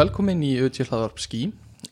[0.00, 1.40] velkomin í auðvitað hlaðvarp Skí.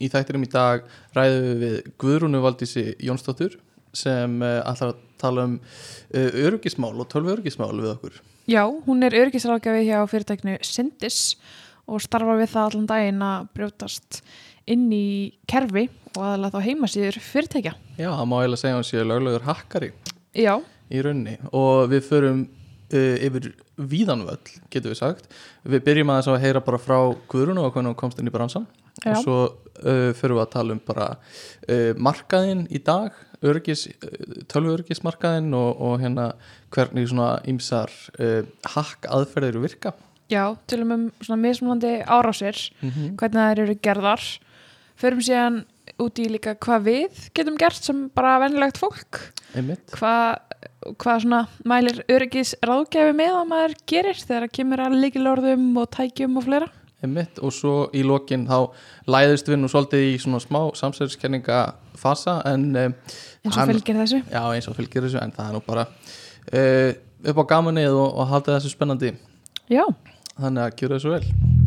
[0.01, 3.57] Í þættinum í dag ræðum við Guðrúnu Valdísi Jónsdóttur
[3.93, 8.19] sem uh, ætlar að tala um uh, öryggismál og tölvu öryggismál við okkur.
[8.49, 11.19] Já, hún er öryggisráðgjafi hjá fyrirtæknu Syndis
[11.89, 14.21] og starfar við það allan daginn að brjótast
[14.69, 15.05] inn í
[15.49, 17.75] kerfi og aðalega þá heimasýður fyrirtækja.
[17.99, 19.91] Já, það má eiginlega segja hún sé löglegur hakkari
[20.33, 20.55] Já,
[20.89, 25.29] í raunni og við förum uh, yfir víðanvöll, getur við sagt.
[25.63, 26.97] Við byrjum aðeins að heyra bara frá
[27.31, 28.67] Guðrúnu og hvernig hún komst inn í bransan
[28.99, 29.13] Já.
[29.13, 33.85] og svo uh, förum við að tala um bara uh, markaðinn í dag, öryggis,
[34.51, 36.33] tölvu öryggismarkaðinn og, og hérna
[36.75, 38.43] hvernig svona ýmsar uh,
[38.75, 39.95] hakk aðferðir virka.
[40.29, 44.23] já, til og með svona mismunandi árásir, Mm hvernig þær eru gerðar.
[44.99, 45.63] Förum síðan
[45.99, 49.31] út í líka hvað við getum gert sem bara venjulegt fólk.
[49.95, 50.59] Hvað
[50.99, 55.89] hvað svona mælir öryggis ráðgjafi með að maður gerir þegar það kemur að líkilorðum og
[55.95, 56.69] tækjum og fleira.
[56.99, 57.39] Einmitt.
[57.39, 58.73] Og svo í lokin þá
[59.07, 61.59] læðist við nú svolítið í svona smá samsverðiskenninga
[61.99, 62.97] fasa en um,
[63.45, 64.19] eins og fylgir þessu.
[64.27, 66.91] já eins og fylgir þessu en það er nú bara uh,
[67.31, 69.13] upp á gamanið og, og haldið þessu spennandi
[69.71, 69.85] Já.
[70.35, 71.58] þannig að gera þessu vel.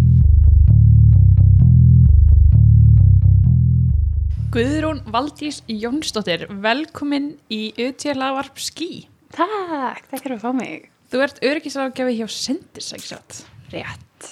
[4.53, 9.07] Guðrún Valdís Jónsdóttir, velkomin í UT Lavarp Skí.
[9.33, 10.91] Takk, takk fyrir að fá mig.
[11.09, 13.39] Þú ert öryggisráðgjafi hjá Sendis, ekki satt?
[13.73, 14.29] Rétt.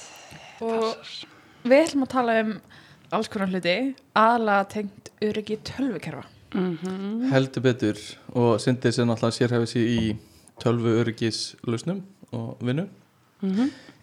[0.60, 1.00] Og
[1.64, 2.52] við ætlum að tala um
[3.16, 3.74] alls konar hluti,
[4.12, 6.28] aðalega tengt öryggi tölvukerfa.
[6.52, 8.04] Mm Heldur betur
[8.36, 10.16] og syndið sem náttúrulega sérhefið sér í
[10.60, 12.04] tölvu öryggis lausnum
[12.36, 12.90] og vinnu.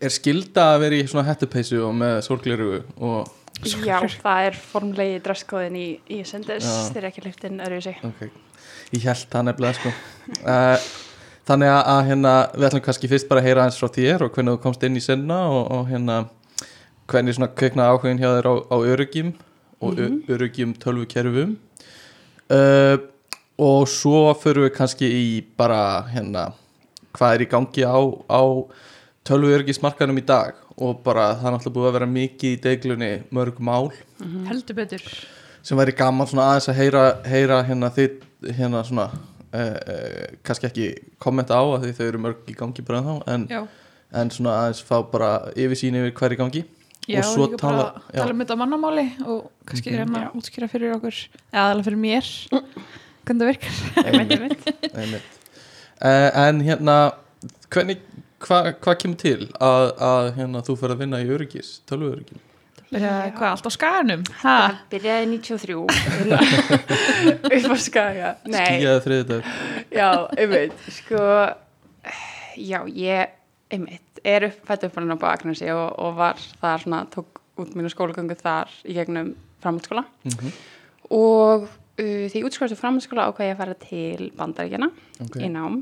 [0.02, 3.30] Er skilda að vera í svona hettupeysu og með sólgleru og
[3.66, 8.00] Já, það er formlegi dresskóðin í, í Sendis þeir ekki hliftin öðru í sig.
[8.06, 8.28] ok,
[8.94, 9.94] ég held það nefnilega sko.
[10.44, 10.88] uh,
[11.50, 14.34] þannig að, að hérna við ætlum kannski fyrst bara að heyra eins frá þér og
[14.36, 16.20] hvernig þú komst inn í senna og, og hérna
[17.08, 19.34] hvernig svona kveiknaði áhugin hjá þér á, á örygjum
[19.78, 21.58] og mm öryggjum tölvukerfum.
[22.50, 22.98] Uh,
[23.58, 26.52] og svo förum við kannski í bara hérna
[27.18, 27.98] hvað er í gangi á,
[28.30, 28.42] á
[29.26, 33.12] tölvu öryggismarkanum í dag og bara það er náttúrulega búið að vera mikið í deiglunni
[33.34, 33.90] mörg mál
[34.50, 35.02] Heldur betur.
[35.66, 38.22] sem væri gaman svona aðeins að heyra, heyra hérna þitt
[38.60, 40.88] hérna svona uh, uh, kannski ekki
[41.24, 43.62] kommenta á að því þau eru mörg í gangi bara þá en, Já.
[44.22, 46.64] en svona aðeins fá bara yfirsýn yfir hver í gangi
[47.08, 49.98] Já, og svo líka tala bara tala um þetta mannamáli og kannski Mhm.
[50.04, 50.28] reyna Já.
[50.28, 51.16] að útskýra fyrir okkur,
[51.54, 52.32] eða aðalega fyrir mér,
[53.26, 53.78] hvernig það virkar.
[54.04, 54.68] einmitt,
[55.02, 55.30] einmitt.
[55.98, 56.96] Uh, en hérna
[57.72, 58.02] hvernig,
[58.44, 62.44] hvað hva kemur til að, að hérna þú fer að vinna í öryggis tölvu öryggis
[62.88, 64.22] Byrja, hvað, allt á?
[64.40, 65.74] Það byrjaði 93
[67.58, 68.30] upp á skaga.
[68.48, 69.50] Nei, skíjaði þriðið dag
[69.92, 70.86] já, einmitt.
[70.96, 71.24] Sko,
[72.64, 73.34] já, ég,
[73.76, 77.76] einmitt, er upp, fætt upp hann á Akranesi og, og var þar svona, tók út
[77.76, 79.34] mínu skólagöngu þar í gegnum
[79.64, 80.06] framhaldsskóla.
[80.24, 80.56] Mm
[81.08, 84.90] og uh, því útskólastu framhaldsskóla ákvað ég að fara til bandaríkjana
[85.24, 85.78] ok, í nám.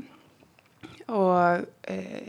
[1.10, 2.28] Og uh,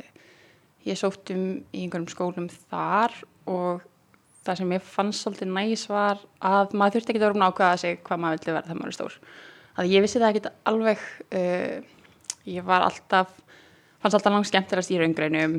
[0.88, 3.14] ég sótt um í einhverjum skólum þar
[3.50, 3.86] og
[4.48, 7.54] það sem ég fannst svolítið næs var að maður þurfti ekki að vera búin að
[7.54, 9.18] ákveða sig hvað maður vildi vera þegar maður er stór.
[9.78, 11.04] Að ég vissi það ekki alveg
[11.40, 11.76] uh,
[12.48, 13.34] ég var alltaf
[14.02, 15.58] fannst alltaf langt skemmtilegast í raungreinum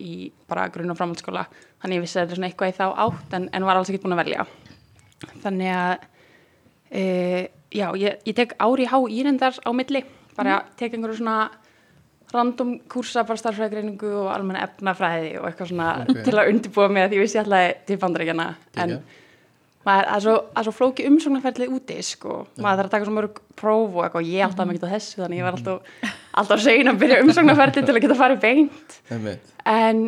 [0.00, 0.14] í
[0.50, 1.46] bara grunn og framhaldsskóla.
[1.80, 3.90] Þannig ég vissi að þetta er svona eitthvað í þá átt en, en var alls
[3.92, 4.46] ekki búin að velja.
[5.44, 5.92] Þannig að
[7.00, 10.04] uh, já, ég, ég tek ári há írendar á milli
[10.36, 11.50] bara tek einhverju svona
[12.34, 16.20] random kursa bara starfræðgreiningu og almenna efnafræði og eitthvað svona Ok.
[16.28, 18.46] til að undirbúa mig að því ég vissi alltaf til bandaríkjana
[18.84, 18.94] en
[19.80, 23.14] maður, það er svo, er svo flóki umsóknarferðlið úti sko, maður þarf að taka svo
[23.16, 26.10] mörg próf og eitthvað, ég alltaf mikið á þessu þannig ég var alltaf,
[26.42, 28.98] alltaf segin að byrja umsóknarferðlið til að geta farið beint.
[29.64, 30.02] En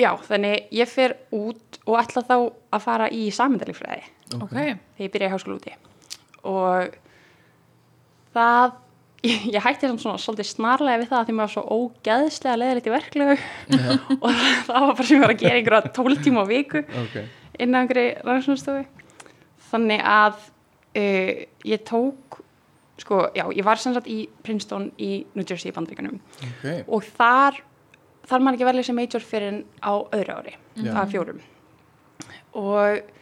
[0.00, 2.36] já, þannig ég fer út og ætla þá
[2.72, 4.02] að fara í sammyndalífræði
[4.40, 4.50] Ok.
[4.50, 5.76] þegar ég byrja í háskóla úti.
[6.42, 6.96] Og
[8.34, 8.72] það
[9.26, 12.60] ég, ég hætti samt svona svolítið snarlega við það að því maður var svo ógeðslega
[12.62, 13.36] leðilegt í verklegu.
[14.22, 17.16] Og það, það var bara sem ég var að gera einhverja tóltíma á viku ok,
[17.58, 19.06] innan einhverju rannsóknarstofu.
[19.70, 21.32] Þannig að uh,
[21.66, 22.42] ég tók
[23.02, 26.86] sko, já, ég var sem sagt í Princeton í New Jersey í bandaríkunum ok.
[26.88, 27.60] Og þar
[28.26, 30.90] þar maður ekki velja sem major fyrir en á öðru ári, Já.
[30.90, 31.44] það er fjórum.
[32.56, 33.12] Og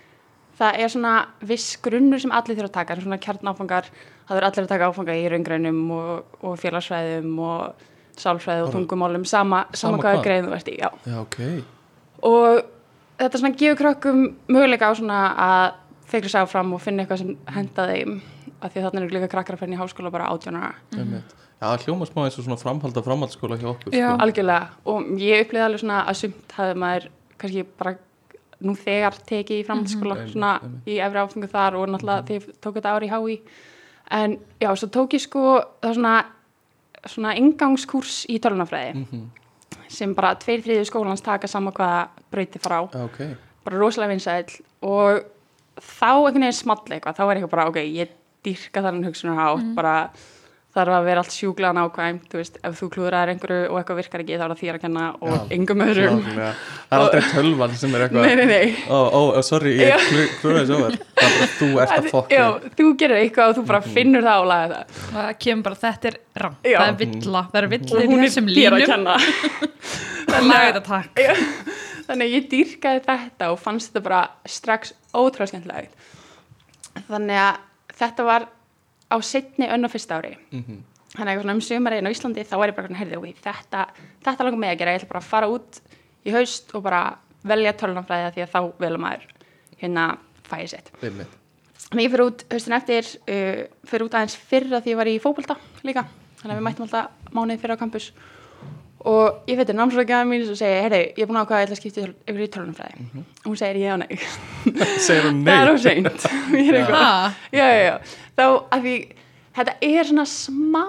[0.58, 1.14] það er svona
[1.44, 3.90] viss grunnur sem allir þurfa að taka, svona kjarnáfangar
[4.28, 7.84] það þurfa allir að taka áfanga í raungrænum og, og félagsfræðum og
[8.16, 10.24] sálfræði og tungumálum sama, Sama hvaða hvað?
[10.24, 11.38] greið þú ert í, já já, ok,
[12.22, 12.60] og
[13.18, 15.64] þetta svona gefur krökkum möguleika á svona að
[16.10, 18.20] feikla sig áfram og finna eitthvað sem henda þeim
[18.64, 21.84] af því þarna eru líka krakkar að finna í háskóla bara átjónara einmitt já, það
[21.84, 24.08] hljóma smá eins og svona framhald af framhaldsskóla hjá okkur Já.
[24.14, 24.22] sko.
[24.24, 27.08] algjörlega og ég upplýði alveg svona að sumt hafði maður
[27.40, 27.94] kannski bara
[28.64, 30.32] nú þegar tekið í framhaldsskóla Mhm.
[30.32, 33.40] svona Einmitt, í efri áfengu þar og náttúrulega þegar ég tók þetta ári í HÍ
[34.10, 35.40] en já, svo tók ég sko
[35.82, 36.14] það var svona,
[37.06, 39.24] svona ingangskurs í tölunafræði Mhm.
[39.88, 45.24] sem bara tveir þriðju skólans taka sama hvaða brauti frá ok, bara rosalega vinsæll og
[45.80, 48.08] þá einhvern veginn small eitthvað, þá var eitthvað bara ok, ég
[48.44, 50.10] dyrka þannig hugsunarhátt bara
[50.74, 54.24] þarf að vera allt sjúklega nákvæmt þú veist, ef þú klúðrar einhverju og eitthvað virkar
[54.24, 55.42] ekki þá er það þér að kenna og Já.
[55.54, 56.22] engum öðrum.
[56.24, 56.48] Klárlega.
[56.88, 58.74] það er aldrei tölvan sem er eitthvað nei, nei, nei.
[58.90, 60.08] Ó, ó, ó, sorry, ég
[60.40, 62.46] klúraði svo vel það er þú ert að fokka Já,
[62.80, 64.98] þú gerir eitthvað og þú bara finnur það og laga það.
[65.14, 68.50] Það kemur bara, þetta er rann það er villa, það er í hún er að
[68.58, 68.86] línum.
[68.90, 69.16] kenna.
[70.34, 71.20] Laga þetta takk.
[71.22, 71.34] Já,
[72.08, 76.10] þannig að ég dýrkaði þetta og fannst þetta bara strax ótrúlega skemmtilegt.
[77.08, 77.62] Þannig að
[78.00, 78.46] þetta var
[79.14, 80.82] á setni önn og fyrsta ári Mhm.
[81.14, 83.86] þannig að um sumarinn á Íslandi þá var ég bara heyrði, ok, þetta,
[84.24, 85.80] þetta langar mig að gera ég ætla bara að fara út
[86.26, 89.24] í haust og bara velja tölunafræði því að þá velum maður
[89.80, 90.18] hérna
[90.48, 90.90] fæði sitt
[91.94, 95.18] ég fyrir út haustin eftir, uh, fyrir út aðeins fyrr að því ég var í
[95.22, 96.06] fókbalta líka.
[96.40, 98.08] Þannig að við mættum alltaf mánuði fyrir á campus.
[99.04, 101.66] Og ég veitir námsrækjaða mín og segi, heyrðu, ég er búin að ákvaða að ég
[101.68, 103.08] ætla að skipta ykkur í tölunumfræði.
[103.44, 104.16] Og hún segir, ég og nei.
[105.06, 106.12] segir hún Það er nei.
[106.64, 107.32] Ég er Ha?
[107.52, 107.94] já, já, já.
[108.38, 108.44] Þá
[108.78, 108.94] að því,
[109.58, 110.84] þetta er svona smá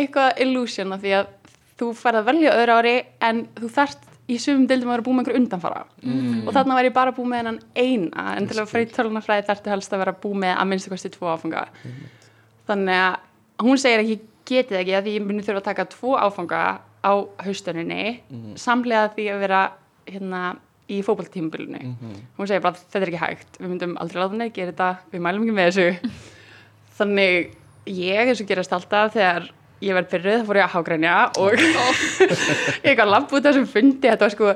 [0.00, 1.30] eitthvað illusion að því að
[1.80, 2.94] þú færð að velja öðru ári
[3.30, 6.44] en þú þarft í sumum deildum að vera búið með einhver undanfara Mm.
[6.48, 9.46] og þarna var ég bara búið með hennan eina en til að fara í tölunafræði
[9.48, 11.64] þarftu helst að vera búið með að minnstu kosti tvo áfanga
[12.68, 14.16] þannig að hún segir ekki
[14.50, 16.60] getið ekki að því ég muni þurfa að taka tvo áfanga
[17.04, 17.12] á
[17.44, 18.56] haustuninni Mhm.
[18.56, 19.60] samlega því að vera
[20.06, 20.56] hérna
[20.90, 22.14] í fótballtímabilinu Mhm.
[22.38, 23.58] hún segir bara þetta er ekki hægt.
[23.60, 24.96] Við myndum aldrei láta neitt gera þetta.
[25.12, 26.10] Við mælum ekki með þessu.
[26.98, 27.50] Þannig
[27.86, 29.48] ég eins og gerast alltaf þegar
[29.80, 31.52] ég verð byrjuð þá fór ég að hágrænja og
[32.90, 34.08] ég að labba út af þessum fundi.
[34.08, 34.54] Þetta var sko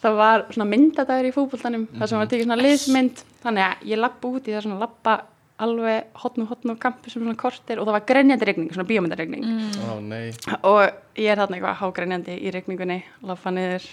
[0.00, 3.24] það var svona myndadagur í fótboltanum þar sem var tekið svona liðsmynd.
[3.42, 5.16] Þannig að ég labba út í það svona labba
[5.64, 8.88] alveg hotn og hotn og campus um svona kortir og það var grenjandi regning, svona
[8.88, 9.44] bíómyndaregning
[9.86, 10.30] ó nei,
[10.62, 10.82] og
[11.16, 13.88] ég er þarna eitthvað hágrænjandi í regningunni labba niður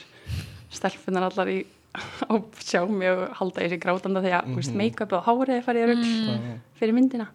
[0.74, 1.62] stelpunar allar í
[2.34, 4.76] og sjá mig og halda í sig grátanda því að mm -hmm.
[4.82, 6.60] make-up og hárið farið í rugl mm.
[6.80, 7.28] fyrir myndina.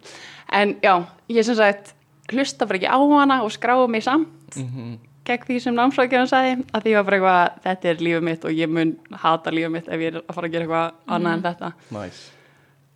[0.53, 1.95] En já, ég sem sagt
[2.31, 4.99] hlusta bara ekki á hana og skráa mig samt Mhm.
[5.25, 8.51] gegn því sem námsrækjum sagði að því var bara eitthvað, þetta er lífið mitt og
[8.51, 11.43] ég mun hata lífið mitt ef ég er að fara að gera eitthvað annað en
[11.43, 11.73] þetta.
[11.91, 12.31] Nice.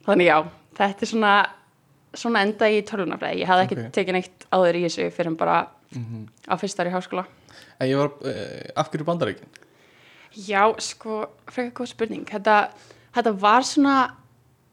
[0.06, 0.44] Þannig já,
[0.78, 1.34] þetta er svona
[2.16, 3.92] svona enda í tölunarfræði ég hafði ekki Ok.
[3.92, 6.26] tekið neitt áður í þessu fyrir bara Mhm.
[6.48, 7.26] á fyrsta ári í háskóla
[7.80, 9.48] en ég var, uh, af hverju bandaríkin?
[10.36, 12.24] Já, sko, frekar góð spurning.
[12.28, 12.68] Þetta,
[13.14, 14.10] þetta var svona,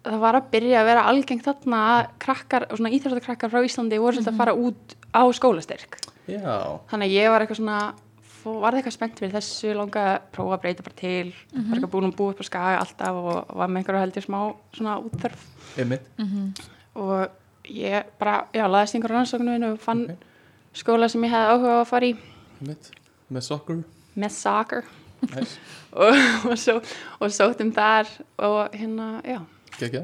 [0.04, 4.18] það var að byrja að vera algengt þarna að krakkar, svona íþróttakrakkar frá Íslandi voru
[4.18, 6.00] svolítið að fara út á skólastyrk.
[6.28, 7.94] já, Þannig að ég var eitthvað svona,
[8.44, 12.08] varð eitthvað spennt fyrir þessu, langa að prófa að breyta bara til, var eitthvað búin
[12.10, 14.40] að búa upp á skaga alltaf og var með einhverju held ég smá
[14.76, 15.46] svona útþörf.
[15.80, 16.64] einmitt.
[16.96, 17.28] Og
[17.72, 20.26] ég bara, já, laðist einhverju rannsóknu og fann Ok.
[20.74, 22.18] skóla sem ég hefði áhuga á að fara í.
[22.62, 22.92] Einmitt,
[23.32, 23.84] með soccer.
[24.16, 24.84] Með soccer.
[25.24, 25.56] Nice,
[26.04, 26.18] og,
[26.52, 26.82] og, svo,
[27.24, 28.10] og sóttum þar
[28.44, 29.40] og hérna, já,
[29.80, 30.04] gekkja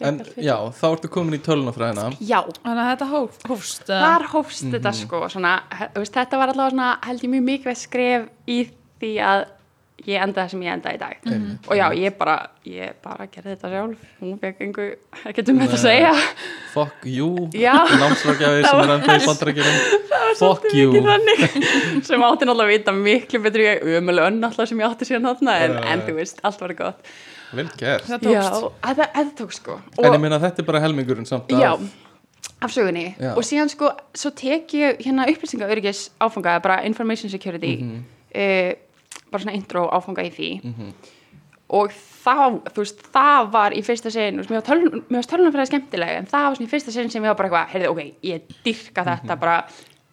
[0.00, 4.00] en já, þá ertu komin í tölunafræðina Já, Þannig að þetta hóf, hófst eða?
[4.04, 5.56] þar hófst þetta sko svona,
[5.94, 8.58] veist, þetta var allavega svona held ég mjög mikilvægt skref í
[9.02, 9.44] því að
[10.04, 11.18] ég enda það sem ég enda í dag.
[11.24, 11.68] Einmitt.
[11.70, 12.34] og já, ég bara,
[12.68, 14.00] ég bara gerði þetta sjálf.
[14.20, 14.90] Hún fekk einhver,
[15.30, 16.10] ekkert um þetta að segja.
[16.74, 17.76] Fuck you Já.
[18.02, 19.78] námsvarkjafi sem er enda í bandaríkjunum.
[20.40, 20.90] fuck you.
[22.04, 25.56] sem átti náttúrulega að vita miklu ég ömuleg önn alltaf sem ég átti síðan þarna
[25.62, 27.14] en, en þú veist, allt var gott
[27.52, 28.72] vel gert Það Já, tókst.
[28.82, 31.72] þetta, þetta tók sko en ég meina þetta er bara helmingurinn samt af- Já,
[32.62, 33.34] af sögunni Já.
[33.36, 38.04] og síðan sko, svo tek ég hérna upplýsinga öryggis áfanga, bara information security Mhm.
[38.34, 38.74] eh,
[39.30, 40.92] bara svona intro áfanga í því Mhm.
[41.70, 45.16] og þá, þú veist, það var í fyrsta sinn, þú veist, mér var tölun- mér
[45.20, 47.68] varst tölunumfræði skemmtileg en það var svona í fyrsta sinn sem ég var bara eitthvað,
[47.72, 49.20] heyrðu, ok, ég dyrka Mhm.
[49.28, 49.64] þetta bara,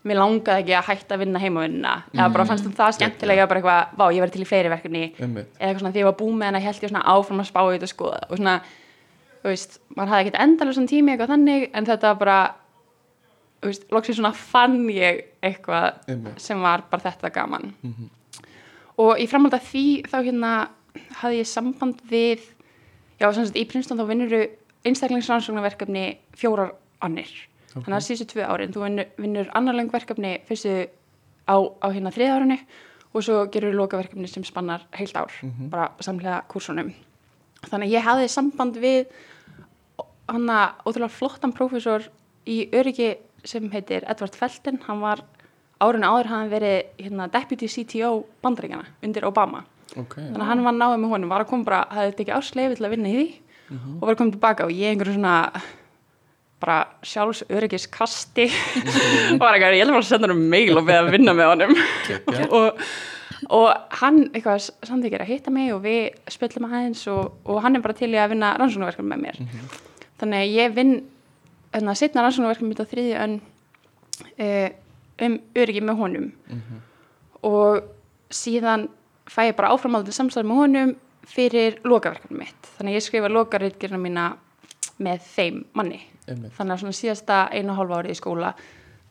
[0.04, 2.96] mér langaði ekki að hætta að vinna heimavinna, eða bara fannst það Mhm.
[2.98, 5.92] skemmtilega, ég var bara eitthvað, vá, ég verði til í fleiri verkefni eða eitthvað svona
[5.94, 8.22] því ég var búið með hana held ég svona áfram að spá í þetta skoða
[8.32, 8.62] og svona,
[9.44, 12.56] þú veist, maður hafði ekkert endalur tími eitthvað þannig en þetta var bara
[13.62, 16.40] þú veist, loksins svona fann ég eitthvað Einmitt.
[16.42, 18.10] sem var bara þetta gaman Mhm.
[18.98, 20.68] og í framhald af því þá hérna
[21.22, 22.40] hafði ég samband við
[23.20, 24.48] já, sem sagt, í Prinston þá vinnur
[24.84, 27.30] einstaklingsrannsóknarverkefni fjórar annir
[27.76, 27.84] Ok.
[27.86, 30.88] þannig að síðustu tvö árin þú vinnur, vinnur annarleng verkefni fyrstu
[31.48, 32.58] á, á hérna þriða árinu
[33.14, 35.70] og svo gerur lokaverkefni sem spannar heilt ár, Mhm.
[35.70, 36.94] bara samlega kursunum
[37.64, 39.06] þannig að ég hafði samband við
[40.30, 42.08] hann að ótrúlega flottan prófessor
[42.48, 45.22] í öryggi sem heitir Edward Felton, hann var
[45.82, 49.64] árinu áður hann verið hérna, deputy CTO bandaríkjana undir Obama
[49.98, 52.38] ok þannig að hann var náðið með honum, var að koma bara hafði þetta ekki
[52.38, 53.34] ásleifi til að vinna í því
[53.72, 53.96] Mhm.
[53.98, 55.62] og var að koma tilbaka og ég einhverju svona
[56.62, 56.78] bara
[57.08, 58.46] sjálfsöryggiskasti.
[59.34, 61.50] Og var eitthvað, ég ætla bara að senda hann mail og beða að vinna með
[61.56, 61.74] honum.
[62.62, 62.84] Og,
[63.58, 67.82] og hann eitthvað samþykir að hitta mig og við spillum aðeins og, og hann er
[67.82, 69.40] bara til í að vinna rannsóknarverkefni með mér.
[70.22, 70.94] Þannig að ég vinn
[71.74, 73.36] hérna, setna rannsóknarverkefni mitt á þriði önn
[74.46, 74.68] uh,
[75.26, 76.30] um öryggi með honum.
[76.52, 76.84] Mhm.
[77.50, 77.82] og
[78.30, 78.86] síðan
[79.26, 80.94] fæ ég bara áframaldið samstæð með honum
[81.26, 82.72] fyrir lokaverkefni mitt.
[82.78, 84.30] Þannig að ég skrifa lokaritgerna mína
[85.02, 86.54] með þeim manni Einmitt.
[86.58, 88.54] þannig að svona síðasta einu hálfa árið í skóla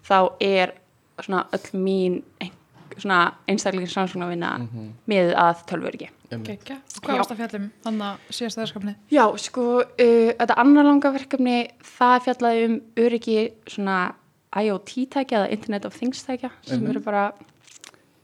[0.07, 0.73] þá er
[1.21, 2.53] svona öll mín ein-
[3.01, 4.93] svona einstaklega rannsóknarvinna Mhm.
[5.09, 6.09] með að tölvörgi.
[6.31, 6.77] Gekja.
[6.97, 8.95] Og hvað varst að fjallum þannig að síðasta verkefni?
[9.11, 14.15] Já, sko, uh, þetta annar langa verkefni það fjallaði um öryggi svona
[14.57, 16.91] IoT-tækja eða Internet of Things tækja sem Einmitt.
[16.97, 17.33] eru bara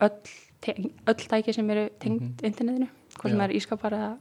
[0.01, 0.11] öll,
[1.07, 2.89] öll tækja sem eru tengd internetinu,
[3.19, 3.45] hvað sem Já.
[3.45, 4.17] er ískapar eða,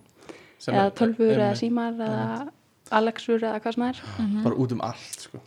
[0.68, 2.50] eða tölfur eða símar eða
[2.92, 4.02] Alexur eða hvað sem er
[4.44, 5.40] bara út um allt sko.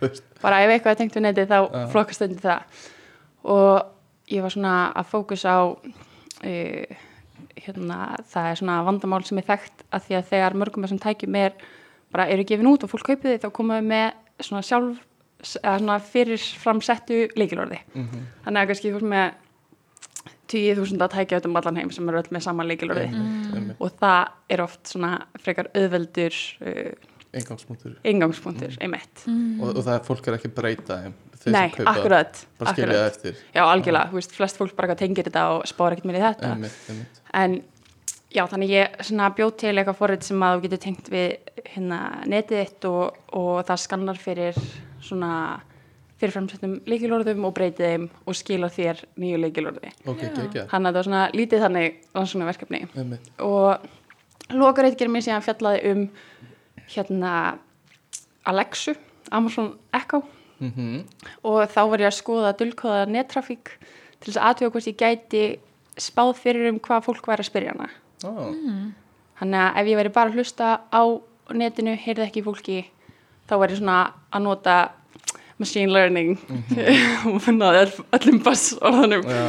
[0.00, 0.22] Veist.
[0.42, 1.86] bara ef eitthvað er tengt við netið þá Já.
[1.92, 2.60] flokkast undir það
[3.44, 3.86] og
[4.28, 6.96] ég var svona að fókus á uh,
[7.56, 7.98] hérna,
[8.28, 11.52] það er svona vandamál sem er þekkt að því að þegar mörgum þessum tækjum er
[12.12, 14.10] bara eru gefin út og fólk kaupið þið þá komaðu með
[14.44, 15.02] svona sjálf
[15.62, 18.22] eða svona fyrir framsettu leikilorði Mhm.
[18.44, 19.34] þannig að kannski þú veist með
[20.52, 23.76] 10.000 að tækja um allan heim sem eru öll með sama leikilorði Einmitt, einmitt.
[23.82, 25.12] og það er oft svona
[25.42, 27.96] frekar auðveldur uh, Ingangspunktur.
[28.06, 31.92] ingangspunktur, einmitt og, og það er fólk er ekki breyta þeim þeir sem Nei, kaupa,
[31.92, 33.16] akkurat, bara skilja það akkurat.
[33.16, 36.22] eftir Já, algjörlega, þú veist, flest fólk bara tengir þetta og spára ekkert mér í
[36.24, 37.20] þetta einmitt, einmitt.
[37.42, 37.58] en
[38.32, 41.28] já, þannig ég svona bjóð til eitthvað forrið sem að þú getur tengt við
[41.74, 42.00] hérna
[42.32, 44.58] netið þitt og, og það skannar fyrir
[45.06, 45.32] svona
[46.16, 50.94] fyrir framsettum leikilorðum og breytið þeim og skila þér nýju leikilorði ok, geggja þannig að
[50.94, 56.02] það var svona lítið þannig rannsóknar verkefni einmitt, og lokareitgerð mér síðan fjallaði um
[56.94, 57.32] hérna
[58.46, 58.94] Alexu,
[59.30, 60.22] Amazon Echo.
[60.58, 61.04] Mhm.
[61.42, 63.74] Og þá var ég að skoða dulkóða nettrafík
[64.20, 65.42] til þess að aðtöða hvort ég gæti
[65.98, 67.88] spáð fyrir um hvað fólk væri að spyrja hana.
[68.24, 68.54] oh,
[69.36, 71.02] Þannig að ef ég væri bara að hlusta á
[71.52, 72.86] netinu, heyrði ekki fólki,
[73.48, 74.76] þá væri svona að nota
[75.58, 76.34] machine learning.
[77.30, 79.22] Og náði öll, öllum bass orðanum.
[79.28, 79.44] já,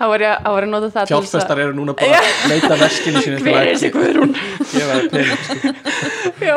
[0.00, 3.58] Þá var ég að, nota það fjárfestar eru núna bara að leita veskinu sínu Hver
[3.58, 3.90] er þessi
[5.12, 5.72] pening sko.
[6.48, 6.54] já,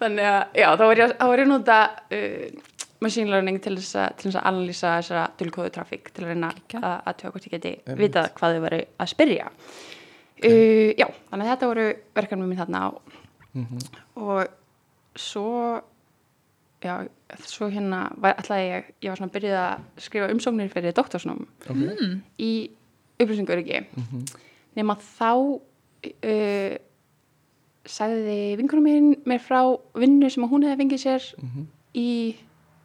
[0.00, 1.76] þannig að, já, þá var ég, þá var ég að nota
[2.16, 2.46] uh,
[3.04, 6.50] machine learning til þess að, til þess að analýsa þessara dulkóðu trafík til að reyna
[6.56, 9.50] að, að tjóða hvort ég geti vitað hvað þau veru að spyrja.
[10.40, 12.84] Uh, já, þannig að þetta voru verkanum mín þarna
[13.50, 13.80] Mhm.
[14.14, 14.46] og
[15.18, 15.82] svo,
[16.80, 16.92] já,
[17.46, 22.20] svo hérna var alltaf ég, ég var svona byrjuð að skrifa umsóknir fyrir doktorsnum ok,
[22.38, 22.70] í
[23.20, 24.24] upplýsingaröryggi Mhm.
[24.76, 26.76] nema þá uh,
[27.90, 29.62] sagði vinkunum mín mér frá
[29.98, 31.66] vinnu sem að hún hefði fengið sér Mhm.
[31.94, 32.08] í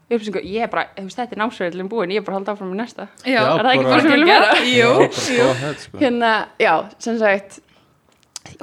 [0.09, 2.53] upplýsingar ég er bara, þú veist, þetta er námsverðilin búin ég er bara að halda
[2.53, 3.07] áfram með næsta.
[3.25, 4.53] Já, er það ekki bara- bara sem við viljum vera?
[4.77, 4.91] Jú,
[5.49, 5.97] ahead, sko.
[5.97, 7.59] hérna, já, sem sagt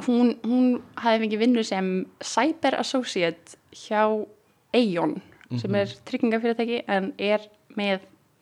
[0.07, 4.25] hún, hún hefði fengið vinnu sem cyber associate hjá
[5.53, 5.79] Aeon sem Mhm.
[5.79, 7.39] er tryggingafyrirtæki en er
[7.77, 7.99] með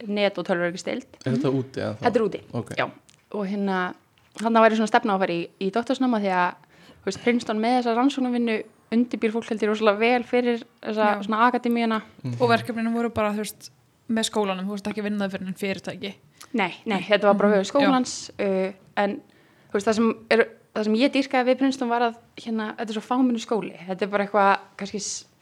[0.07, 1.95] net og tölvörgstild er þetta úti eða?
[2.01, 2.69] Þetta er úti, Ok.
[2.77, 2.89] já.
[3.33, 3.93] Og hérna,
[4.41, 6.55] hann væri svona stefna á að fara í, í doktorsnáma því að,
[7.01, 11.21] þú veist, Princeton með þessa rannsóknarvinnu undirbýr fólk heldur rosalega vel fyrir þessa Já.
[11.23, 12.01] svona akademíuna.
[12.41, 13.69] Og verkefninu voru bara, þú veist,
[14.09, 16.13] með skólanum, þú veist ekki að vinna það fyrir en fyrirtæki.
[16.53, 19.21] Nei, nei, þetta var bara höfu skólans, uh, en
[19.71, 22.89] þú veist, það sem, er, það sem ég dýrkaði við Princeton var að, hérna, þetta
[22.89, 23.77] er svo fáminu skóli.
[23.87, 24.99] Þetta er bara eitthvað, kannski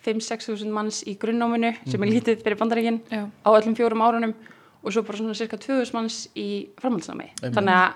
[0.09, 4.35] 5-6 þúsund manns í grunnáminu sem er lítið fyrir bandaríkinn á öllum fjórum árunum
[4.83, 6.49] og svo bara svona cirka 2000 manns í
[6.81, 7.31] framhaldsnámi.
[7.45, 7.89] Þannig að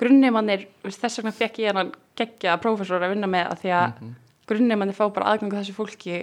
[0.00, 4.14] grunneimannir, þess vegna fekk ég hann geggja prófessor að vinna með að því að mm
[4.48, 6.18] grunnneimannir fá bara aðgangu þessu fólki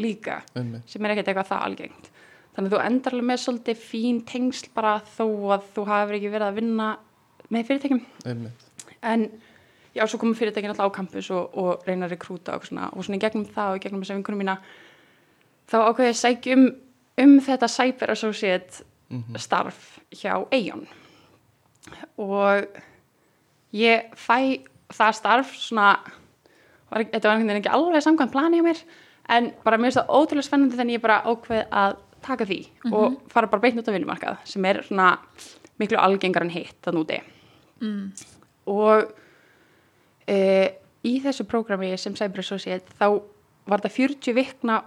[0.00, 0.86] líka Einmitt.
[0.88, 2.10] sem er ekkert eitthvað það algengt.
[2.54, 6.32] Þannig að þú endar alveg með svolítið fín tengsl bara þó að þú hafur ekki
[6.32, 6.88] verið að vinna
[7.50, 8.02] með fyrirtækjum.
[8.26, 8.66] einmitt,
[9.02, 9.28] En
[9.94, 13.04] já, svo komum fyrirtækin alltaf á campus og, og reyna að rekrúta og svona, og
[13.04, 14.56] svona í gegnum það og í gegnum þess að vinkunum mína
[15.70, 16.66] þá ákveði ég að sækja um,
[17.24, 19.34] um þetta Cyber Associate Mhm.
[19.42, 20.84] starf hjá Aeon
[22.18, 22.66] og
[23.74, 25.96] ég fæ það starf svona
[26.90, 28.82] var, þetta var einhvern veginn ekki alveg samkvæmt plani hjá mér
[29.30, 32.60] en bara mér finnst það ótrúlega spennandi þannig ég bara ákveð að taka því
[32.92, 35.10] og fara bara beint út á vinnumarkað sem er svona
[35.80, 37.20] miklu algengar en hitt þann úti
[37.80, 38.10] Mm.
[38.68, 39.12] og
[40.30, 40.36] e,
[41.04, 43.06] í þessu prógrami sem Cyber Associate þá
[43.70, 44.78] var þetta 40 vikna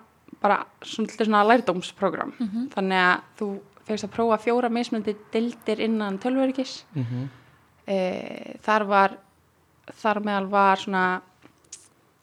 [0.44, 2.34] bara svona, svona lærdómsprógram
[2.74, 3.48] þannig að þú
[3.88, 7.28] fegst að prófa fjóra mismunandi dildir innan tölvöryggis Mhm.
[7.88, 7.98] e,
[8.64, 9.18] þar var
[10.00, 11.22] þar meðal var svona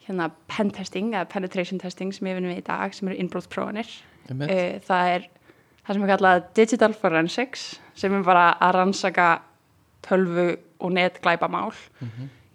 [0.07, 3.91] hérna pen testing eða penetration testing sem ég vinnum við í dag sem eru innbróðsprófanir
[4.31, 4.51] Einmitt.
[4.51, 5.27] e, það er
[5.87, 9.29] það sem er kallað digital forensics sem er bara að rannsaka
[10.03, 11.73] tölvu og netglæpamál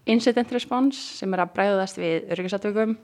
[0.06, 2.96] incident response sem er að bregðast við öryggisattökum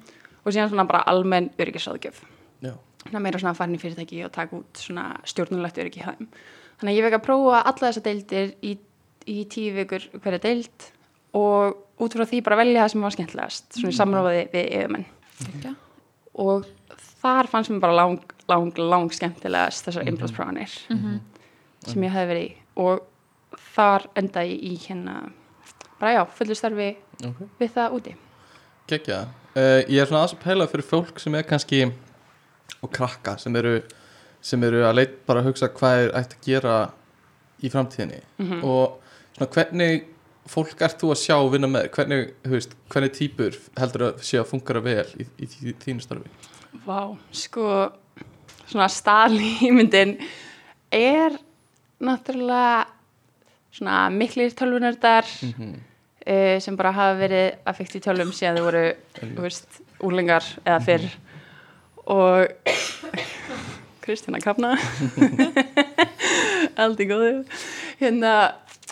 [0.42, 2.22] og síðan svona bara almenn öryggisáðgjöf
[2.62, 2.74] Já.
[3.06, 6.04] þannig að meira svona að fara inn í fyrirtæki og taka út svona stjórnulegt öryggi
[6.04, 6.30] hjá þeim.
[6.82, 8.76] Þannig að ég vek að prófa alla þessar deildir í,
[9.30, 10.88] í tíu vikur hverja deild
[11.38, 15.06] og út frá því bara velja það sem var skemmtilegast svona í samráði við yfirmenn.
[15.42, 15.76] Geggjað.
[16.46, 16.68] og
[17.22, 20.74] þar fannst mér bara lang, lang, lang skemmtilegast þessar innblóðsprófanir
[21.88, 22.52] sem ég hef verið í.
[22.82, 23.02] Og
[23.74, 25.16] þar endaði ég í hérna
[26.02, 26.90] bara já, fullu starfi
[27.22, 27.42] Ok.
[27.62, 28.16] við það úti
[28.92, 29.20] Gekja.
[29.56, 31.84] Uh, ég er svona aðeins að pæla fyrir fólk sem er kannski
[32.82, 33.76] og krakka sem eru
[34.42, 36.76] sem eru að leit bara að hugsa hvað er ætti að gera
[37.62, 38.64] í framtíðinni Mhm.
[38.66, 38.98] og
[39.38, 40.06] svona hvernig
[40.50, 44.40] fólk ert þú að sjá og vinna með hvernig, veist, hvernig típur heldur að sé
[44.42, 46.30] að fungara vel í, í, í þínu starfi
[46.88, 47.92] Vá, sko
[48.66, 50.16] svona staðlýmyndin
[50.92, 51.38] er
[52.02, 52.88] náttúrulega
[53.72, 55.80] svona miklir tölvunördar mm
[56.28, 58.86] uh, sem bara hafa verið að fykta í tölvum síðan þau voru,
[59.42, 61.08] veist, úlingar eða fyrr.
[62.12, 62.48] Og
[64.02, 64.74] Kristina Kafna.
[66.82, 67.32] Aldrei góðu.
[68.02, 68.32] Hérna,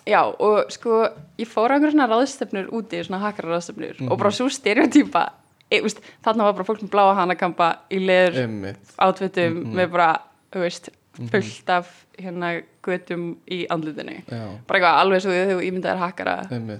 [0.07, 1.01] já, og sko
[1.39, 5.23] ég fór á einhverjum svona ráðstöfnur úti svona hakkara ráðstöfnur og bara svo stereotýpa
[5.71, 5.81] e,
[6.25, 8.93] þarna var bara fólk með bláa hanakampa í leður Einmitt.
[9.01, 9.75] átvitum Mhm.
[9.79, 10.09] með bara,
[10.53, 11.89] þú veist, fullt af
[12.19, 12.51] hérna
[12.85, 16.35] götum í andlutinu Já, bara eitthvað alveg svo þegar þú ímyndaðir hakkara.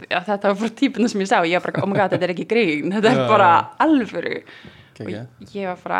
[0.06, 1.39] Já, þetta var bara típuna sem ég sá.
[1.43, 2.91] Ég var bara, oh my god, þetta er ekki grín.
[2.95, 3.49] Þetta er bara
[3.84, 4.38] alvöru.
[4.99, 5.12] Og
[5.56, 5.99] ég var bara,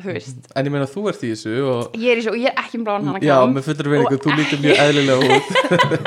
[0.00, 0.44] þú veist.
[0.56, 2.80] En ég meina þú ert í þessu og ég er í svo, ég er ekki
[2.80, 5.48] um bláan hana Já, með fullur veiningu, þú lítur mjög eðlilega út.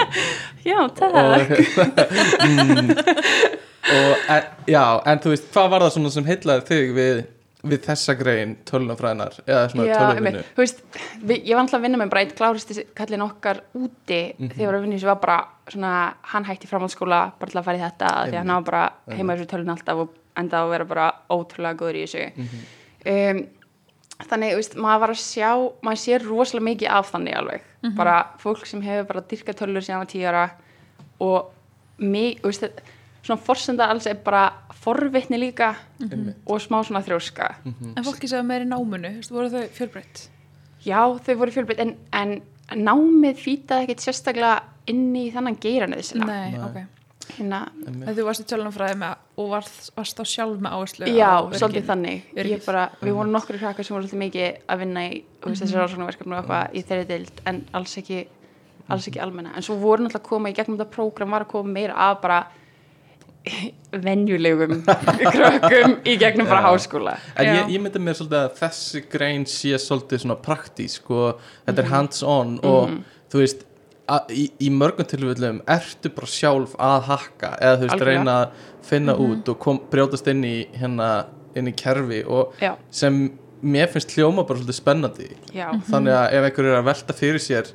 [0.69, 1.13] Já, og, takk
[2.47, 2.91] mm,
[3.83, 7.17] og en, já, en þú veist, hvað var það svona sem heitlaði þig við,
[7.63, 10.39] við þessa grein tölunafræðinar eða svona einmitt.
[10.55, 10.81] þú veist,
[11.23, 14.49] við, ég var alltaf að vinna með bara eitt kláristi kallin okkar úti Mhm.
[14.51, 15.37] þegar ég var að vinna sem var bara
[15.71, 18.83] svona, hann hætti framhaldsskóla bara til að fara í þetta því að hann var bara
[19.15, 22.59] heima þessu tölun alltaf og enda að vera bara ótrúlega góður í þessu Mhm.
[23.39, 23.47] um,
[24.27, 27.61] þannig, þú veist, maður var að sjá maður sér rosalega mikið af þannig alveg
[27.95, 30.51] bara fólk sem hefur bara dyrka tölur síðan á tíu ára
[31.19, 31.51] og
[31.97, 32.81] mig, þú veist,
[33.23, 34.51] svona forsenda alls er bara
[34.83, 36.39] forvitni líka Einmitt.
[36.45, 40.25] og smá svona þrjóska En fólki sem er í náminu, þú veist, voru þau fjölbreytt?
[40.83, 42.41] Já, þau voru fjölbreytt en, en
[42.73, 44.57] námið fýtaði ekkert sérstaklega
[44.91, 46.59] inn í þannan geiran eða Nei, Nei.
[46.67, 46.83] ok.
[47.39, 47.53] En
[48.11, 52.25] þú varst í tölunumfræði með og varst, varst á sjálf með áherslu Já, svolítið þannig
[52.65, 55.59] bara, Við vorum nokkru krakkar sem voru svolítið mikið að vinna í mm -hmm.
[55.61, 58.25] þessi rannsóknarverkefni og eitthvað í þeirri deild en alls ekki
[58.91, 61.53] alls ekki almenna, en svo voru náttúrulega að koma í gegnum þetta prógram var að
[61.53, 62.39] koma meira af bara
[64.03, 69.45] venjulegum krökkum í gegnum bara háskóla En ég, ég myndi mér svolítið að þessi grein
[69.49, 71.83] sé svolítið svona praktísk og þetta Mhm.
[71.83, 72.89] er hands-on og
[73.33, 73.65] þú veist
[74.31, 77.99] í, í mörgum tilfellum ertu bara sjálf að hakka eða þú veist Algjörlega.
[77.99, 78.25] Mhm.
[78.25, 78.49] reyna að
[78.83, 81.25] finna út og kom, brjótast inn í hérna
[81.55, 83.31] inn í kerfi og Já, sem
[83.63, 87.39] mér finnst hljóma bara svolítið spennandi já, þannig að ef einhver er að velta fyrir
[87.39, 87.69] sér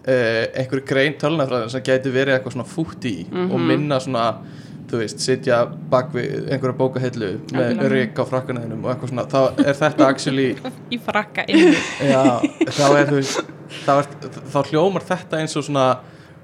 [0.00, 3.52] uh, einhver grein tölunafræðin sem gæti verið eitthvað svona fútt í Mhm.
[3.52, 4.24] og minna svona
[4.90, 9.64] þú veist, sitja bak við einhverja bókahillu með rík á frakkanæðinum og eitthvað svona, þá
[9.64, 10.48] er þetta actually,
[10.94, 12.22] Í frakka já,
[12.66, 13.52] þá er þú veist
[13.84, 14.08] þá, er,
[14.50, 15.86] þá hljómar þetta eins og svona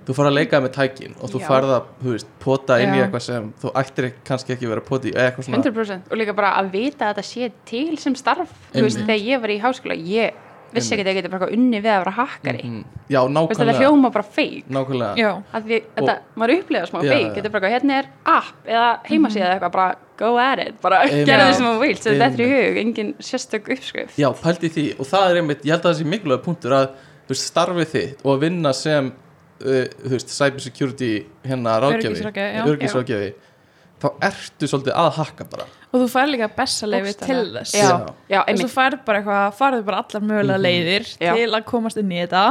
[0.06, 1.46] þú fara að leika með tækin og þú Já.
[1.48, 4.87] farð að, þú veist, pota inn í eitthvað sem þú ættir kannski ekki vera að
[4.87, 5.62] pota í eða eitthvað svona.
[5.64, 9.24] 100% og líka bara að vita að þetta sé til sem starf þú veist, þegar
[9.32, 10.38] ég var í háskóla ég
[10.74, 12.85] vissi ekki að ég geti bara unni við að vera hakkari Mhm.
[13.11, 13.81] já, Þú veist, þetta nákvæmlega.
[13.81, 14.64] hljóma bara feik
[15.16, 15.42] Já,
[16.37, 17.35] maður upplega smá Já, feik já.
[17.37, 20.81] þetta er bara hérna er app eða heimasíða eða eitthvað, bara go at it.
[20.83, 24.16] Bara gera því sem þú vilt, þetta er í hug engin sérstök uppskrift.
[24.16, 26.87] Já, pældi því og það er einmitt, ég held að það sé mikilvæg punktur að
[27.26, 32.33] þú veist, starfið þitt og að vinna sem uh, þú veist, cyber security hérna ráðgjafi,
[32.33, 32.64] já.
[32.66, 33.35] örgisráðgjafi
[34.00, 35.64] þá ertu svolítið að hakka bara
[35.96, 37.74] og þú fær líka bestaleifi til þess.
[37.74, 37.90] já,
[38.30, 38.40] Já.
[38.42, 41.32] að einmitt færð bara eitthvað, farðu bara allar mögulega leiðir Já.
[41.38, 42.42] til að komast inn í þetta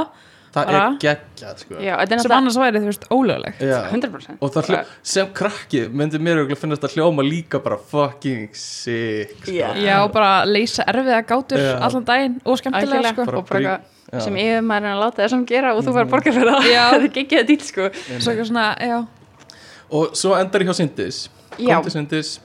[0.56, 0.84] það Bara.
[0.88, 1.74] er geggjað sko.
[1.84, 3.58] já, þetta er sem náttúrulega annars væri þú veist ólöglegt.
[3.60, 3.80] Já.
[3.92, 8.54] 100% og það hljó, sem krakki myndi mér örugglega finnast að hljóma líka bara fucking
[8.56, 9.52] sick sko.
[9.52, 9.68] Já.
[9.76, 11.76] Já, og bara leysa erfiða gátur Já.
[11.84, 13.26] allan daginn og skemmtilega sko.
[13.28, 13.80] Bara og bara eitthvað
[14.16, 14.20] Já.
[14.24, 17.14] sem yfirmaður er að láta þessum gera og þú verður borga fyrir það þetta er
[17.20, 18.98] geggið að dýl sko Svo eitthvað svona, já,
[19.92, 21.18] og svo endar ég hjá Sindis
[21.60, 21.76] Já.
[21.76, 22.40] kom til Sindis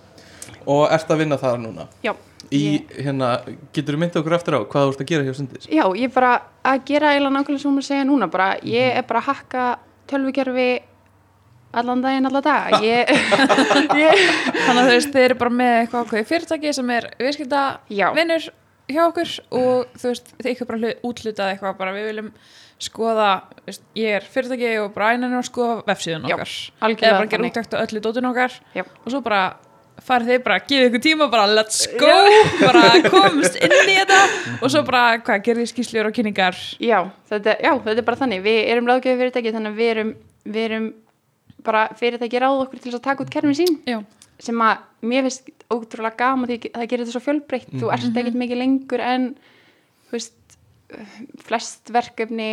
[0.70, 1.87] og ert að vinna þar núna?
[2.04, 2.12] Já,
[2.50, 2.62] í
[2.96, 3.30] hérna,
[3.74, 6.06] getur þú myndið okkur eftir á hvað þú ert að gera hjá Sindis já, ég
[6.09, 6.30] er bara
[6.66, 9.66] að gera eiginlega nákvæmlega sem hún segja núna bara, ég er bara að hakka
[10.11, 10.70] tölvukerfi
[11.80, 13.12] allan daginn, allan dag ég,
[14.04, 14.24] ég,
[14.56, 18.09] þannig að þú veist, þið eru bara með eitthvað ákveði fyrirtæki sem er viðskipta já,
[18.16, 18.50] vinnur
[18.90, 22.35] hjá okkur og þú veist, þið ykkur bara úthlutað eitthvað bara við viljum
[22.80, 23.30] skoða
[23.66, 26.54] veist, ég er fyrirtæki og Brian er að skoða vefsíðun okkar.
[26.80, 28.56] algjörlega eða bara gera úttækt á öllu dótun okkar.
[28.74, 28.83] Já.
[28.88, 29.42] og svo bara
[30.06, 32.14] farið þið bara, gefið ykkur tíma bara let's go,
[32.60, 34.20] bara komst inn í þetta
[34.60, 36.58] og svo bara, hvað, gerðið skýslur og kynningar?
[36.82, 36.98] Já,
[37.30, 38.42] þetta, já, þetta er bara þannig.
[38.46, 40.14] Við erum ráðgjöf fyrirtæki þannig að við erum,
[40.46, 40.88] við erum
[41.66, 43.78] bara fyrirtæki ráð okkur til að taka út kerfin sín.
[43.88, 44.00] Já,
[44.40, 47.72] sem að mér finnst ótrúlega gaman því það gerir þetta svo fjölbreytt.
[47.76, 49.30] Þú ert ekkert mikið lengur en
[50.08, 50.36] þú veist,
[51.46, 52.50] flest verkefni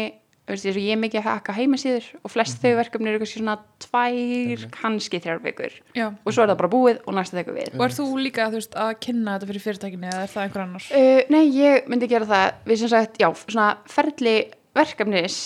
[0.55, 4.65] veist, ég er mikið að haka heimasíður og flest þau verkefni eru kannski svona tvær,
[4.77, 5.77] kannski þrjár vikur.
[5.97, 6.07] Já.
[6.23, 7.73] Og svo er það bara búið og næsta tekur við.
[7.75, 10.91] Og er þú líka, veist, að kynna þetta fyrir fyrirtækinni eða er það einhver annars?
[10.95, 12.45] uh, Nei, ég myndi gera það.
[12.71, 14.38] Við sem sagt, já, svona ferli
[14.77, 15.39] verkefnis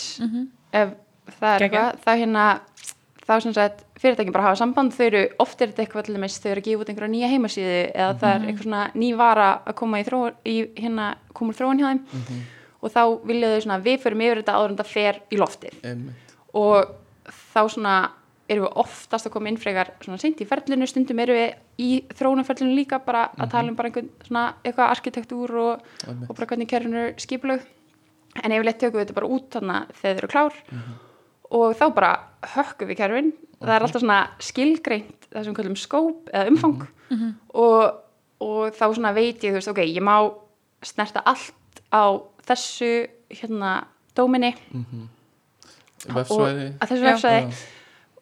[0.72, 0.94] ef
[1.40, 2.46] það er eitthvað, þá hérna
[3.22, 6.40] þá sem sagt, fyrirtækin bara hafa samband þau eru, oft er þetta eitthvað til dæmis,
[6.42, 9.50] þau eru að gefa út einhverja nýja heimasíðu eða það er eitthvað svona ný vara
[9.62, 11.06] að koma í þróun í, hérna,
[11.38, 12.02] komur þróun hjá þeim
[12.82, 15.78] og þá vilja þau svona, við förum yfir þetta áður en það fer í loftið.
[15.86, 16.34] Einmitt.
[16.58, 16.98] og
[17.54, 17.96] þá svona
[18.52, 21.92] erum við oftast að koma inn frekar svona seint í ferlinu, stundum erum við í
[22.18, 26.68] þróunarferlinu líka bara að tala um bara einhvern svona eitthvað arkitektúr og, og bara hvernig
[26.68, 27.64] kerfinu er skipulög
[28.42, 30.60] en yfirleitt tökum við þetta bara út þannig þegar þau eru klár.
[31.52, 32.12] Og þá bara
[32.56, 33.32] hökkum við kerfin.
[33.62, 36.86] Það er alltaf svona skilgreint það sem við kallum skóp eða umfang.
[37.54, 37.82] Og,
[38.44, 40.16] og þá svona veit ég þú veist, ok, ég má
[40.84, 42.04] snerta allt á
[42.48, 42.92] þessu
[43.32, 43.76] hérna
[44.18, 44.54] dóminni
[46.08, 47.12] vefsvæði og að þessu Já.
[47.12, 47.62] vefsvæði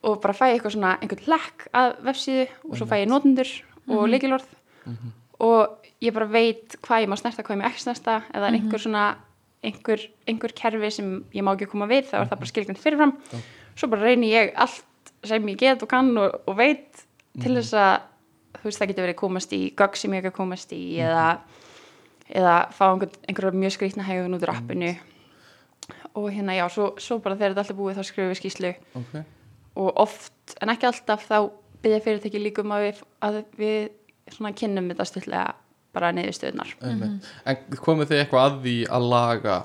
[0.09, 3.53] og bara fæ ég eitthvað svona einhvern lekk að vefsíðu og svo fæ ég notendur
[3.89, 4.51] og leikilorð
[5.39, 8.19] og ég bara veit hvað ég má snerta, hvað ég má ekki snerta.
[8.31, 9.05] Það er einhver svona
[9.63, 13.15] einhver, einhver kerfi sem ég má ekki koma við þá er það bara skilgjörn fyrirfram.
[13.75, 17.03] Svo bara reyni ég allt sem ég get og kann og, og veit
[17.39, 17.95] til þess að
[18.59, 21.25] þú veist það getur verið komast í gögg sem ég ekki komast í eða,
[22.29, 24.93] eða fá einhver, einhverja mjög skrýtna hegðun út úr appinu
[26.17, 28.73] og hérna já, svo, svo bara þegar þetta allt er búið þá skrifum við skýslu
[28.99, 29.15] ok,
[29.79, 31.37] og oft, en ekki alltaf þá
[31.83, 33.81] byrja fyrirtæki líka um að við, að við
[34.35, 35.43] svona kynnum þetta stutlega
[35.95, 37.29] bara niðurstöðunar einmitt.
[37.49, 39.61] En komið þið eitthvað að því að laga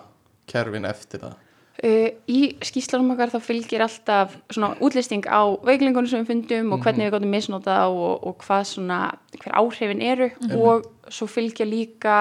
[0.51, 1.41] kerfin eftir það?
[1.85, 6.85] Uh, í skýslunum okkar þá fylgir alltaf svona útlisting á veiklingunum sem við fundum og
[6.85, 9.01] hvernig við gotum misnota þá og, og hvað svona,
[9.43, 10.31] hver áhrifin eru.
[10.55, 12.19] Og svo fylgja líka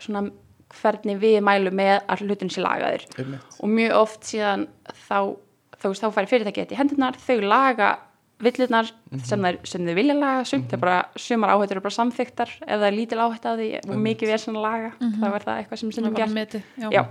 [0.00, 0.30] svona
[0.72, 4.64] hvernig við mælum með að hlutin sé lagaður einmitt, og mjög oft síðan
[5.04, 5.18] þá,
[5.76, 7.90] þá, þá færi fyrirtæki þetta í hendurnar, þau laga
[8.42, 8.88] villurnar
[9.22, 12.72] sem, þær, sem þau vilja laga sumt er bara, sumar áhættur eru bara samþyktar ef
[12.72, 15.60] það er lítil áhætt á því og mikið við er svona laga, þá er það
[15.60, 16.08] eitthvað sem sem
[16.82, 16.88] já.
[16.96, 17.02] Já.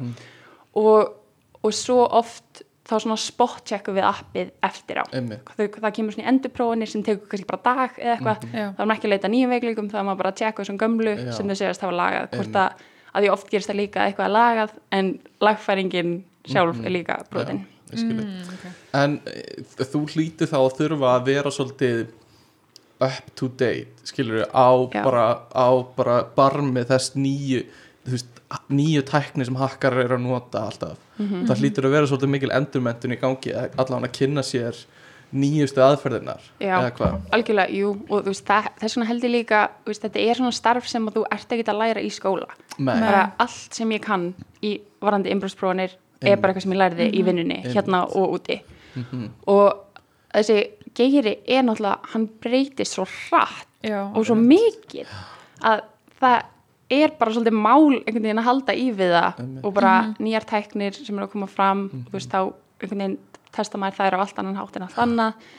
[0.81, 1.13] og,
[1.61, 6.25] og svo oft þá svona spot checkum við appið eftir á Þau, það kemur svona
[6.25, 8.65] í endurprófinir sem tekur kannski bara dag eða eitthvað, Já.
[8.75, 10.63] þá er maður ekki að leita að nýjum veikleikum þá er maður bara að checka
[10.63, 11.31] þessum gömlu Já.
[11.37, 14.27] sem þau segjast hafa lagað hvort að, að því oft gerist það líka að eitthvað
[14.27, 15.11] er lagað en
[15.47, 16.15] lagfæringin
[16.51, 17.69] sjálf er líka brotin mm.
[17.91, 18.65] Mm, ok.
[18.97, 19.45] en e,
[19.83, 22.03] þú hlýtur þá að þurfa að vera svolítið
[23.01, 25.01] up to date skilur á Já.
[25.03, 27.65] bara, á bara barmi þess nýju
[28.05, 28.40] þú veist,
[28.71, 31.45] nýju tækni sem hakkar eru að nota alltaf Mhm.
[31.47, 34.75] það hlýtur að vera svolítið mikil endurmentun í gangi allan að kynna sér
[35.33, 36.75] nýjustu aðferðirnar Já.
[36.81, 40.19] eða hvað algjörlega, jú, og þú veist, það, þess vegna held ég líka veist, þetta
[40.29, 42.47] er svona starf sem að þú ert ekki að læra í skóla
[42.85, 47.23] bara allt sem ég kann í varandi innbrúsprófanir er bara eitthvað sem ég lærði í
[47.23, 47.73] vinnunni Einmitt.
[47.75, 48.61] hérna og úti
[48.95, 49.29] Mhm.
[49.47, 49.77] og
[50.33, 55.07] þessi geiri er náttúrulega, hann breytist svo hratt Já, og svo mikið
[55.63, 55.81] að
[56.21, 56.43] það
[56.91, 59.65] er bara svolítið mál einhvern veginn að halda í við það Einmitt.
[59.65, 63.17] og bara nýjar tæknir sem eru að koma fram og þú veist þá einhvern veginn
[63.51, 65.49] testa maður þær á allt annan hátt en allt annað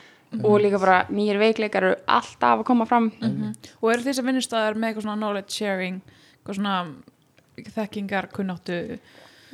[0.43, 3.11] og líka bara nýjir veikleikar eru alltaf að koma fram.
[3.81, 6.77] Og eru þessi vinnustæðar með eitthvað svona knowledge sharing eitthvað svona
[7.75, 8.79] þekkingar kunnáttu?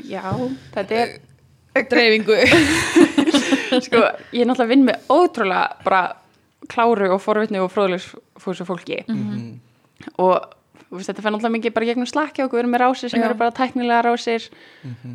[0.07, 0.23] Já,
[0.71, 1.17] þetta er
[1.91, 2.37] dreifingu.
[3.85, 6.01] Sko, ég er náttúrulega vinn með ótrúlega bara
[6.71, 9.03] kláru og forvitni og fróðlegsfúsu fólki.
[9.07, 9.59] Mhm.
[10.17, 10.58] og þú
[10.97, 13.25] veist, þetta fer náttúrulega mikið bara gegnum slakki og við erum með rásir sem Já.
[13.27, 14.47] eru bara tæknilega rásir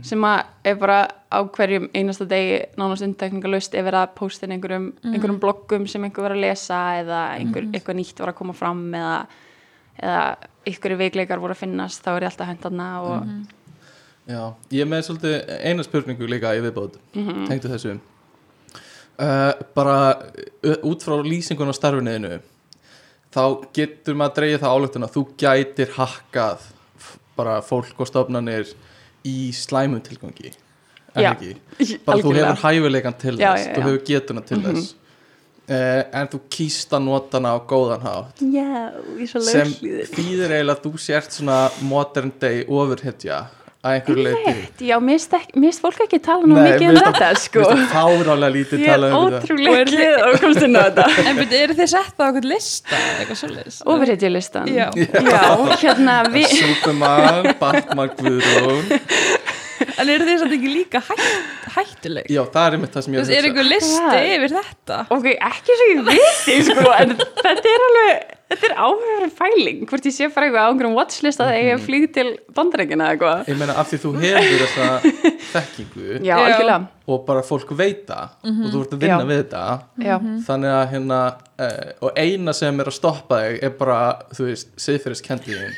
[0.06, 0.98] sem að er bara
[1.34, 6.06] á hverjum einasta degi nánast undtekningalust ef verið að posta inn einhverjum, einhverjum bloggum sem
[6.06, 9.18] einhver var að lesa eða einhver, eitthvað nýtt var að koma fram eða,
[9.98, 10.22] eða
[10.64, 13.28] einhverju veikleikar voru að finnast þá er ég alltaf hendarna og
[14.24, 16.96] Já, ég er með svolítið eina spurningu líka í viðbót.
[17.12, 17.44] Mhm.
[17.50, 17.98] tengdu þessu.
[19.14, 20.16] Uh, bara
[20.64, 22.40] uh, út frá lýsingun á starfiniðinu
[23.34, 23.44] þá
[23.76, 26.66] getur maður að dreigja það álöktun að þú gætir hakkað
[27.34, 28.68] bara fólk og stofnanir
[29.26, 30.52] í slæmum tilgangi.
[31.14, 31.54] En Já, ekki?
[32.04, 32.52] Bara þú algjörlega.
[32.52, 33.66] hefur hæfileikan til Já, þess.
[33.66, 34.94] Já, þú hefur getuna til þess.
[35.64, 38.42] Uh, en þú kýst að nota hana á góðan hátt.
[39.48, 39.70] Sem
[40.12, 43.38] þýðir eiginlega að þú sért svona modern day ofurhetja
[43.84, 47.92] að einhverju leiti já, finnst fólk ekki tala nú mikið um þetta, sko Mér finnst
[47.92, 51.06] það fárálega lítið Ég er talað um þetta ótrúlega glið að komst inn á þetta
[51.28, 53.80] En byrju, eru þið sett á eitthvað lista eða eitthvað svoleiðis?
[53.94, 54.86] Ofurhetju listan Já.
[54.96, 55.42] Já,
[55.84, 58.84] hérna við Superman, Batman, Guðrún
[60.00, 61.24] En eru þið samt ekki líka hætt,
[61.74, 62.28] hættuleg?
[62.32, 63.48] Já, það er einmitt það sem ég er hugsa.
[63.48, 64.98] einhver listi yfir þetta?
[65.14, 70.06] Ok, ekki svo ég viti, sko En þetta er alveg, þetta er áhverjum fæling Hvort
[70.08, 71.84] ég sé bara eitthvað á einhverjum watchlist að ég Mhm.
[71.86, 73.48] flýg til bandarækina eða eitthvað.
[73.52, 74.86] Ég meina af því þú hefur þessa
[75.54, 76.88] þekkingu Já, algjörlega.
[77.06, 79.28] og bara fólk veit það og þú ert að vinna Já.
[79.30, 79.64] við þetta
[80.08, 80.16] Já,
[80.48, 81.18] þannig að hérna
[81.58, 83.98] uh, og eina sem er að stoppa þig er bara,
[84.34, 85.74] þú veist, siðferðiskendiðin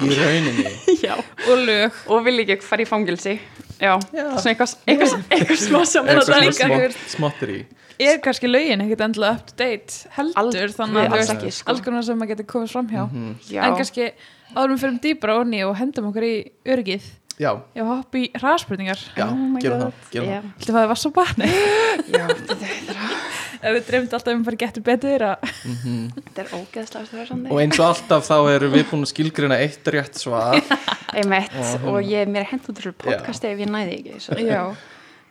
[0.00, 0.70] í rauninni.
[1.06, 1.16] Já.
[1.50, 1.96] Og lög.
[2.14, 3.34] Og vil ekki fara í fangilsi
[3.80, 4.26] Já, Já.
[4.38, 7.04] svona eitthvað, eitthvað, eitthvað smá saman eitthvað veist.
[7.16, 7.60] smottir í
[8.00, 11.70] Er kannski lögin ekkert endilega up to date heldur Aldrei, þannig að veist, ekki, sko.
[11.74, 13.02] alls konar sem maður getur komið fram hjá.
[13.50, 14.06] Já, En kannski
[14.54, 16.34] áðurum við fyrir dýbra onni og hendum okkur í
[16.64, 17.08] öryggið
[17.40, 19.00] Já, Já, hopp í hraðspurningar.
[19.16, 19.62] Já, Oh God.
[19.64, 20.48] það, það.
[20.60, 23.28] Ætli það var svo barni Já, þetta er-
[23.60, 27.80] Ef við drefndi alltaf um að fara getur betur að þetta er ógeðslega og eins
[27.80, 30.56] og alltaf þá erum við búin að skilgrina eitt rétt svar.
[31.20, 34.62] Einmitt, Og- og ég er mér út úr podcasti ef ég næði ekki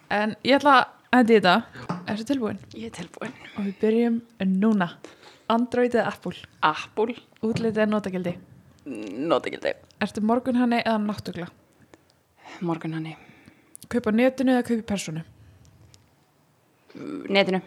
[0.09, 1.53] En ég ætla að hendi í þetta.
[2.09, 2.59] Ertu tilbúin?
[2.77, 3.33] Ég er tilbúin.
[3.57, 4.19] Og við byrjum
[4.59, 4.91] núna.
[5.49, 6.37] Android eða Apple?
[6.65, 8.35] Apple, Útlitið er notagildi?
[9.29, 9.73] Notagildi.
[10.01, 11.49] Ertu morgunhanni eða náttugla?
[12.65, 13.15] Morgun hanni
[13.89, 15.21] Kaupa netinu eða kaupa í personu?
[17.29, 17.61] Netinu.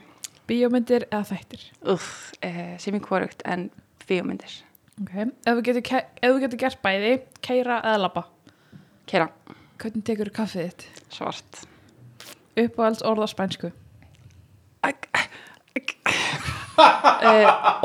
[0.46, 1.64] Bíómyndir eða þættir?
[1.94, 3.70] Uff, eh, sem ég hvorugt en
[4.06, 4.62] bíómyndir.
[5.00, 5.14] Ok.
[5.46, 5.82] Ef þú getur,
[6.44, 8.24] getur gert bæði Keira eða labba?
[9.06, 9.30] Kera,
[9.82, 10.86] Hvernig tekur þú kaffið þitt?
[11.10, 11.64] svart
[12.56, 13.72] Uppáhalds orð á spænsku?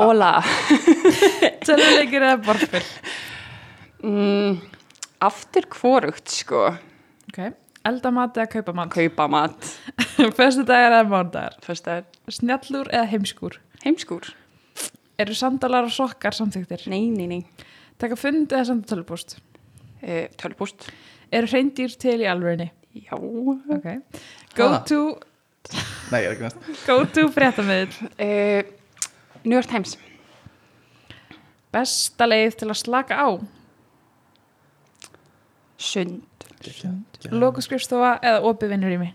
[0.08, 0.32] Óla
[1.66, 2.84] Tölvuleikir eða borðspil?
[4.02, 4.58] mm,
[5.24, 6.66] Aftur hvorugt sko
[7.28, 7.40] Ok
[7.88, 8.90] Elda mat eða kaupa mat?
[8.92, 9.68] Kaupa mat
[10.38, 11.56] Föstu dagar eða mándagar?
[11.64, 13.58] Fyrst er Snjallúr eða heimskúr?
[13.84, 14.24] heimskúr
[15.18, 16.80] Eru sandalar og sokkar samþyktir?
[16.92, 17.42] Nei, nei, nei
[17.98, 19.38] Taka fund eða senda tölvupúst?
[20.02, 20.88] uh, Tölpúst
[21.32, 22.70] Eru hreindýr til í alvörinni?
[22.94, 23.86] Já Ok.
[24.56, 24.78] Go Ha?
[24.88, 25.00] to,
[26.10, 27.92] Nei, ég er ekki næst go to fréttamiðl.
[28.16, 28.62] uh,
[29.44, 29.98] New York Times
[31.72, 33.28] Besta leið til að slaka á.
[35.78, 36.24] Sund
[37.30, 39.12] Loku skrifstofa eða opið vinnur í mig.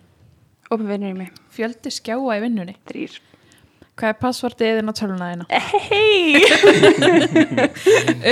[0.71, 2.75] Opið vinnur í mig Fjöldi skjáa í vinnunni.
[2.87, 3.17] Þrýr
[3.93, 5.45] Hvað er passvortið inn á tölunæðina?
[5.89, 6.45] Hei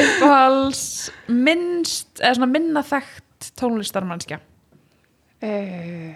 [0.01, 0.83] Uppáhals
[1.29, 4.39] minnst, eða svona minna þekkt tónlistarmannskja.
[5.41, 6.11] Uh,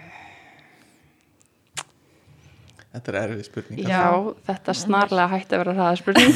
[2.96, 4.04] Þetta er erfið spurning Já,
[4.48, 6.32] þetta snarlega hætti að vera hraða spurning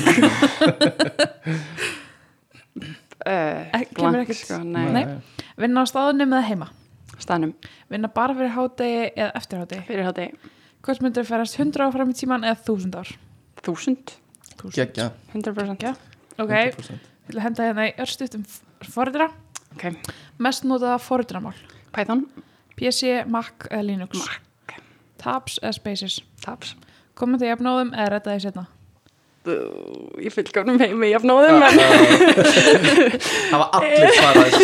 [3.24, 4.86] uh, Ekki- kemur blank, ekkert- sko, nei.
[4.92, 5.04] Nei.
[5.60, 6.68] Vinna á staðunum eða heima.
[7.20, 7.52] Staðnum,
[7.92, 9.82] Vinna bara fyrir hádegi eða eftir hádegi.
[9.88, 10.28] fyrir hátti
[10.80, 13.10] Hvort myndir ferast 100 ár fram í tíman eða 1000 ár?
[13.60, 14.14] þúsund,
[14.72, 15.90] Gekkja 100% Já.
[16.40, 16.94] Ok, 100%.
[17.28, 18.44] Ég vil henda hérna í örstutum
[18.88, 19.26] forritra.
[19.76, 19.84] Ok,
[20.40, 21.52] Mest notaða forritramál.
[21.92, 22.24] Python,
[22.80, 24.18] PC, Mac eða Linux.
[24.24, 24.76] Mac.
[25.20, 26.20] Tabs eða Spaces.
[26.40, 26.74] Tabs
[27.20, 28.62] Komandi jafnóðum eða redda því setna.
[30.20, 31.78] Ég fylgjónum heimi jafnóðum en
[33.48, 34.56] Það var allir svarað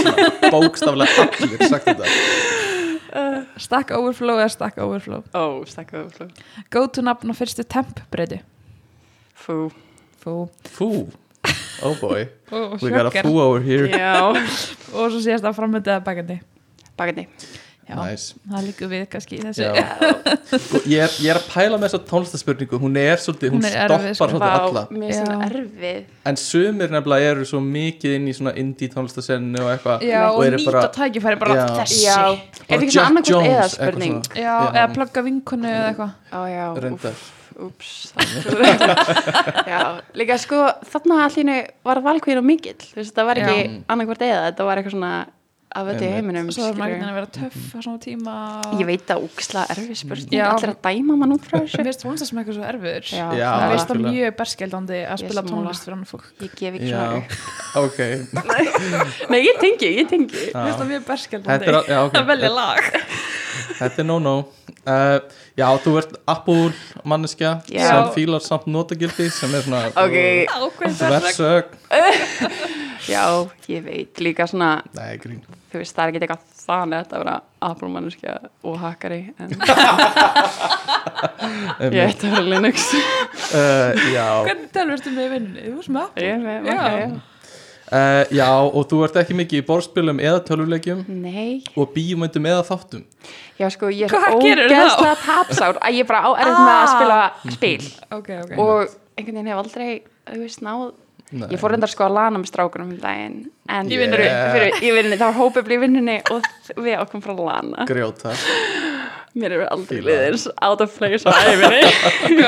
[0.52, 5.22] Bókstaflega allir sagt þetta Stack Overflow eða Stack Overflow.
[5.32, 8.42] Ó, stakka öflug Go to nafn á fyrstu temp breyti.
[9.32, 9.70] Fú,
[10.20, 10.34] Fú.
[10.76, 10.90] Fú
[11.80, 15.96] Oh boy Og We got a fú over here já Og svo síðast að framöndið
[15.96, 17.26] eða bakandi.
[17.86, 19.62] Já, Nice það líkur við kannski í þessu.
[19.62, 19.84] Já.
[20.58, 23.68] Sko, ég, er, ég er að pæla með þessa tónlistaspurningu Hún er svolítið, hún, Hún
[23.70, 24.26] er erfið, stoppar sko.
[24.32, 25.46] svolítið alla mér er svona Já.
[25.50, 30.40] erfið En sumir nefnilega eru svo mikið inn í svona indie tónlistasennu og eitthvað og,
[30.40, 31.64] og eru nýta bara, tækifæri bara Já.
[31.78, 32.02] þessi.
[32.02, 34.18] Já, er bara ekki svona annarkvæmt eða spurning.
[34.34, 34.58] Já, Já.
[34.74, 36.82] eða plugga vinkonu eða eitthvað.
[36.82, 37.24] Reyndar.
[37.56, 38.12] úps
[39.70, 39.80] Já,
[40.18, 40.58] líka sko
[40.90, 43.70] þarna allir var valkvíðin og mikill þú veist, það var ekki Já.
[43.94, 45.12] annarkvæmt eða þetta var eitthvað svona
[45.76, 46.14] af Einmitt.
[46.14, 48.34] heiminum svo er ekki að vera töff á svona tíma.
[48.78, 50.40] Ég veit að úksla erfið spurning.
[50.46, 53.08] Allir að dæma mann út frá Mér þessu finnst tónlistasmekkur svo erfiður.
[53.10, 56.28] Já, Já, Það veist það mjög berskjaldandi að spila tónlist fyrir annað fólk.
[56.40, 57.22] ég gef ekki svona
[57.84, 57.98] ok.
[59.32, 60.44] Nei, ég tengi, ég tengi.
[60.54, 61.80] Mér finnst það mjög Þetta berskjaldandi er,
[62.22, 62.92] að velja lag.
[63.76, 64.36] Þetta er no-no.
[64.86, 65.18] Uh,
[65.56, 66.68] Já, þú ert Apple
[67.08, 70.16] manneskja sem fílar samt notagildi sem er svona Ok,
[70.52, 71.72] Ákveð Versög
[73.08, 73.24] Já,
[73.68, 74.20] ég veit.
[74.24, 75.40] Líka svona Nei, grín.
[75.72, 77.36] þú veist, það er ekki eitthvað þannig að vera
[77.68, 78.34] Apple manneskja
[78.66, 79.54] og hackari en
[81.92, 82.90] ég ætti að vera Linux.
[83.52, 84.26] Uh, Já.
[84.48, 85.64] Hvernig telurstu með vinninni?
[85.76, 86.76] Þú sem að Ég með, Já.
[86.76, 87.08] ok, já.
[87.86, 91.04] Uh, já, og þú ert ekki mikið í borðspilum eða tölvuleikjum?
[91.22, 93.04] Nei, og bíumöndum eða þáttum?
[93.60, 94.80] Já sko, ég er Hvað gerirðu þá?
[94.80, 95.78] ógeðslega tapsár.
[95.86, 96.90] Að ég bara á erfitt með að Ah.
[96.96, 97.18] spila
[97.54, 97.86] spil.
[98.18, 98.50] Ok, ok.
[98.58, 99.92] Og einhvern veginn hef aldrei,
[100.26, 100.82] þú veist, náð
[101.34, 101.48] Nei.
[101.50, 104.26] ég fór reyndar sko að lana með strákunum um daginn en vinnunni?
[104.28, 106.50] fyrir, fyrir, í vinnunni, það var hópefli í vinnunni og
[106.86, 108.34] við ákvæm frá lana Grjóta
[109.36, 110.06] mér er aldrei Fíla.
[110.12, 111.82] liðir out of place á æfinni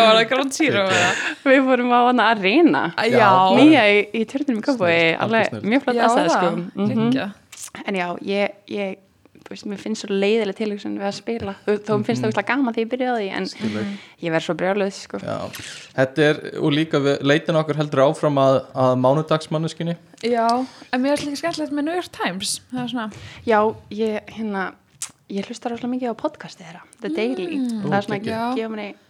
[1.51, 4.63] við fórum á hana arena Já, nýja í, í törnum
[5.43, 5.67] í snill.
[5.75, 7.05] mjög flott það, sko Mhm.
[7.11, 7.27] Liggja.
[7.85, 8.97] en já, ég, ég
[9.55, 11.55] veist, mér finnst svo leiðileg tilhugsun við að spila.
[11.65, 13.87] Þó, þó mér finnst það mm gaman þegar ég byrjaði á því en Skilur.
[14.25, 15.21] ég verð svo brjáluð sko.
[15.23, 15.39] Já,
[15.97, 20.47] þetta er og líka leitin okkar heldur áfram að, að mánudagsmanneskinni Já,
[20.93, 22.61] en mér er líka skemmtilegt með New York Times.
[22.73, 23.09] Það er svona
[23.47, 23.59] já,
[23.95, 24.69] ég hérna
[25.29, 26.87] ég hlustar rosalega mikið á podcasti þeirra.
[27.03, 29.05] The Daily, það er svona Ó, að gefa mér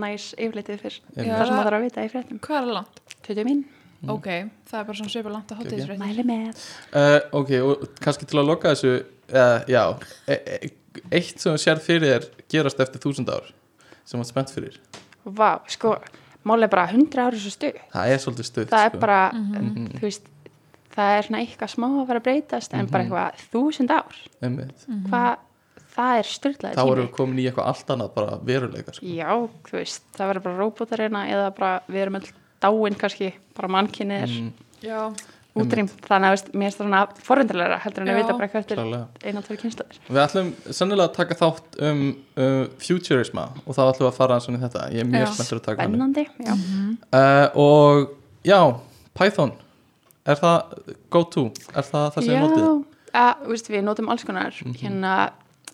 [0.00, 2.40] næs yfirleitið fyrr það sem maður þarf að vita í fréttum.
[2.40, 3.00] Hvað er það langt?
[3.26, 3.62] 20 mín,
[4.08, 4.26] Ok,
[4.70, 6.60] það er bara svona svipað langt að hátíðisfrétt mæli með.
[6.96, 8.92] Uh, Ok, og kannski til að loka þessu
[9.32, 9.84] uh, Já,
[10.28, 10.70] e e
[11.12, 13.46] eitt sem sér fyrir þér gerast eftir þúsund ár
[14.04, 14.78] sem ert spennt fyrir.
[15.24, 15.96] Vá, sko,
[16.44, 18.98] máli er bara 100 ári svo stuð Það er svolítið stutt það er sko.
[19.04, 19.86] bara, Mhm.
[19.98, 20.22] þú veist
[20.96, 24.16] það er svona eitthvað smá að vera að breytast en bara eitthvað þúsund ár.
[24.42, 24.86] Einmitt.
[25.08, 25.36] hvað,
[25.94, 29.06] það er styrlaði Þá erum við komin í eitthvað allt annað bara veruleika sko.
[29.06, 29.30] já,
[29.64, 34.22] þú veist, það verður bara róbótarina eða bara, við erum öll dáin kannski, bara mannkynnið
[34.22, 34.28] er.
[34.28, 35.12] Mm, Já,
[35.58, 38.20] útrým, þannig að veist, mér er svona forundarlega heldur en að Já.
[38.20, 39.06] vita bara hvað eftir klálega.
[39.24, 42.04] eina, tveir kynnslóðir Við ætlum sennilega að taka þátt um
[42.36, 44.84] uh, futurisma og þá ætlum við að fara aðeins svona í þetta.
[44.94, 45.32] Ég er mjög Já.
[45.34, 46.54] spenntur að taka hann spennandi, já,
[47.18, 48.14] uh, Og
[48.46, 48.60] já,
[49.18, 49.52] Python.
[50.30, 50.78] Er það
[51.10, 51.46] go to?
[51.74, 52.86] Er það það sem já notið?
[53.10, 54.54] þú veist, við notum alls konar.
[54.78, 55.14] Hérna,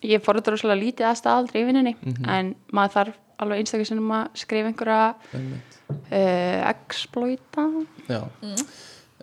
[0.01, 1.93] ég forundar rosalega lítið að staðaldri í vinnunni,
[2.25, 5.01] en maður þarf alveg einstaklega sinnum að skrifa einhverja
[5.37, 7.67] uh, exploita.
[8.09, 8.21] Já,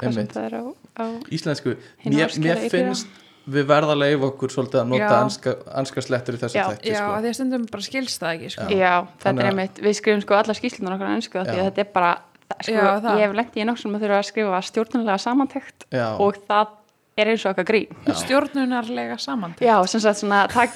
[0.05, 0.63] hvað sem það er á,
[1.01, 3.09] á Íslensku, mér, mér finnst
[3.45, 7.01] við verða að leifa okkur svolítið að nota anska, anska slettur í þessu þætti já
[7.01, 7.17] sko.
[7.21, 8.69] því að stundum bara skilst það ekki sko.
[8.73, 8.93] Já,
[9.25, 11.91] þetta er einmitt, við skrifum sko alla skýslunar okkar á ennsku því að þetta er
[11.99, 12.13] bara,
[12.49, 13.19] það- sko, Já, það.
[13.21, 16.07] ég hef lent í nokkrum að þurfa að skrifa stjórnulega samantekt Já.
[16.25, 16.73] og það
[17.21, 17.93] er eins og okkar grín.
[18.23, 20.73] Stjórnunarlega saman Já, sem sagt svona, tak,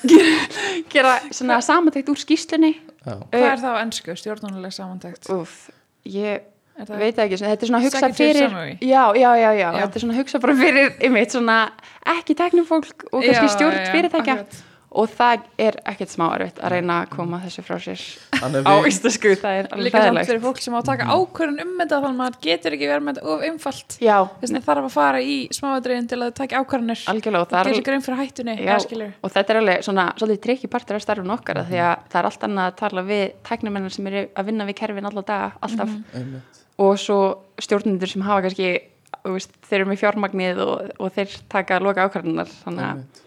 [0.92, 2.74] gera svona samantekt úr skýslunni.
[3.00, 3.16] Já.
[3.32, 4.14] Hvað er það á ennsku?
[4.20, 5.56] Stjórnunarlega samantækt Úf,
[6.04, 6.44] ég
[6.86, 9.96] það- veit það ekki, þetta er svona að hugsa fyrir, já, já, já, já, þetta
[9.96, 11.58] er svona að hugsa bara fyrir, einmitt svona
[12.16, 14.38] ekki teknifólk og kannski Já, stjórn fyrirtækja.
[14.98, 18.00] og það er ekkert smá erfitt að reyna að koma þessu frá sér
[18.64, 20.28] á ístasku, það er alveg Líka samt fæðilegt.
[20.30, 23.04] fyrir fólk sem á að taka ákvörðun um þetta þannig að maður getur ekki verið
[23.04, 23.98] með þetta of einfalt.
[24.00, 27.02] Já, þess að þarf að fara í smáadriðin til að taka ákvörðunir.
[27.12, 28.56] Algjörlega og það gera er grein fyrir hættunni
[29.22, 32.20] og þetta er alveg svona svolítið trikki partur af starfun okkar mm því að það
[32.22, 35.92] er allt annað að tala við tæknumennar sem eru að vinna við kerfin alltaf.
[36.16, 37.18] Einmitt og svo
[37.62, 38.68] stjórnendur sem hafa kannski
[39.24, 42.12] þú veist, þeir eru með fjármagnið og, og þeir taka loka að
[42.94, 43.24] Einmitt.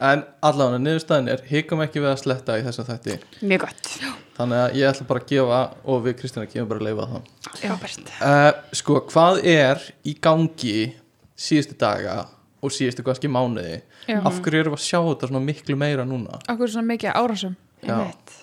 [0.00, 3.90] En allavega niðurstaðin er hikum ekki við að sletta í þessum þætti mjög gott
[4.38, 5.58] Þannig að ég ætla bara að gefa
[5.92, 7.26] og við Kristina gefum bara að leifa það
[7.60, 8.12] Frábært.
[8.24, 10.76] uh, Sko, hvað er í gangi
[11.36, 12.14] síðustu daga
[12.64, 14.22] og síðustu kannski mánuði Já.
[14.24, 16.40] Af hverju erum við að sjá þetta svona miklu meira núna?
[16.48, 17.92] Akkur svona mikið árásum Já.
[17.98, 18.34] Einmitt.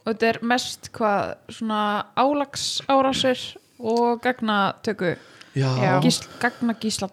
[0.00, 1.82] og þetta er mest hvað svona
[2.16, 3.44] álags árásir
[3.78, 5.16] og gagnatöku.
[5.56, 6.00] Já, Já.
[6.02, 7.08] gísl, gagna gísla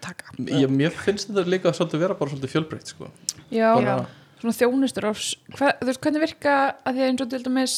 [0.00, 3.08] taka Ég, mér finnst þetta líka svolítið vera bara svolítið fjölbreytt sko.
[3.50, 4.06] Já, Bara-
[4.40, 7.76] svona þjónustur ás Hva, þú veist, hvernig virka að því að eins og til dæmis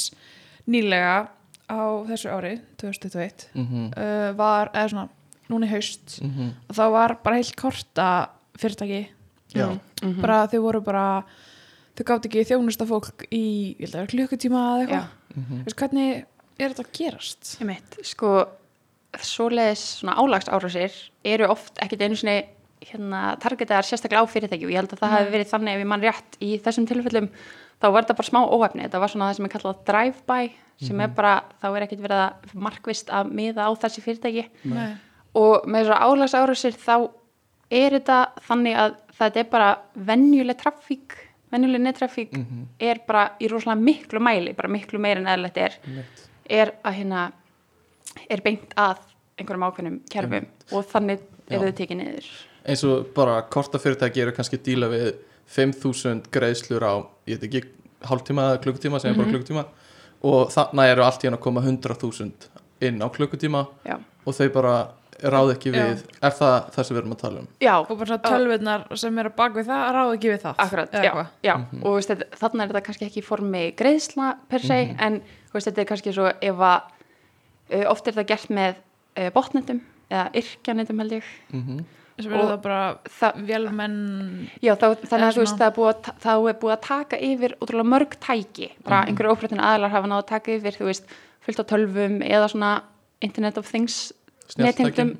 [0.66, 1.28] nýlega
[1.70, 5.08] á þessu ári 2021 mm uh, var, eða svona,
[5.50, 6.50] núna í haust -hmm.
[6.68, 8.28] og þá var bara heilt korta
[8.58, 9.08] fyrirtæki.
[9.54, 10.20] Já, Mhm.
[10.20, 11.22] bara þau voru bara
[11.96, 15.06] þau gátt ekki þjónusta fólk í ég að klukkutíma eða Já, eitthvað
[15.36, 16.24] mm Þú veist, hvernig
[16.58, 17.56] er þetta að gerast?
[17.60, 17.96] einmitt.
[18.06, 18.32] Sko,
[19.22, 20.94] svoleiðis svona álags árásir
[21.24, 22.36] eru oft ekkit einu sinni
[22.84, 25.16] hérna, targetaðar sérstaklega á fyrirtæki og ég held að það Nei.
[25.18, 27.28] hefði verið þannig ef ég mann rétt í þessum tilfellum
[27.80, 30.42] þá var þetta bara smá óhefni þetta var svona það sem er kallað drive-by
[30.84, 31.32] sem er bara,
[31.62, 34.44] þá er ekkit verið að markvist að miða á þessi fyrirtæki
[34.74, 34.96] Nei.
[35.38, 36.94] og með þessar álags árásir þá
[37.70, 38.18] er þetta
[38.50, 39.70] þannig að þetta er bara
[40.10, 41.16] venjuleg trafík
[41.54, 42.66] venjuleg nettrafík Mhm.
[42.82, 45.78] er bara í rosalega miklu mæli bara miklu meir en eðlilegt er
[46.50, 47.26] er að hérna
[48.30, 49.04] er beint að
[49.38, 51.56] einhverjum ákveðnum kerfum og þannig Já.
[51.56, 52.28] eru þau tekið niður
[52.64, 55.08] eins og bara kortafyrirtæki eru kannski díla við
[55.54, 56.94] 5.000 greiðslur á,
[57.28, 57.64] ég veit ekki
[58.08, 59.64] hálftíma eða klukkutíma, segjum bara klukkutíma
[60.24, 64.48] og þannig eru allt í hann að koma 100.000 inn á klukkutíma já, og þau
[64.54, 64.74] bara
[65.24, 65.76] ráð ekki Já.
[65.76, 68.86] við er það það sem við erum að tala um já, og bara svona tölvurnar
[68.98, 71.30] sem eru bak við það ráða ekki við það akkurat, já, hvað?
[71.46, 71.54] já.
[71.80, 75.20] og veist, þarna er þetta kannski ekki í formi greiðsla per se, en
[75.54, 76.80] veist, þetta er kannski svo ef að
[77.72, 78.74] uh, oft er þetta gert með
[79.18, 79.80] uh, botnetum
[80.10, 81.28] eða yrkjanetum held ég.
[81.52, 81.84] Mm
[82.14, 83.94] eru Og það bara það, vélmenn
[84.62, 86.82] Já, þá, þannig að þú veist, það er, búið að, ta- þá er búið að
[86.86, 89.08] taka yfir ótrúlega mörg tæki, bara Mhm.
[89.08, 91.04] einhverju ófréttin aðlar hafa náðu að taka yfir, þú veist,
[91.42, 92.70] fullt á tölvum eða svona
[93.20, 94.12] Internet of Things
[94.46, 94.70] já.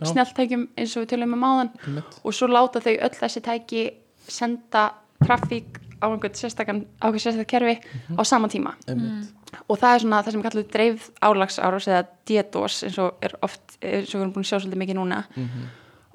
[0.07, 1.71] snjalltækjum eins og við tölum um áðan.
[2.25, 3.83] Og svo láta þau öll þessi tæki
[4.29, 4.93] senda
[5.25, 8.19] trafík á einhvern sérstakann, á einhvern sérstak kerfi Mhm.
[8.21, 8.75] á sama tíma.
[8.87, 9.33] Einmitt.
[9.69, 13.33] Og það er svona það sem er kallið dreifð álagsárás eða DDoS eins og er
[13.43, 15.25] oft eins og við erum búin að sjá svolítið mikið núna.
[15.37, 15.65] Mhm.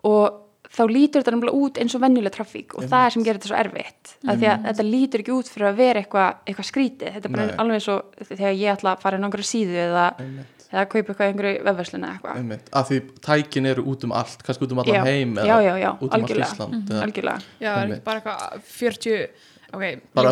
[0.04, 3.40] og þá lítur þetta nefnilega út eins og venjuleg trafík og það er sem gerir
[3.40, 6.66] þetta svo erfitt af því að þetta lítur ekki út fyrir að vera eitthvað eitthva
[6.68, 7.56] skrítið, þetta er bara Nei.
[7.64, 10.06] alveg eins og þegar ég ætla að fara inn á einhverju síðu eða,
[10.70, 14.44] eða kaupa eitthvað í einhverju vefverslun eða eitthvað, af því tækin eru út um allt
[14.46, 15.04] kannski út um allan Já.
[15.10, 16.38] heim eða Já, já, já, út um allt.
[16.38, 17.42] Ísland eða, algjörlega.
[17.60, 19.30] Já, er bara eitthvað 40
[19.74, 19.84] ok,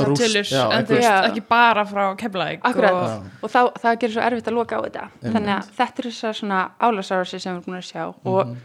[0.08, 1.28] rúst, tölur, já, en þú veist, Já.
[1.30, 2.94] ekki bara frá Keflæk Akkurat.
[2.94, 6.10] og, og þá, það gerir svo erfitt að loka á þetta þannig að þetta er
[6.12, 8.58] þessar svona álagsárásir sem við erum búin að sjá og, Mhm.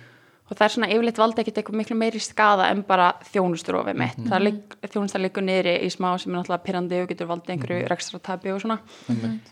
[0.50, 4.18] og það er svona yfirleitt valda ekkert eitthvað miklu meiri skada en bara þjónusturofi mitt
[4.18, 4.28] Mhm.
[4.30, 7.62] það ligg, þjónustar liggur niðri í smá sem er náttúrulega pyrrandi og getur valdið Mhm.
[7.62, 8.78] einhverju rekstratabi og svona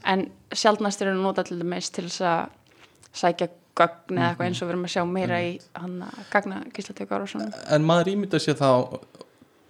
[0.05, 2.49] en sjálfnast eru nota til dæmis til þess að
[3.15, 6.63] sækja gögn eða eitthvað eins og við erum að sjá meira í hann að gagna
[6.75, 8.99] gíslatökar og svona en maður ímynda sér þá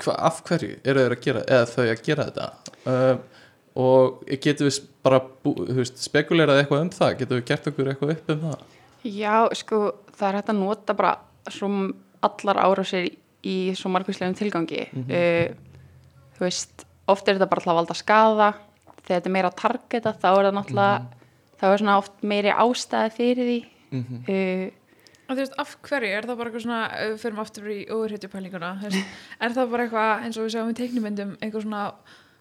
[0.05, 2.75] hva, af hverju eru þeir að gera eða þau að gera þetta?
[2.85, 3.41] Uh,
[3.81, 5.21] og getum við bara
[5.87, 7.17] spekulerað eitthvað um það?
[7.21, 8.65] Getum við gert okkur eitthvað upp um það?
[9.07, 9.83] Já, sko,
[10.17, 11.13] það er hægt að nota bara
[11.51, 11.71] svo
[12.27, 13.07] allar árásir
[13.47, 14.89] í svo margvíslegum tilgangi.
[15.07, 15.55] Uh,
[16.37, 18.51] þú veist, oft er þetta bara til að valda skada
[19.01, 20.99] þegar þetta er meira targeta þá er það náttúrulega
[21.61, 23.61] þá er svona oft meiri ástæði fyrir því.
[23.91, 24.69] Mm uh,
[25.31, 28.71] og þú veist, af hverju, er það bara eitthvað svona við fyrir aftur í overhættjupælinguna
[28.91, 31.85] er það bara eitthvað eins og við sjáum í teiknumyndum eitthvað svona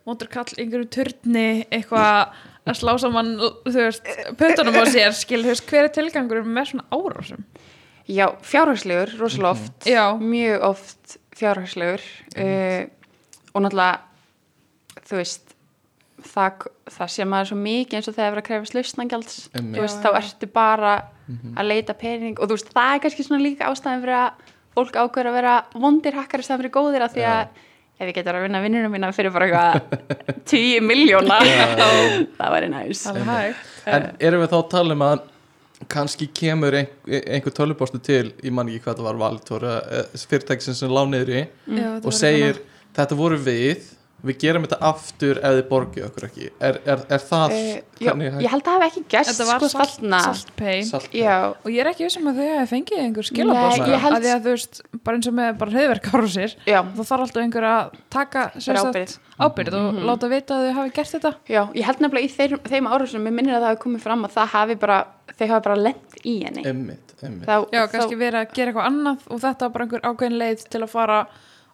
[0.09, 2.31] vondur kall einhverju turni, eitthvað
[2.69, 3.33] að slá saman,
[3.67, 4.09] þú veist,
[4.39, 7.45] pötunum á sér skil, þú veist, hver er tilgangur með svona árásum?
[8.09, 12.01] Já, fjárhagslegur, rosalega oft Já, mjög oft fjárhagslegur
[12.41, 12.87] uh,
[13.53, 15.48] og náttúrulega þú veist
[16.25, 16.65] það,
[16.97, 19.37] það sé maður svo mikið eins og þegar það er að krefast lausnangjalds
[19.77, 20.97] veist, þá ertu bara
[21.29, 21.51] Mhm.
[21.61, 24.95] að leita pening og þú veist, það er kannski svona líka ástæðan fyrir að fólk
[24.97, 27.59] ákveður að vera vondir hakkar staðan fyrir góðir af því að
[27.99, 29.81] ef ég getur að vinna vinnunum mína fyrir bara eitthvað
[30.49, 31.37] 10 miljóna
[32.39, 33.03] það væri næs.
[33.11, 35.21] Alveg hægt en erum við þá að tala um að
[35.93, 39.67] kannski kemur ein, einhver tölvupostu til ég man ekki hvað það var Valitor
[40.25, 41.45] fyrirtæksin sem lá niður í Já,
[41.99, 42.59] þetta og segir
[42.97, 43.85] þetta voru við
[44.23, 46.47] við gerum þetta aftur ef þið borgið okkur ekki.
[46.59, 47.59] Er, er, er það Uh,
[47.99, 50.81] já, hvernig ég held að það hef ekki gæst Þetta var sko salt, þarna saltpay
[50.87, 54.31] salt já, og ég er ekki vissum að þau hefði fengið einhver skilabóð að því
[54.33, 57.67] að þú veist, bara eins og með bara hreðverk árásir já, þá þarf alltaf einhver
[57.69, 59.15] að taka sem Fyrir sagt, ábyrgð.
[59.47, 61.31] ábyrgð og láta vita að þau hafi gert þetta.
[61.49, 64.25] Já, ég held nefnilega í þeim, þeim árásum mér minnir að það hafi komið fram
[64.29, 64.99] að það hafi bara
[65.39, 66.65] þau hafi bara lent í henni.
[66.69, 69.87] Emmitt, emmitt þá, Já, þá- kannski verið að gera eitthvað annað og þetta var bara
[69.87, 71.19] einhver ákveðin leið til að fara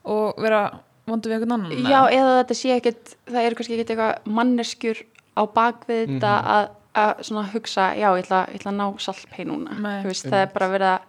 [0.05, 0.63] og vera
[1.07, 5.01] vondu við einhvern annan Já, eða þetta sé ekkert, það eru kannski ekkert eitthvað manneskjur
[5.35, 9.45] á bakvið þetta að, að svona hugsa, já, ég ætla, ég ætla að ná saltpei
[9.45, 9.75] núna.
[9.79, 9.97] Nei.
[10.03, 11.01] Þú veist, það er bara verið að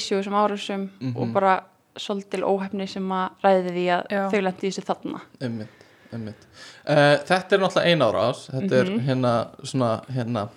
[0.00, 1.54] issue sem árásum og bara
[2.00, 4.22] svolítil óhefni sem að ræði því að Já.
[4.32, 5.20] þau lendi í þessu þarna.
[5.42, 6.46] Einmitt, einmitt.
[6.86, 9.00] Uh, þetta er náttúrulega ein árás þetta er Mhm.
[9.08, 10.48] hérna svona hérna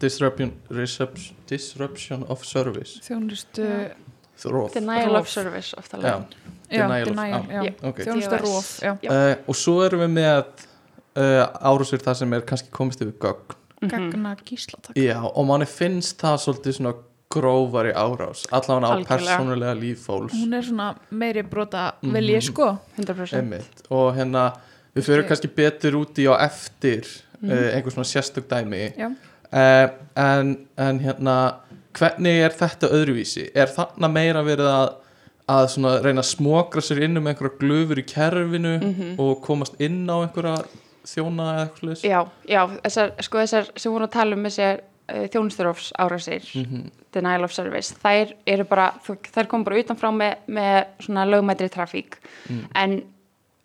[0.00, 0.52] disruption,
[1.48, 3.66] disruption of service Þjónustu,
[4.36, 4.72] Þróf.
[4.74, 5.20] Denial Rof.
[5.20, 6.34] of service, ofta Já, alveg.
[6.70, 7.98] Denial denial, já, já, ok.
[8.04, 10.44] þjónustu róf, uh, og svo erum við með
[11.16, 13.56] uh, árásir það sem er kannski komist yfir gögn.
[13.82, 13.90] Mhm.
[13.92, 14.96] gagna gíslatak.
[14.96, 16.94] Já, og manni finnst það svolítið svona
[17.30, 20.32] grófari árás allavega á persónulega líf fólks.
[20.34, 22.12] Hún er svona meiri brota Mhm.
[22.14, 23.36] vilji sko 100%.
[23.42, 23.82] Einmitt.
[23.90, 24.56] og hérna
[24.96, 27.04] við fyrir kannski betur út í á eftir
[27.42, 27.50] Mhm.
[27.52, 28.92] uh, einhver svona sérstök dæmi.
[29.52, 31.54] Uh, en, en hérna
[31.92, 33.50] hvernig er þetta öðruvísi?
[33.54, 34.94] Er þarna meira verið að
[35.48, 39.18] að reyna að smokra sér inn um einhverja glöfur í kerfinu Mhm.
[39.20, 40.64] og komast inn á einhverja
[41.06, 44.80] þjóna eða eitthvað slags Já, já, þessar, sko þessar sem voru að tala um þessar
[45.08, 46.90] uh, þjónusturofs árásir, Mhm.
[47.12, 52.14] denial of service, þær eru bara, þær kom bara utanfrá með, með svona lögmætri trafík,
[52.50, 52.64] Mm.
[52.74, 53.02] en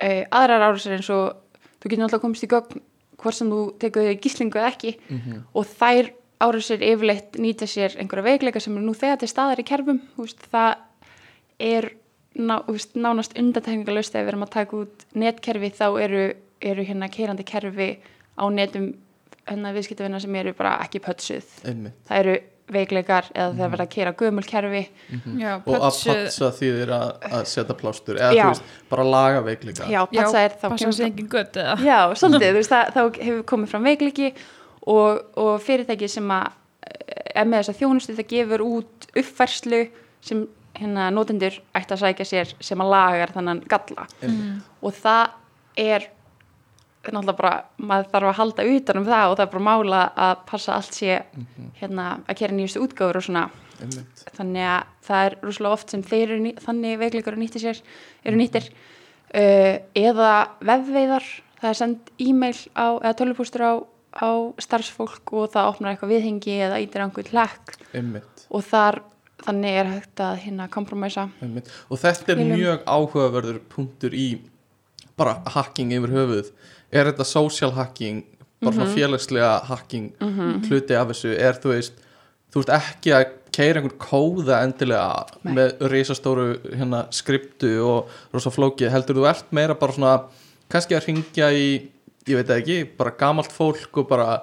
[0.04, 1.34] uh, aðrar árásir eins og,
[1.82, 2.82] þú getur náttúrulega komist í gögn
[3.18, 5.44] hvort sem þú tekur þig gíslingu eða ekki Mhm.
[5.56, 6.12] og þær
[6.42, 10.22] árásir yfirleitt nýta sér einhverja veikleika sem eru nú þegar til staðar í kerfum, þú
[10.22, 10.76] veist, það
[11.62, 11.92] er
[12.40, 16.26] ná, þú veist, nánast undantekningalust ef við erum að taka út netkerfi þá eru,
[16.72, 17.92] eru hérna keirandi kerfi
[18.40, 18.94] á netum
[19.48, 21.48] hérna viðskiptavina sem eru bara ekki pötsuð.
[21.68, 21.98] Einmitt.
[22.08, 22.38] Það eru
[22.72, 24.82] veikleikar eða þegar verða að kera gömul kerfi.
[25.42, 28.44] Já, og að patsa þýðir að, að setja plástur eða Já.
[28.44, 29.90] þú veist, bara laga veikleika.
[29.92, 30.68] Já, patsa er þá
[31.66, 31.76] eða?
[31.84, 34.32] Já, svolítið, þú veist, það, þá hefur komið fram veikleiki
[34.88, 36.48] og, og fyrirtæki sem að
[36.88, 39.84] eh, er með þess að þjónustu það gefur út uppfærslu
[40.24, 40.46] sem
[40.82, 44.62] hérna notendur ætti að sækja sér sem að lagar þannan galla Mm.
[44.82, 45.30] og það
[45.78, 46.08] er
[47.02, 50.42] náttúrulega bara, maður þarf að halda utan um það og það er bara mála að
[50.52, 51.16] passa allt sé
[51.82, 53.46] hérna að kera nýjustu útgáfur og svona
[53.82, 54.26] Einmitt.
[54.38, 57.80] þannig að það er rúslega oft sem þeir eru þannig veikleikar eru nýttir sér
[58.24, 61.26] eru nýttir uh, eða vefveiðar
[61.62, 63.74] það er send e-mail á eða tölvupústur á,
[64.22, 64.30] á
[64.62, 67.02] starfsfólk og það opnar eitthvað viðhengi eða ítir
[67.34, 68.46] hlekk Einmitt.
[68.54, 69.02] og þar
[69.46, 72.54] þannig er hægt að hérna kompromæsa og þetta er Skilum.
[72.58, 74.28] mjög áhugaverður punktur í
[75.18, 76.52] bara hacking yfir höfuð
[76.92, 78.24] er þetta social hacking
[78.62, 80.12] bara svona félagslega hacking
[80.68, 81.34] hluti af þessu?
[81.34, 82.02] Er þú veist
[82.54, 85.54] þú ert ekki að keira einhvern kóða endilega Nei.
[85.58, 90.14] með risastóru hérna, skriptu og rosa flóki heldur þú ert meira bara svona
[90.72, 91.66] kannski að ringja í
[92.30, 94.42] ég veit ekki, bara gamalt fólk og bara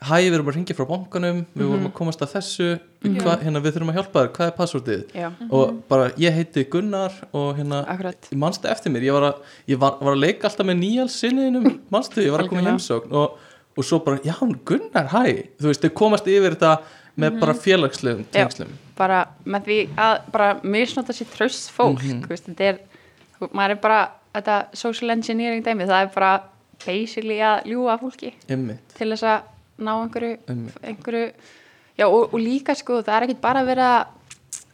[0.00, 2.68] hæ, við erum að ringja frá bankanum við vorum að komast að þessu.
[3.02, 6.64] Hva, hérna, við þurfum að hjálpa þér, hvað er passvordið já, og bara ég heiti
[6.70, 8.28] Gunnar og hérna, akkurat.
[8.30, 9.06] ég manstu eftir mér.
[9.08, 12.42] Ég var að, ég var, var að leika alltaf með Níals sinniðinum, manstu, ég var
[12.44, 13.38] að koma í heimsókn og,
[13.78, 14.34] og svo bara, já,
[14.66, 15.22] Gunnar, hæ.
[15.58, 16.72] Þú veist, þau komast yfir þetta
[17.18, 18.68] með bara félagslegum tengslum.
[18.98, 22.22] bara með því að bara misnota sér tröst fólk Mhm.
[22.24, 22.78] þú veist, þetta er,
[23.52, 24.00] maður er bara
[24.34, 26.32] þetta social engineering dæmi, það er bara
[26.86, 28.32] basically að ljúga að fólki.
[28.48, 29.40] Einmitt, til þess að
[29.78, 31.32] ná einhverju, einmitt, einhverju
[31.98, 33.88] já og, og líka sko það er ekkit bara að vera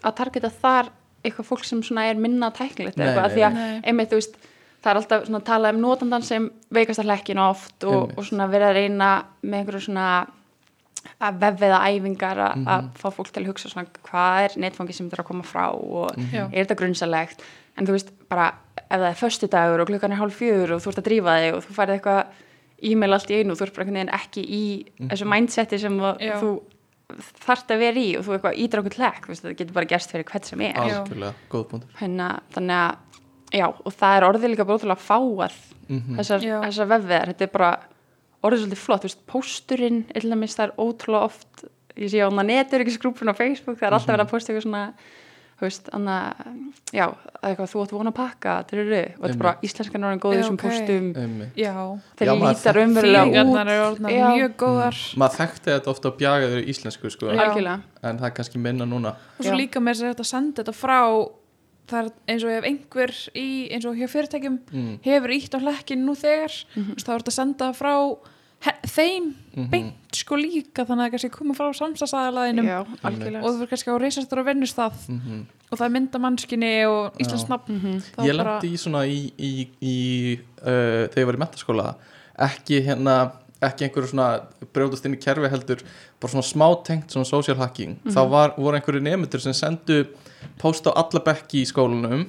[0.05, 0.91] að targeta þar
[1.25, 3.81] eitthvað fólk sem er minna tæknilegt eitthvað, því að nei.
[3.89, 4.35] einmitt þú veist
[4.85, 8.25] það er alltaf svona að tala um notandan sem veikast að hlekkinu oft og, og
[8.29, 9.11] svona verið að reyna
[9.43, 10.09] með einhverju svona
[11.25, 12.69] að vefviða æfingar að, Mhm.
[12.69, 15.43] að fá fólk til að hugsa svona hvað er netfangi sem þetta er að koma
[15.45, 16.33] frá og Mhm.
[16.33, 16.45] Já.
[16.53, 17.41] er þetta grunnsalegt
[17.77, 18.55] en þú veist bara
[18.91, 21.55] ef það er föstudagur og klukkan er hálf fjögur og þú ert að drífa þig
[21.55, 22.25] og þú færði eitthvað
[22.91, 24.62] e-mail allt í einu og þú ert bara einhvern veginn ekki í
[25.11, 26.35] þessu mindseti sem að Já.
[26.43, 26.51] þú
[27.45, 28.97] þarft að vera í og þú eitthvað ídra okkur
[29.28, 30.72] veist, það getur bara gerst fyrir hvert sem er
[32.01, 32.97] Henna, þannig að
[33.55, 36.14] já, og það er orðið líka bara ótrúlega fáað Mhm.
[36.16, 36.61] þessar, Já.
[36.64, 37.70] þessar vefveðar, þetta er bara
[38.43, 41.64] orðið svolítið flott, þú veist, pósturinn illumist það er ótrúlega oft
[41.97, 44.95] ég sé á hana neturyggisgrúpun á Facebook það er alltaf verið að posta eitthvað svona
[45.61, 46.17] veist, anna,
[46.95, 47.05] já,
[47.41, 50.59] eitthvað þú átt vona að pakka, og þetta er bara íslenskan orðin góð þessum.
[51.59, 51.73] Já,
[52.19, 54.03] þeir lítar umverulega út.
[54.09, 55.01] Mjög góðar.
[55.21, 59.15] Maður þekkti þetta ofta á bjagaður í íslensku sko, en það er kannski minna núna.
[59.39, 59.61] Og svo Já.
[59.63, 61.01] líka með þess að þetta senda þetta frá
[61.91, 64.95] það er eins og ef einhver í, eins og hjá fyrirtækjum mm.
[65.05, 67.95] hefur ítt á hlekkin nú þegar mm þá er þetta senda frá
[68.87, 69.69] þeim Mhm.
[69.71, 71.69] beint sko líka þannig að það kannski koma frá
[73.05, 73.43] algjörlega.
[73.45, 74.93] Og þú fyrir kannski á reisastur og vinnustað.
[75.09, 75.45] Mhm.
[75.71, 77.12] og það er mynda mannskinni og
[77.51, 77.73] nafn.
[77.75, 78.03] Mhm.
[78.17, 81.95] þá ég lendi í svona í, í, í uh, þegar ég var í mentaskóla
[82.39, 84.41] ekki hérna ekki einhverju svona
[84.75, 85.83] brjóðast inn í kerfi heldur
[86.21, 87.97] bara svona smá tengt svona social hacking.
[88.07, 90.07] Þá var, voru einhverju nefndur sem sendu
[90.59, 92.27] post á alla bekki í skólanum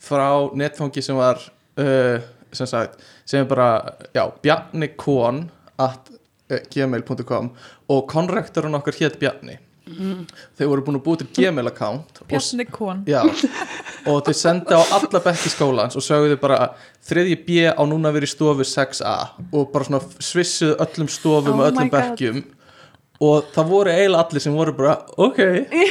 [0.00, 1.38] frá netfangi sem var
[1.78, 2.18] uh,
[2.52, 7.52] sem sagt sem er bara, já, Bjarni Kon at uh, gmail.com
[7.92, 9.60] og konrektorinn okkar hétt Bjarni.
[9.86, 13.04] Þau voru búin að búið til gmail account Bjarni Kón
[14.10, 16.72] og þau senda á alla bekki skólans og sögðu bara
[17.06, 19.14] þriðji B á núna verið stofu 6A
[19.52, 22.42] og bara svona svissuðu öllum stofum Oh og my öllum bekkjum.
[23.22, 25.38] Og það voru eiginlega allir sem voru bara ok,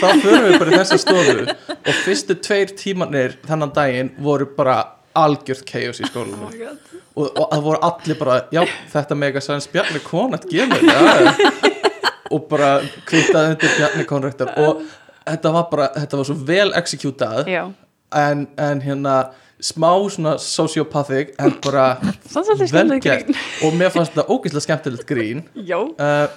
[0.02, 1.48] þá förum við bara í þessa stofu.
[1.74, 4.76] Og fyrstu tveir tímanir þennan daginn voru bara
[5.20, 6.52] algjört chaos í skólanum.
[7.16, 8.62] Og, og það voru allir bara, já,
[8.92, 11.32] þetta mega sæns Bjarni Konat gemur ja.
[12.34, 12.76] og bara
[13.08, 14.84] kvitaði undir Bjarni Konrektor og
[15.24, 17.52] þetta var bara, þetta var svo vel executað.
[17.52, 17.64] Já,
[18.16, 19.18] en, en hérna
[19.64, 21.96] smá svona sociopathic en bara
[22.28, 23.30] Samt svolítið vel skemmtilegt gert.
[23.30, 23.38] grín.
[23.64, 25.46] og mér fannst þetta ógeðslega skemmtilegt grín.
[25.56, 26.28] Já, uh,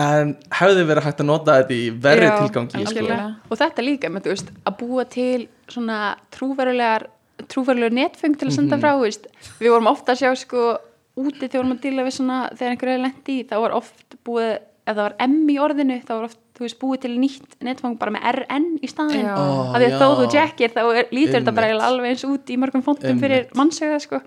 [0.00, 3.22] en hefði verið hægt að nota þetta í verri tilgangi sko.
[3.48, 6.00] og þetta líka með, þú veist, að búa til svona
[6.34, 7.08] trúverulegar
[7.48, 8.82] trúverulegar netfeng til að senda Mhm.
[8.82, 9.26] frá þú veist.
[9.60, 10.78] við vorum ofta að sjá sko
[11.16, 13.72] úti þegar við vorum að díla við svona þegar einhverju er lendi í, þá var
[13.72, 17.12] oft búið ef það var M í orðinu, þá var oft þú veist, búið til
[17.18, 21.06] nýtt netfang bara með RN í staðin af því að þó þú jackir þá er,
[21.10, 24.20] lítur þetta bara alveg eins út í mörgum fóntum fyrir mannsögða sko.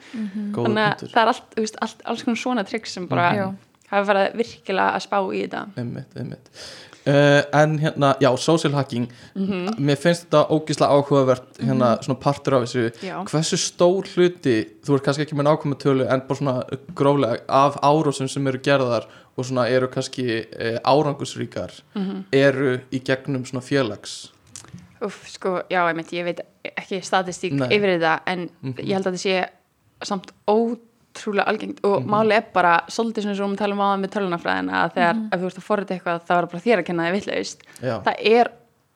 [0.56, 3.46] Góður þannig að það er allt, þú veist, allt, alls konar trygg sem bara Já.
[3.92, 6.50] hafa farið virkilega að spá í þetta einmitt, einmitt.
[7.08, 9.76] Uh, en hérna, já, social hacking Mhm.
[9.80, 13.24] mér finnst þetta ógislega áhugavert hérna, svona partur af þessu Já.
[13.26, 16.64] hversu stór hluti, þú ert kannski ekki með nákvæmum tölu en bara svona
[16.96, 19.06] gróflega af árásum sem eru gerðar
[19.38, 22.24] og svona eru kannski uh, árangusríkar Mhm.
[22.32, 24.30] eru í gegnum svona félags
[25.04, 26.40] Úf, sko, já, ég, ég veit
[26.78, 27.68] ekki statistík Nei.
[27.68, 28.74] yfir þetta en Mhm.
[28.80, 29.50] ég held að þetta sé
[30.04, 30.80] samt ótrúlega
[31.46, 32.10] algengt og Mhm.
[32.10, 35.40] máli er bara svolítið svona svo um talum á það með tölunafræðin að þegar ef
[35.42, 38.52] þú ert að forrita eitthvað þá er bara þér að kenna þig já, það er,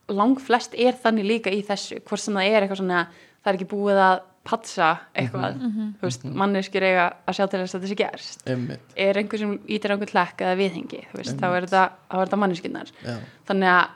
[0.10, 3.08] lang flest er þannig líka í þessu, hvort sem það er eitthvað svona
[3.44, 5.58] það er ekki búið að patsa eitthvað,
[6.00, 8.44] þú veist, manneskjur eiga að sjá til þess að sé gerst.
[8.96, 12.92] Er einhver sem ítir einhver hlekk eða viðhengi, þú veist, þá er þetta, þetta manneskinnar
[13.04, 13.18] já,
[13.50, 13.88] þannig að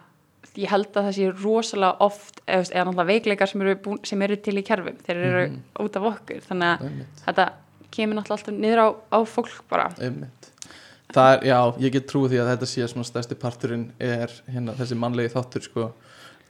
[0.59, 4.35] ég held að það sé rosalega oft eða, eða veikleikar sem eru, búin, sem eru
[4.43, 5.43] til í kerfum þeir eru
[5.79, 6.41] út af okkur.
[6.49, 6.89] Þannig að
[7.25, 7.45] þetta
[7.93, 9.89] kemur náttúrulega alltaf niður á, á fólk bara.
[9.99, 14.97] Er, já, ég get trúið því að þetta sé svona stærsti parturinn er hérna þessi
[14.99, 15.89] mannlegi þáttur sko.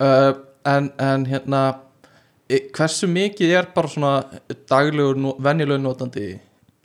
[0.01, 0.33] Uh,
[0.69, 1.63] en, en hérna
[2.49, 4.13] e, hversu mikið er bara svona
[4.69, 6.29] daglegur, venjulegur notandi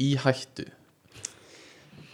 [0.03, 0.67] í hættu?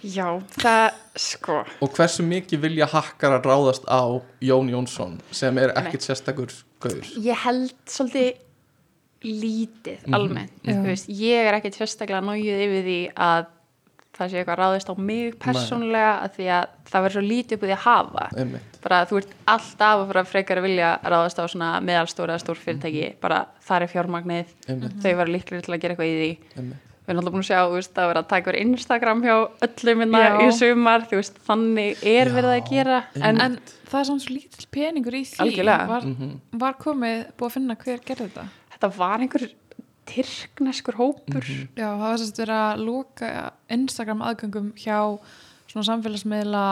[0.02, 0.26] Já,
[0.58, 1.60] það, sko.
[1.84, 6.50] Og hversu mikið vilja hakkar að ráðast á Jón Jónsson sem er ekkit sérstakur
[6.82, 7.06] gaur?
[7.22, 8.32] Ég held svolítið
[9.24, 10.14] lítið Mhm.
[10.14, 10.72] almennt, Já.
[10.74, 13.46] þú veist, ég er ekkit sérstaklega nájuð yfir því að
[14.12, 17.62] það sé eitthvað ráðist á mig persónulega að því að það verður svo lítið upp
[17.62, 18.28] úr því að hafa.
[18.36, 22.44] Einmitt, bara þú ert alltaf að fara frekar að vilja ráðast á svona meðalstóra eða
[22.44, 23.14] stór fyrirtæki.
[23.20, 24.46] Bara þar er fjármagnið.
[24.68, 26.38] Einmitt, þau verður líklega til að gera eitthvað í því.
[26.58, 26.88] Einmitt.
[27.02, 29.98] við erum alltaf búin að sjá veist, að vera að taka verið Instagram hjá öllum
[29.98, 30.38] minna Já.
[30.38, 33.04] í sumar þú veist, þannig er Já, verið að gera.
[33.16, 33.58] En, en
[33.90, 35.64] það er samt svo lítill peningur í því.
[35.88, 36.40] Var, Mhm.
[36.52, 38.44] var komið búið að finna hver gerði þetta
[38.82, 39.46] þetta var einhver
[40.12, 41.46] tyrkneskur hópur?
[41.78, 43.28] Já, það var sérst verið að loka
[43.76, 44.98] Instagram aðgöngum hjá
[45.70, 46.64] svona samfélagsmiðla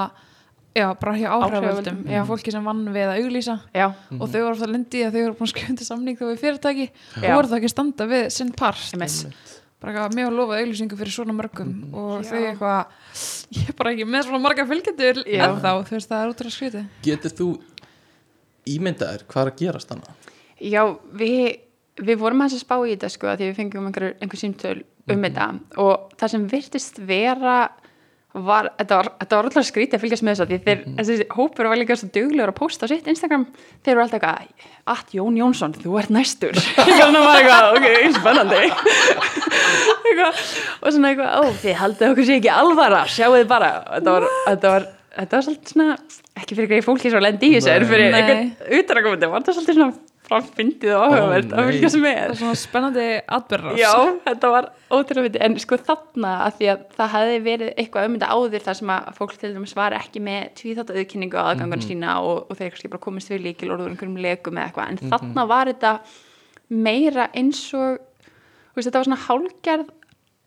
[0.76, 1.46] já, bara hjá áhrifavöldum.
[1.46, 3.56] Áhrifavöldum, já, fólki sem vann við að auglýsa.
[3.74, 4.20] Já, Mhm.
[4.20, 6.86] og þau voru alltaf lindi að þau voru búin að undir samning þó við fyrirtæki.
[7.22, 7.30] Já.
[7.30, 8.94] og voru það ekki að standa við sinn part.
[9.80, 11.70] Bara eitthvað mér var lofað auglýsingu fyrir svona mörgum.
[11.94, 12.30] Og Já.
[12.30, 12.86] þau eitthvað
[13.56, 15.46] ég er bara ekki með svona marga fylgjendur Já.
[15.48, 16.86] ennþá, þú veist það er útrúlega skrítið.
[17.02, 17.46] Getur þú
[18.68, 20.14] ímyndaðir hvað er að gerast hana?
[20.60, 20.82] já,
[21.16, 21.60] við
[21.98, 24.78] við vorum aðeins að spá í þetta sko að því við fengum einhver, einhver símtöl
[25.10, 25.22] um Mhm.
[25.26, 25.46] þetta
[25.78, 27.70] og það sem virtist vera
[28.32, 30.96] var, þetta var, var alltaf skrítið að fylgjast með þess að því þeir, Mhm.
[31.00, 33.46] þessi hópur var líka svo duglegur að posta á sitt Instagram,
[33.82, 34.46] þeir eru alltaf eitthvað
[34.86, 38.60] að Jón Jónsson, þú ert næstur þannig var eitthvað, ok, spennandi
[40.06, 40.40] eitthvað,
[40.82, 44.28] og svona eitthvað ó, þið haldið okkur sé ekki alvara sjáu þið bara, þetta var
[44.46, 44.86] þetta var,
[45.18, 45.96] þetta var svolítið svona,
[46.40, 48.20] ekki fyrir greið fólki svo lendi í þessu, en fyrir Nei.
[48.20, 49.92] einhvern utanakomandi, var þetta svolítið svona
[50.30, 52.34] framfyndið og áhugavert að fylgjast það með er.
[52.40, 53.06] Svona spennandi
[53.36, 53.92] atbyrðar Já,
[54.26, 58.30] þetta var ótrúlega fyndið, en sko þarna að því að það hefði verið eitthvað þetta
[58.36, 62.16] áður þar sem að fólk til dæmis var ekki með tvíþátt auðkynningu á aðgangun sína
[62.24, 65.46] og, og þeir kannski bara komist við líkil orður einhverjum leikum eða eitthvað, en þarna
[65.50, 65.94] var þetta
[66.70, 69.96] meira eins og þú veist, þetta var svona hálgerð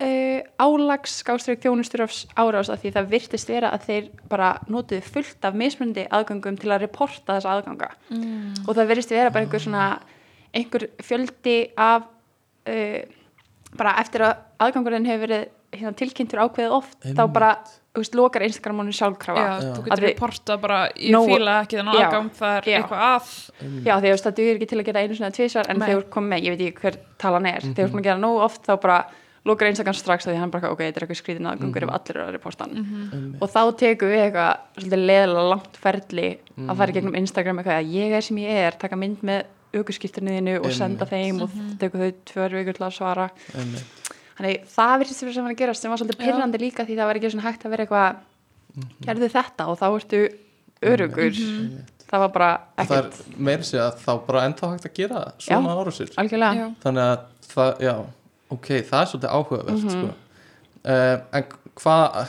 [0.04, 5.48] uh, álags skástrík þjónustur árás að því það virtist vera að þeir bara notuðu fullt
[5.48, 8.64] af mismundi aðgangum til að reporta þessa aðganga mm.
[8.68, 9.88] og það verðist vera bara einhver svona
[10.54, 12.08] einhver fjöldi af
[12.70, 13.02] uh,
[13.78, 17.34] bara eftir að aðgangurinn hefur verið hérna, tilkynntur ákveðið oft þá Einmitt.
[17.34, 17.50] bara,
[17.94, 21.80] þú veist, lokar Instagram honum sjálfkrafa Já, þú getur reporta bara ég Nóg- fíla ekki
[21.80, 21.84] Já.
[21.84, 22.78] aðgang það er Já.
[22.78, 23.32] eitthvað að
[23.88, 26.14] Já, því að það dugir ekki til að gera einu svona tvisvar en þegar þú
[26.14, 28.68] komið með, ég veit ekki hver talan er þegar þú komið að gera nógu oft
[28.68, 29.00] þá bara
[29.46, 32.16] lokar Instagram strax að því hann bara, ok, þetta er eitthvað skrítin aðgangur ef allir
[32.18, 33.36] eru að reposta hann Mhm.
[33.42, 37.80] og þá tekum við eitthvað svolítið leðilega langt ferli að fara í gegnum Instagram eitthvað
[37.82, 41.50] að ég er sem ég er, taka mynd með aukurskipturniðinu og senda þeim og
[41.82, 43.30] tekur þau tvör vikur til að svara.
[44.38, 46.26] Þannig það virtist fyrir sem var að gerast sem var svolítið Já.
[46.26, 48.16] pyrrandi líka því það var ekki svona hægt að vera eitthvað
[49.06, 50.22] gerðu þetta og þá ertu
[50.84, 51.34] örugur
[52.10, 53.38] það var bara Og það er ekkert.
[53.40, 55.76] meira sér að þá bara ennþá hægt að gera svona
[56.54, 56.68] Já.
[56.84, 57.20] þannig að
[57.54, 57.96] það, já,
[58.54, 59.90] ok, það er svolítið áhugavert Mhm.
[59.90, 60.14] sko.
[60.86, 61.46] uh, en
[61.80, 62.28] hvað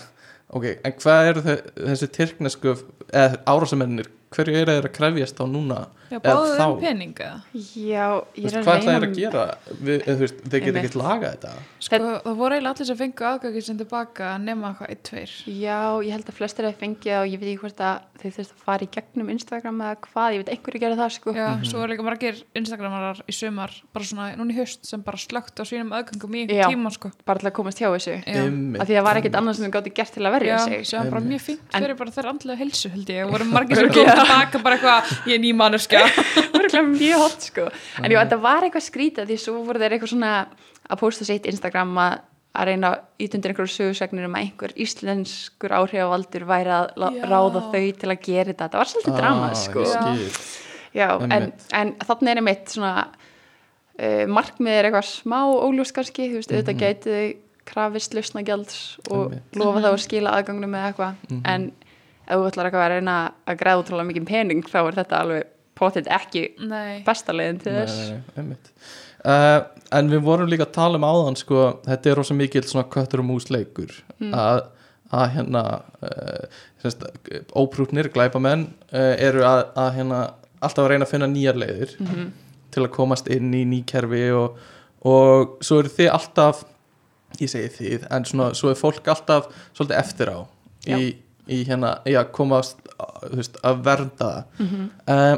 [0.55, 1.57] ok, en hvað eru þe
[1.91, 2.75] þessi tyrknesku
[3.13, 5.81] eða árásamennir hverju eru þeir að krefjast á núna
[6.11, 6.65] Já, Eða báðu þá.
[6.65, 7.39] þeim pening eða?
[7.55, 9.45] Já, ég er hvað að ætla þeir reyna að gera?
[9.89, 11.53] Við, veist, þeir geta ekkert laga þetta.
[11.85, 15.33] Sko, það voru eiginlega allir sem fengu aðgangið sem tilbaka nema eitthvað eitt, tveir.
[15.65, 18.55] Já, ég held að flestir að fengja og ég veit ekki hvort að þeir þurft
[18.55, 21.35] að fara í gegnum Instagram eða hvað, ég veit einhverju gera það sko.
[21.35, 25.21] Já, svo er líka margir Instagramarar í sumar bara svona, núna í haust sem bara
[25.21, 26.69] slögt á sínum aðgangum í Já.
[26.71, 27.11] tíma sko.
[27.27, 28.17] bara til að komast hjá þessu.
[28.25, 28.45] Já,
[28.81, 30.87] af því það var ekkert annað sem þau gátti gert til að verja Já, sig.
[30.89, 33.45] sem var bara mjög fínt En- fyrir bara þeirra andlega heilsu held ég og voru
[33.51, 35.53] margir sem komið tilbaka bara eitthvað, ég er ný
[35.95, 37.65] manneskja Örugglega mjög hot sko
[38.03, 40.33] en jú, þetta var eitthvað skrítið því svo voru þeir eitthvað svona
[40.91, 42.19] að posta sitt Instagram að
[42.55, 47.25] að reyna ítundir einhverju sögursagnir um að einhver íslenskur áhrifavaldur væri að Já.
[47.27, 49.83] ráða þau til að gera þetta þetta var svolítið drama sko.
[49.83, 50.37] ég
[50.95, 51.09] Já.
[51.35, 56.53] en, en þannig er einmitt svona uh, markmið er eitthvað smá óljós kannski, þú veist,
[56.55, 56.85] auðvitað Mhm.
[56.85, 58.79] gæti þau krafist lausnagjalds
[59.11, 59.57] og Einmitt.
[59.59, 61.41] lofa þá að skila aðgangnum með eitthvað Mhm.
[61.45, 61.73] en
[62.29, 63.17] ef þú ætlar eitthvað að reyna
[63.49, 65.45] að græða útrúlega mikið pening þá er þetta alveg
[65.79, 68.13] potið ekki Nei, besta leiðin til þess.
[68.37, 68.57] nei,
[69.25, 69.61] uh,
[69.93, 73.23] en við vorum líka að tala um áðan sko, þetta er rosa mikill svona köttur
[73.25, 73.93] og mús leikur.
[74.33, 74.63] Að,
[75.15, 75.65] að hérna
[76.03, 76.47] uh,
[76.83, 77.05] semst,
[77.57, 80.21] óprúknir glæpamenn uh, eru að, að hérna
[80.65, 82.31] alltaf að reyna að finna nýjar leiðir Mhm.
[82.75, 84.57] til að komast inn í ný kerfi og,
[85.07, 86.65] og svo eru þið alltaf
[87.41, 89.47] ég segi þið, en svona svo er fólk alltaf
[89.77, 90.39] svolítið eftir á
[90.87, 91.15] í,
[91.51, 94.31] í hérna, já, komast þú veist, að vernda.
[94.57, 94.91] Það Mhm.
[95.09, 95.37] uh,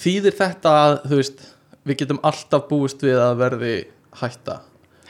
[0.00, 1.40] þýðir þetta að veist,
[1.86, 3.74] við getum alltaf búist við að verði
[4.20, 4.60] hætta?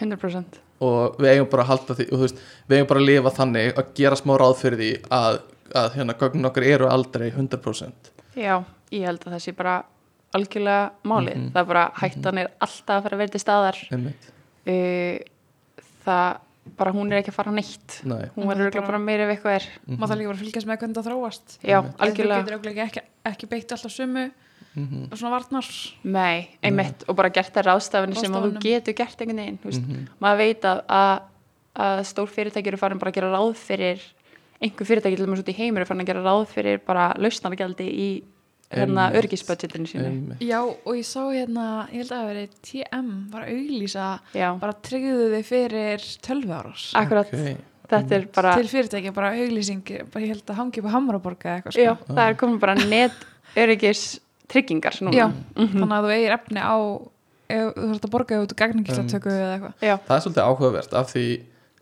[0.00, 3.78] 100% og við eigum bara að halda því veist, við eigum bara að lifa þannig
[3.80, 5.38] að gera smá ráð fyrir því að,
[5.80, 8.58] að hérna, gögnin okkar eru aldrei 100% Já,
[8.92, 9.76] ég held að það sé bara
[10.36, 11.46] algjörlega málið, Mhm.
[11.54, 13.78] það er bara hættan er alltaf að fara að verða til staðar.
[13.94, 14.26] Einmitt,
[14.68, 16.26] uh, það
[16.76, 17.94] bara hún er ekki að fara neitt.
[18.04, 18.26] Nei.
[18.36, 19.66] Hún verður bara- bara meira ef eitthvað er.
[19.86, 21.56] Maður þarf líka bara að fylgjast með hvernig það þróast?
[21.62, 21.96] Já, Einmitt.
[21.96, 22.44] Þú algjörlega.
[22.44, 23.92] getur ekki, ekki beitt alltaf
[24.76, 25.68] sömu Mhm, svona varnar.
[26.04, 27.04] Nei, einmitt.
[27.08, 30.36] Og bara gert það ráðstafinni sem að þú getur gert einhvern veginn veist, mhm, maður
[30.42, 31.20] veit að, að,
[31.76, 34.00] að stór fyrirtæki eru farin bara að gera ráð fyrir
[34.60, 37.86] einhver fyrirtæki til dæmis út í heimur er farin að gera ráð fyrir bara lausnargjaldi
[37.88, 38.08] í
[38.72, 40.04] hérna örgisbudgetinu sínu.
[40.10, 40.40] Einmitt.
[40.42, 44.48] Já, og ég sá hérna, ég held að það veri TM var að auglýsa Já,
[44.58, 47.56] bara tryggðu þið fyrir tölvu áras akkurat, Ok,
[47.92, 51.46] þetta er bara til fyrirtæki, bara auglýsing bara ég held að hangi upp á Hamraborga
[51.46, 51.84] eða eitthvað sko.
[51.86, 53.12] Já, það er komin bara net
[53.62, 54.02] öryggis
[54.48, 55.14] tryggingar núna.
[55.16, 55.26] Já,
[55.56, 55.80] Mhm.
[55.80, 56.76] þannig að þú eigir efni á
[57.48, 59.74] ef þú þarfst að borga út gagningilsatöku eða eitthvað.
[59.82, 61.26] Já, það er svolítið áhugavert af því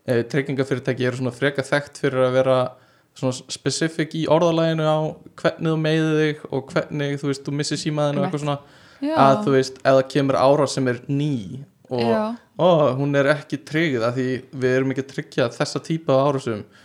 [0.07, 2.57] e, tryggingafyrirtæki eru svona freka þekkt fyrir að vera
[3.15, 4.97] svona specific í orðalæginu á
[5.41, 8.59] hvernig þú meiði þig og hvernig þú veist, þú missir símaðinu og eitthvað svona.
[9.01, 13.25] Já, að þú veist, ef það kemur ára sem er ný og ó, hún er
[13.35, 16.84] ekki tryggð af því við erum ekki að tryggja þessa típa af árásum já.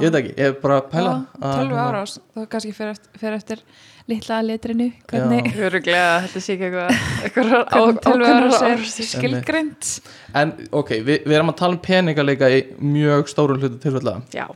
[0.00, 2.72] Ég veit ekki, ég er bara að pæla Já, að, tölvu hérna, árás, þú kannski
[2.76, 3.62] fer eftir, fer eftir
[4.06, 6.70] litla letrinu hvernig, öruglega þetta sé ekki
[7.26, 9.08] eitthvað tölvu árás er árásir.
[9.12, 9.92] skilgreint
[10.34, 14.18] en ok, við, við erum að tala um peninga líka í mjög stóru hlutu tilfella.
[14.34, 14.46] Já,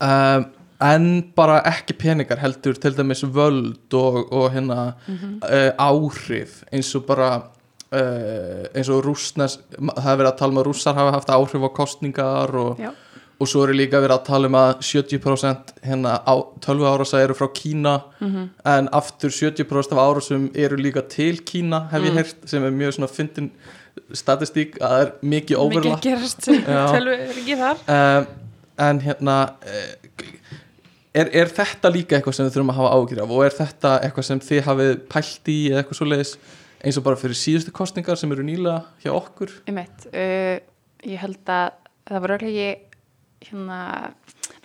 [0.00, 0.46] um,
[0.80, 1.06] en
[1.36, 5.40] bara ekki peningar heldur til dæmis völd og, og hérna Mhm.
[5.44, 7.30] uh, áhrif eins og bara
[7.92, 11.66] uh, eins og rússnes það er verið að tala um að rússar hafa haft áhrif
[11.66, 12.90] á kostningar og, já,
[13.40, 17.34] og svo er líka verið að tala um að 70% hérna á 12 árasa eru
[17.38, 18.48] frá Kína Mhm.
[18.64, 22.16] en aftur 70% af árasum eru líka til Kína hef ég Mm.
[22.16, 23.50] heyrt sem er mjög svona fyndin
[24.12, 26.86] statistík að það er mikið mikið overlap að gerast sem Já.
[26.92, 28.26] tölvu er ekki þar um,
[28.78, 30.24] en hérna uh,
[31.14, 33.94] er, er þetta líka eitthvað sem við þurfum að hafa ágjur af og er þetta
[34.06, 36.34] eitthvað sem þið hafið pælt í eða eitthvað svoleiðis
[36.84, 40.58] eins og bara fyrir síðustu kostningar sem eru nýlega hjá okkur einmitt uh,
[41.00, 41.70] Ég held að
[42.10, 42.70] það var örglegi
[43.44, 43.80] hérna,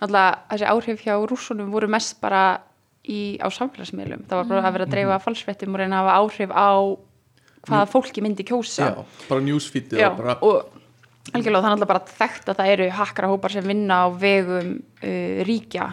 [0.00, 2.42] náttúrulega þessi áhrif hjá rússunum voru mest bara
[3.06, 4.24] í, á samfélagsmiðlum.
[4.28, 6.68] Það var bara að vera að dreifa falsfrettum og reyna að hafa áhrif á
[7.66, 8.90] hvaða fólki myndi kjósa.
[8.92, 10.72] Já, bara newsfeedið bara og
[11.34, 14.68] algjörlega það er náttúrulega bara þekkt að það eru hakkarahópar sem vinna á vegum
[15.02, 15.88] uh, ríkja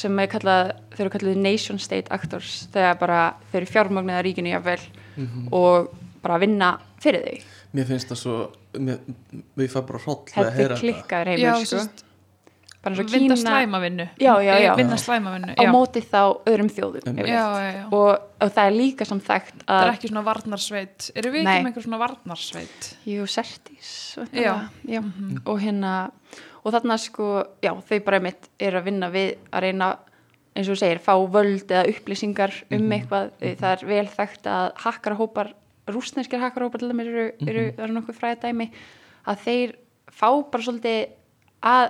[0.00, 3.18] sem er kallað, þau eru kallað nation state actors þegar bara
[3.50, 4.80] þau eru fjármögnuð að ríkinu jafnvel
[5.12, 5.48] Mhm.
[5.52, 5.90] og
[6.24, 7.42] bara vinna fyrir þau.
[7.76, 8.36] Mér finnst það svo
[8.72, 11.76] við fæ bara hróll að þetta heyra er klikkaður já, heimur sko.
[11.82, 12.04] sérst,
[12.82, 14.70] bara eins og vinna Kína slæmavinnu Já, já, já.
[14.78, 16.20] vinna slæmavinnu á móti þá
[16.50, 17.28] öðrum þjóðum Einmitt.
[17.30, 17.74] já, yfirleitt.
[17.74, 17.84] já, já.
[17.92, 21.52] og, og það er líka sem þekkt það er ekki svona varnarsveit eru við Nei.
[21.52, 23.92] ekki með einhver svona varnarsveit Jú, Sertís
[24.32, 24.42] Já.
[24.42, 24.54] já.
[24.98, 25.02] Já.
[25.46, 25.92] og hérna
[26.62, 27.28] og þarna sko,
[27.62, 29.92] já, þau bara mitt er að vinna við að reyna
[30.54, 34.66] eins og þú segir, fá völd eða upplýsingar um eitthvað, það er vel þekkt að
[34.84, 35.48] hakkarahópar,
[35.90, 38.68] rúsneskir hakkarahópar til dæmis eru, eru, eru nokkuð fræði dæmi
[39.28, 39.72] að þeir
[40.12, 41.00] fá bara svolítið
[41.72, 41.88] að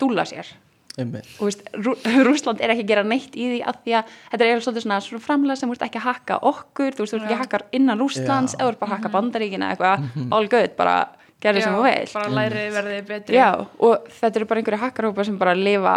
[0.00, 0.48] dúla sér.
[0.96, 1.28] Einmitt.
[1.36, 1.92] Og veist, Rú,
[2.28, 5.00] Rúsland er ekki að gera neitt í því að því að þetta er svolítið svona,
[5.04, 7.42] svona framlega sem þú veist ekki að hakka okkur, þú veist, þú veist ekki að
[7.44, 10.96] hakka innan Rúslands eða bara að hakka bandaríkina eitthvað, all good, bara
[11.44, 13.36] gerði sem þú veist bara læri verði betri.
[13.36, 15.96] Já, og þetta eru bara einhverju hakkarhópar sem bara lifa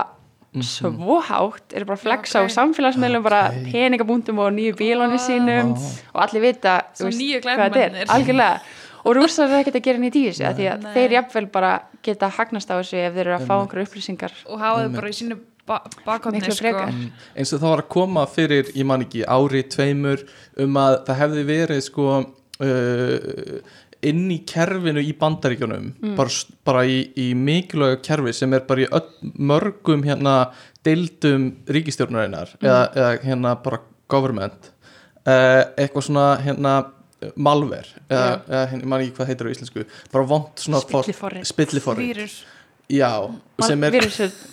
[0.65, 3.71] svo hátt, eru bara að flexa Já, á samfélagsmiðlum, bara Ok.
[3.71, 5.89] peningabúndum og nýju bílónu sínum Vá.
[6.13, 8.61] og allir vita nýju hvað þetta er,
[9.05, 10.93] og rússar er ekkert að gera nýtt í þessu af því að Nei.
[10.95, 11.73] þeir jafnvel bara
[12.03, 15.09] geta hagnast á þessu ef þeir eru að fá einhverju upplýsingar og hafa þau bara
[15.09, 15.37] í sínu
[15.69, 16.73] ba bakhotni Miklu sko.
[16.89, 17.11] Mm.
[17.37, 20.25] eins og það var að koma fyrir, ég man ekki, ári tveimur
[20.57, 23.59] um að það hefði verið sko uh,
[24.03, 26.15] inn í kerfinu í bandaríkjunum Mm.
[26.15, 26.29] bara,
[26.65, 30.51] bara í, í mikilvægu kerfi sem er bara í öll, mörgum hérna
[30.85, 32.67] deildum ríkistjórnarinnar Mm.
[32.69, 33.79] eða, eða hérna bara
[34.09, 34.71] government
[35.27, 36.77] uh, eitthvað svona hérna
[37.35, 39.83] malver eða, eða hérna, ég man ekki hvað heitir á íslensku
[40.13, 40.79] bara vont svona
[41.43, 42.37] spilliforrit vírus
[42.89, 43.09] já,
[43.61, 43.91] sem er,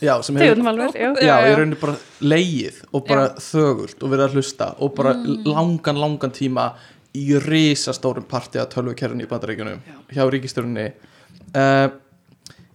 [0.03, 1.15] já, sem hefur alveg, já.
[1.15, 1.55] já, Já, já.
[1.57, 5.45] rauninni bara leið og bara þögult og verið að hlusta og bara Mm.
[5.47, 6.67] langan, langan tíma
[7.17, 9.81] í risastórum parti að tölvukerfinu í bandaríkjunum
[10.13, 10.87] hjá ríkistjórunni
[11.57, 11.89] uh,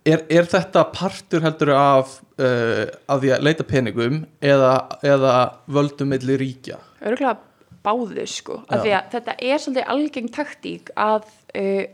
[0.05, 4.73] er, er þetta partur heldur af uh, af því að leita peningum eða,
[5.05, 5.35] eða
[5.71, 6.79] völdum milli ríkja?
[7.01, 7.37] Örgulega
[7.81, 8.59] báðu sko.
[8.69, 11.23] Af því að þetta er svolítið algeng taktík að
[11.57, 11.85] uh,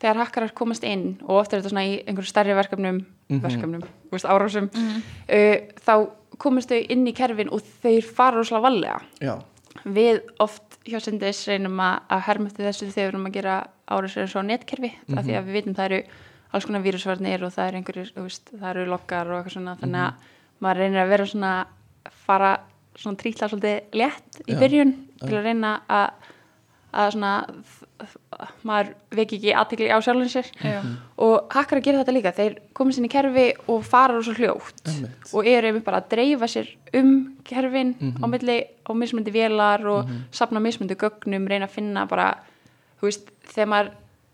[0.00, 3.40] þegar hakkarar komast inn og oft er þetta svona í einhverju stærri verkefnum Mhm.
[3.42, 4.98] verkefnum, þú veist, árásum Mhm.
[5.34, 5.94] uh, þá
[6.38, 9.32] komast þau inn í kerfin og þeir fara rosalega vallega já,
[9.84, 13.56] við oft hjá Sindis reynum að, eftir þessu þegar við erum að gera
[13.86, 16.00] árásir eins og á netkerfi af því að við vitum það eru
[16.56, 19.76] alls konar vírusvarnir og það eru einhverjir, þú veist, það eru loggar og eitthvað svona,
[19.80, 20.32] þannig að
[20.64, 21.52] maður reynir að vera svona
[22.26, 22.52] fara
[22.96, 26.32] svona trítla svolítið létt í byrjun til að reyna að
[26.96, 27.32] að svona
[28.66, 30.80] maður veki ekki aðtekli á sjálfum sér Já.
[31.22, 34.82] og hakkar að gera þetta líka þeir komast inn í kerfi og fara rosa hljótt
[34.86, 35.30] Einmitt.
[35.32, 38.22] og eru einmitt bara að dreifa sér um kerfin Mhm.
[38.22, 42.34] á milli á mismundi vélar og safna mismundi gögnum, reyna að finna bara
[43.00, 43.90] þú veist, þegar maður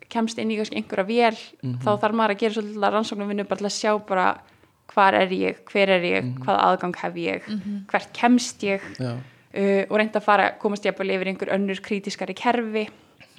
[0.09, 1.79] kemst inn í kannski einhverja vél Mhm.
[1.83, 4.39] þá þarf maður að gera svolítið rannsóknum vinnu bara til að sjá bara
[4.93, 6.45] hvar er ég, hver er ég, Mhm.
[6.45, 7.43] hvað aðgang hef ég
[7.89, 8.81] hvert kemst ég
[9.55, 12.89] uh, og reynda að fara, komast ég að yfir einhver önnur krítiskari kerfi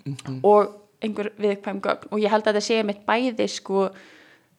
[0.06, 0.40] Mhm.
[0.44, 2.08] og einhver viðkvæm gögn.
[2.12, 3.90] Og ég held að þetta sé mitt bæði sko,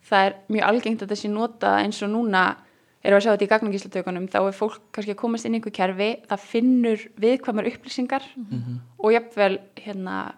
[0.04, 2.56] það er mjög algengt að sé nota eins og núna
[3.04, 5.60] erum við að sjá þetta í gagnangíslatökunum þá er fólk kannski að komast inn í
[5.60, 8.24] einhver kerfi það finnur viðkvæmar upplýsingar
[8.98, 10.34] og jafnvel hérna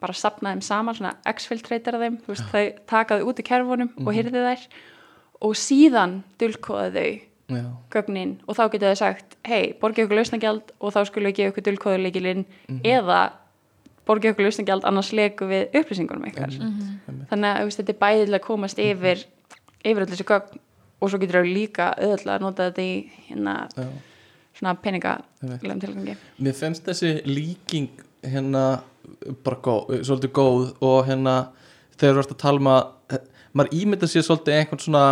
[0.00, 3.90] bara sapna þeim saman, svona exfiltreitara þeim, þú veist, þau taka þau út í kerfunum
[4.04, 4.66] og hyrði þær
[5.46, 7.08] og síðan dulkóða þau
[7.56, 11.38] já, gögnin og þá getur þau sagt hei, borgið okkur lausnagjald og þá skulum við
[11.40, 12.44] gefa okkur dulkóðuleikilinn
[12.84, 13.20] eða
[14.06, 17.28] borgið okkur lausnagjald annars leiku við upplýsingunum ykkar einmitt.
[17.30, 19.24] þannig að veist, þetta er bæðið til að komast yfir
[19.86, 20.60] yfir allir þessu gögn
[20.96, 22.92] og svo getur þau líka auðvitað að nota þetta í
[23.28, 23.88] hérna já.
[24.56, 25.80] svona peninga Einmitt.
[25.84, 28.66] tilgangi Mér finnst þessi líking hérna
[29.44, 31.36] bara góð, svolítið góð og hérna
[31.96, 33.20] þegar þú ert að tala um að
[33.56, 35.04] maður ímynda sér svolítið einhvern svona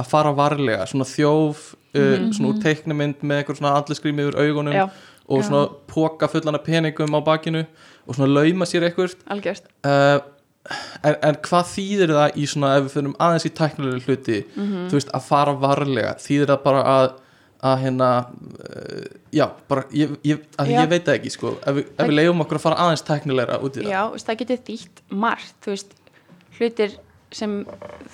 [0.00, 4.76] að fara varlega, svona þjóf uh, svona úr teiknumynd með einhvern svona alliskrými yfir augunum
[4.76, 4.84] Já.
[5.26, 5.46] og Já.
[5.48, 7.64] svona póka fullan af peningum á bakinu
[8.10, 10.18] og svona lauma sér algjörst uh,
[11.06, 14.96] en, en hvað þýðir það í svona ef við fyrir aðeins í tæknilega hluti þú
[14.98, 16.14] veist að fara varlega?
[16.20, 17.10] Þýðir það bara að
[17.70, 19.06] að hérna uh,
[19.36, 20.78] já, bara, ég, ég, að Já.
[20.80, 23.76] ég veit ekki sko, ef við, ef við leiðum okkur að fara aðeins tæknilegra út
[23.76, 23.90] í það.
[23.92, 25.92] Já, það getur þýtt margt, þú veist,
[26.56, 26.94] hlutir
[27.36, 27.58] sem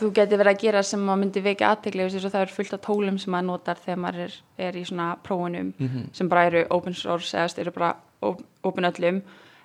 [0.00, 2.54] þú getur verið að gera sem maður myndi vekja aðtegli, þú veist, og það er
[2.56, 4.34] fullt af tólum sem maður notar þegar maður er,
[4.66, 6.02] er í svona prófunum Mhm.
[6.18, 7.92] sem bara eru open source eða eru bara
[8.26, 9.22] op- open öllum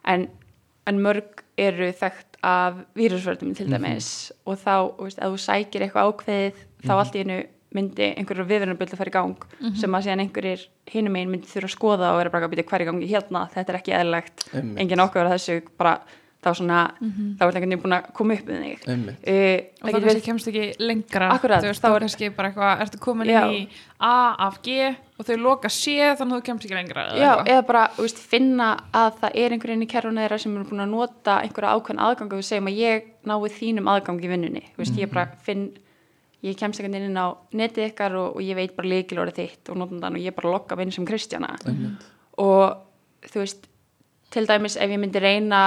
[0.10, 0.28] en,
[0.90, 4.32] en mörg eru þekkt af vírusvörðum til dæmis.
[4.50, 7.42] Og þá, þú veist, ef þú sækir eitthvað ákveðið þá allt í einu
[7.72, 9.44] myndi einhverjum viðverðanböldu fara í gang
[9.80, 12.66] sem að síðan einhverjir hinum einn myndi þurfa að skoða og vera bara að byrja
[12.68, 14.44] hver í gangi hérna, þetta er ekki eðlilegt.
[14.52, 14.82] Einmitt.
[14.84, 15.94] engin okkur að þessu bara
[16.42, 18.86] þá svona, þá er einhvern veginn búin að koma upp með þig.
[18.88, 21.28] Uh, og það þá kannski kemst ekki lengra.
[21.36, 23.44] Akkurat, þú veist, þá er- kannski bara eitthvað, ertu komin Já.
[23.46, 23.68] í
[24.02, 24.14] A
[24.48, 27.66] af G og þau loka C þannig að þú kemst ekki lengra eða já, eða
[27.68, 30.94] bara þú veist, finna að það er einhverjum í kerfuna þeirra sem eru búin að
[30.96, 34.64] nota einhverja ákveðin aðgang og við segjum að ég nái þínum aðgang í vinnunni.
[34.74, 35.68] Þú veist, ég bara finn
[36.42, 39.78] ég kemst ekki inn á netið ykkar og, og ég veit bara líkilorið þitt og
[39.78, 41.54] notandan og ég bara lokka vinn sem Kristjana.
[42.42, 43.68] Og þú veist
[44.32, 45.62] til dæmis ef ég myndi reyna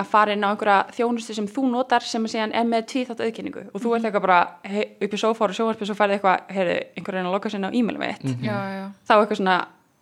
[0.00, 3.22] að fara inn á einhverja þjónustu sem þú notar sem er síðan er með tvíþátt
[3.26, 6.14] auðkynningu og þú ert eitthvað bara hey, upp í sófáru og sjóvarpi og svo færði
[6.18, 8.24] eitthvað, heyrðu, einhver reyna að lokka sinna á e-mailum mitt.
[8.44, 9.56] Já, já, þá eitthvað svona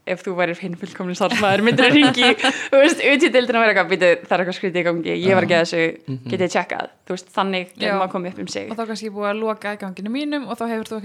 [0.05, 2.29] ef þú væri hinn fullkomni starfsmæður myndir að ringi
[2.71, 5.15] þú veist, út í deildina að vera eitthvað býtu, það er eitthvað skrítið í gangi,
[5.17, 5.85] ég var ekki að þessu
[6.29, 8.67] getið tjekkað, þú veist, þannig getur maður komið upp um sig.
[8.69, 10.97] Og þá kannski búið að loka aðganginu mínum og þá hefur þú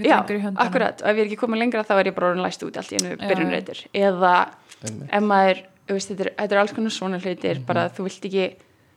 [8.20, 8.50] ekki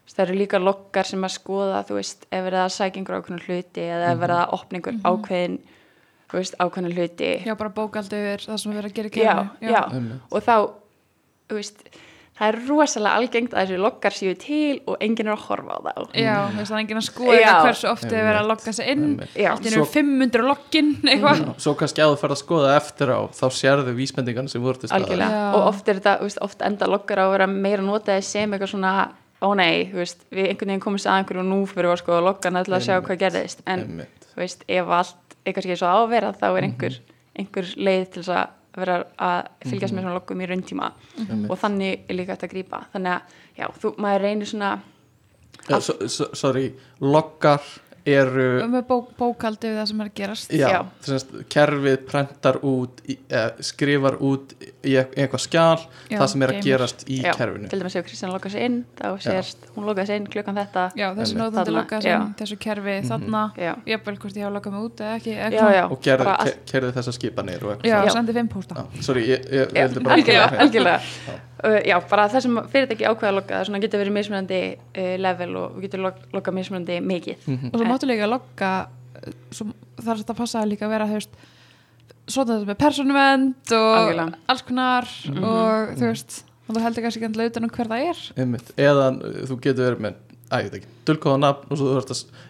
[0.03, 2.99] Já, Já, það eru líka lokkar sem að skoða þú veist, ef verið að sækja
[3.01, 5.59] einhver ákveðin hluti eða ef verið að opna einhver ákveðin
[6.29, 9.33] þú veist, ákveðin hluti já, bara bókaldi yfir það sem erum að gera í já,
[9.33, 9.71] kerfinu.
[9.71, 10.21] já, Einmitt.
[10.31, 10.55] og þá
[11.49, 11.77] þú veist,
[12.33, 15.79] það er rosalega algengt að þessi lokkar séu til og enginn er að horfa á
[15.85, 17.53] þá já, þú veist það er enginn að skoða Já.
[17.63, 18.27] hversu oft þið Einmitt.
[18.27, 19.03] verið að lokka sig inn.
[19.37, 19.49] Já.
[19.53, 23.07] allt í einu Svo- 500 lokkin eitthvað svo kannski að þú ferð að skoða eftir
[23.13, 25.05] á þá sérðu vísbendingan sem voru til staðar
[29.43, 31.59] þetta, lokkar að eitthvað ó nei, veist, við einhvern veginn komumst að einhverju og nú
[31.69, 33.63] fyrir við að sko loggana til að sjá hvað gerðist.
[33.67, 34.27] En Einmitt.
[34.37, 36.99] veist, ef allt er kannski svo á að vera þá er einhver,
[37.35, 40.87] einhver leið til þess að vera að fylgjast með svona loggum í rauntíma
[41.51, 42.79] og þannig er líka hægt að grípa.
[42.93, 44.71] Þannig að, já, þú, maður reynir svona
[46.33, 47.61] sorry, loggar
[48.05, 50.53] eru með bó, bókaldi við það sem er að gerast.
[50.53, 50.79] Já, Já.
[51.07, 55.79] Semst, kerfið prentar út í, eh, skrifar út í eit- eitthvað skjál
[56.09, 56.67] Já, það sem er að geymir.
[56.67, 57.69] gerast í já, kerfinu.
[57.69, 60.85] til dæmis ef Kristján sig inn þá sést, hún sig inn klukkan þetta.
[60.95, 62.01] Þarna, logga já.
[62.01, 63.43] sem þessu kerfi þarna.
[63.57, 65.31] Já, jafnvel hvort ég hafa loggað mig út eða ekki
[65.73, 68.49] já, og gerði, ke, kerði þessar skipanir og eitthvað já, sendi fimm
[69.23, 70.15] ég, ég, ég bara
[70.59, 70.99] algjörlega,
[71.63, 71.69] Já.
[71.69, 75.15] Uh, já, bara það sem fyrirtæki ákveða að logga það svona getur verið mismunandi uh,
[75.23, 77.69] level og við getum log, loggað mismunandi mikið Mhm.
[77.71, 78.71] og svo En- máttu líka logga
[79.23, 79.67] eh, svo,
[80.03, 81.37] þar þetta passaði líka að vera þú veist,
[82.27, 84.35] svona þetta með persónuvend og Algjörlega.
[84.49, 88.03] alls konar og þú veist og þú heldur kannski ekki endilega utan um hver það
[88.09, 88.69] er Einmitt.
[88.77, 89.07] eða
[89.47, 90.13] þú getur verið með
[90.53, 91.95] að ég veit ekki, dulkóða nafn og svo að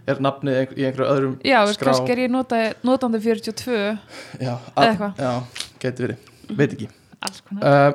[0.08, 3.98] er einhver, í einhverju öðrum já, skrá kannski er ég nota, notandi 42
[4.42, 5.14] já, eða eitthvað.
[5.18, 5.32] já,
[5.80, 6.18] getur verið,
[6.58, 6.90] veit ekki
[7.24, 7.94] alls konar uh,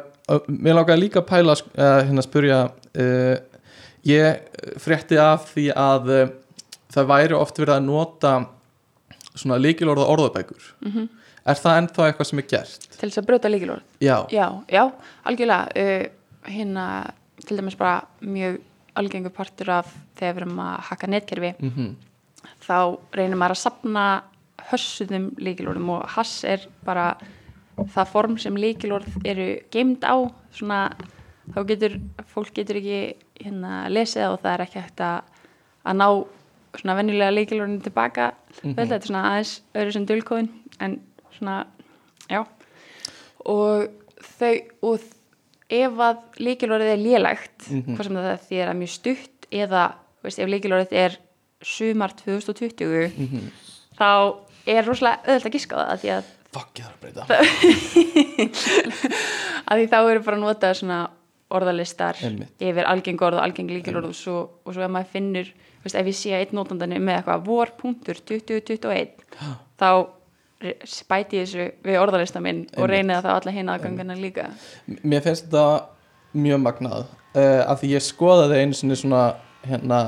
[0.48, 3.62] mér langaði líka að pæla uh, hérna að spyrja uh,
[4.08, 6.32] ég frétti af því að uh,
[6.94, 8.34] það væri oft verið að nota
[9.38, 10.72] svona líkilorða orðabækur.
[10.86, 11.08] Mhm.
[11.48, 12.88] er það ennþá eitthvað sem er gert?
[12.98, 14.82] til þess að brjóta líkilorð Já, já, já,
[15.24, 16.08] algjörlega uh,
[16.48, 16.88] hérna,
[17.46, 18.60] til dæmis bara mjög
[18.98, 21.54] algengur partur af þegar við erum að hakka netkerfi.
[21.62, 21.96] Mm
[22.64, 24.04] þá reynir maður að sapna
[24.68, 27.12] hössuðum líkilorðum og hass er bara
[27.86, 30.16] það form sem líkilorð eru geimd á
[30.52, 30.90] svona,
[31.54, 33.00] þá getur fólk getur ekki
[33.44, 35.22] hérna lesið og það er ekki hægt að,
[35.86, 36.08] að ná
[36.78, 38.74] svona venjulega líkilorðinu tilbaka Mhm.
[38.74, 40.48] vel, þetta er svona aðeins öðru sem dulkóðin
[40.80, 41.00] en
[41.38, 41.66] svona,
[42.30, 42.44] já
[43.46, 43.88] og
[44.38, 45.00] þau og
[45.70, 47.96] ef að líkilorðið er lélegt Mhm.
[47.96, 49.92] hvað sem það því er að mjög stutt eða
[50.24, 51.18] veist, ef líkilorðið er
[51.62, 53.50] sumar 2020 Mhm.
[53.98, 54.34] þá
[54.66, 56.24] er rosalega öðvöld að giska á það því að,
[56.54, 57.20] fuck, ég þarf að breyta
[59.68, 61.00] að því þá eru bara notað svona
[61.54, 62.52] orðalistar Einmitt.
[62.60, 65.50] yfir algeng orð og algeng líkilorð og svo, og svo ef maður finnur
[65.84, 69.26] veist, ef ég sé að einn notandani með eitthvað vor punktur 2021
[69.80, 69.90] þá
[70.88, 72.90] spæti ég þessu við orðalista minn og Einmitt.
[72.90, 74.48] reyni það alla hinn aðgangana líka
[75.06, 75.66] Mér finnst þetta
[76.36, 79.22] mjög magnað uh, af því ég skoðaði einu svona
[79.68, 80.00] hérna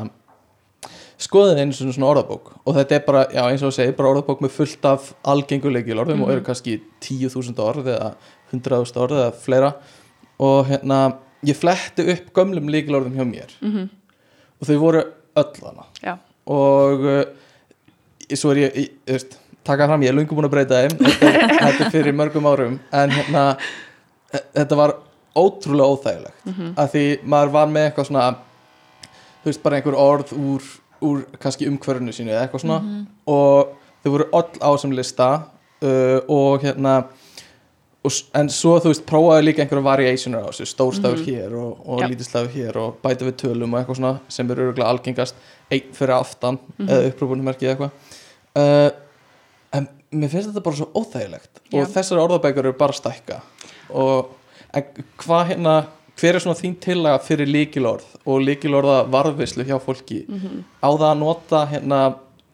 [1.20, 2.52] skoðaði einu svona orðabók.
[2.64, 6.22] Og þetta er bara, já eins og þú segir, bara orðabók með fullt af algenguleikilorðum
[6.24, 8.12] og eru kannski 10.000 orð eða
[8.54, 9.72] 100.000 orð eða fleira.
[10.40, 11.00] Og hérna
[11.46, 13.56] ég fletti upp gömlum leikilorðum hjá mér.
[13.64, 13.88] Mm
[14.60, 15.00] og þau voru
[15.40, 16.10] öll hana já,
[16.52, 17.22] og uh,
[18.36, 20.98] svo er ég, ég veist, taka fram, ég er lungu búin að breyta þeim.
[21.20, 22.74] Þetta, er- fyrir mörgum árum.
[22.92, 23.44] En hérna
[24.28, 24.92] e- þetta var
[25.32, 26.44] ótrúlega óþægilegt.
[26.44, 26.74] Mhm.
[26.76, 28.26] af því maður var með eitthvað svona
[29.40, 30.68] þú veist, bara einhver orð úr,
[31.06, 33.04] úr kannski umhverfinu sínu eða eitthvað svona.
[33.30, 33.74] Og
[34.04, 35.28] þau voru öll á sem lista
[35.84, 36.94] uh, og hérna
[38.00, 42.02] og, en svo þú veist, prófaði líka einhverja variationer á þessu, stórstafur hér og, og
[42.02, 42.08] Já.
[42.08, 46.16] lítilstafur hér og bæta við tölum og eitthvað svona sem eru örgulega algengast einn fyrir
[46.16, 48.18] aftan eða upprópunummerki eða eitthvað.
[48.56, 48.90] Uh,
[49.76, 51.64] en mér finnst þetta bara svo óþægilegt.
[51.70, 51.80] Já.
[51.80, 53.40] og þessari orðabækur eru bara stækka.
[53.94, 54.36] Og
[54.74, 55.74] en hvað hérna
[56.20, 60.64] hver er svona þín tillaga fyrir líkilorð og líkilorða varðvislu hjá fólki Mhm.
[60.84, 62.00] á það að nota hérna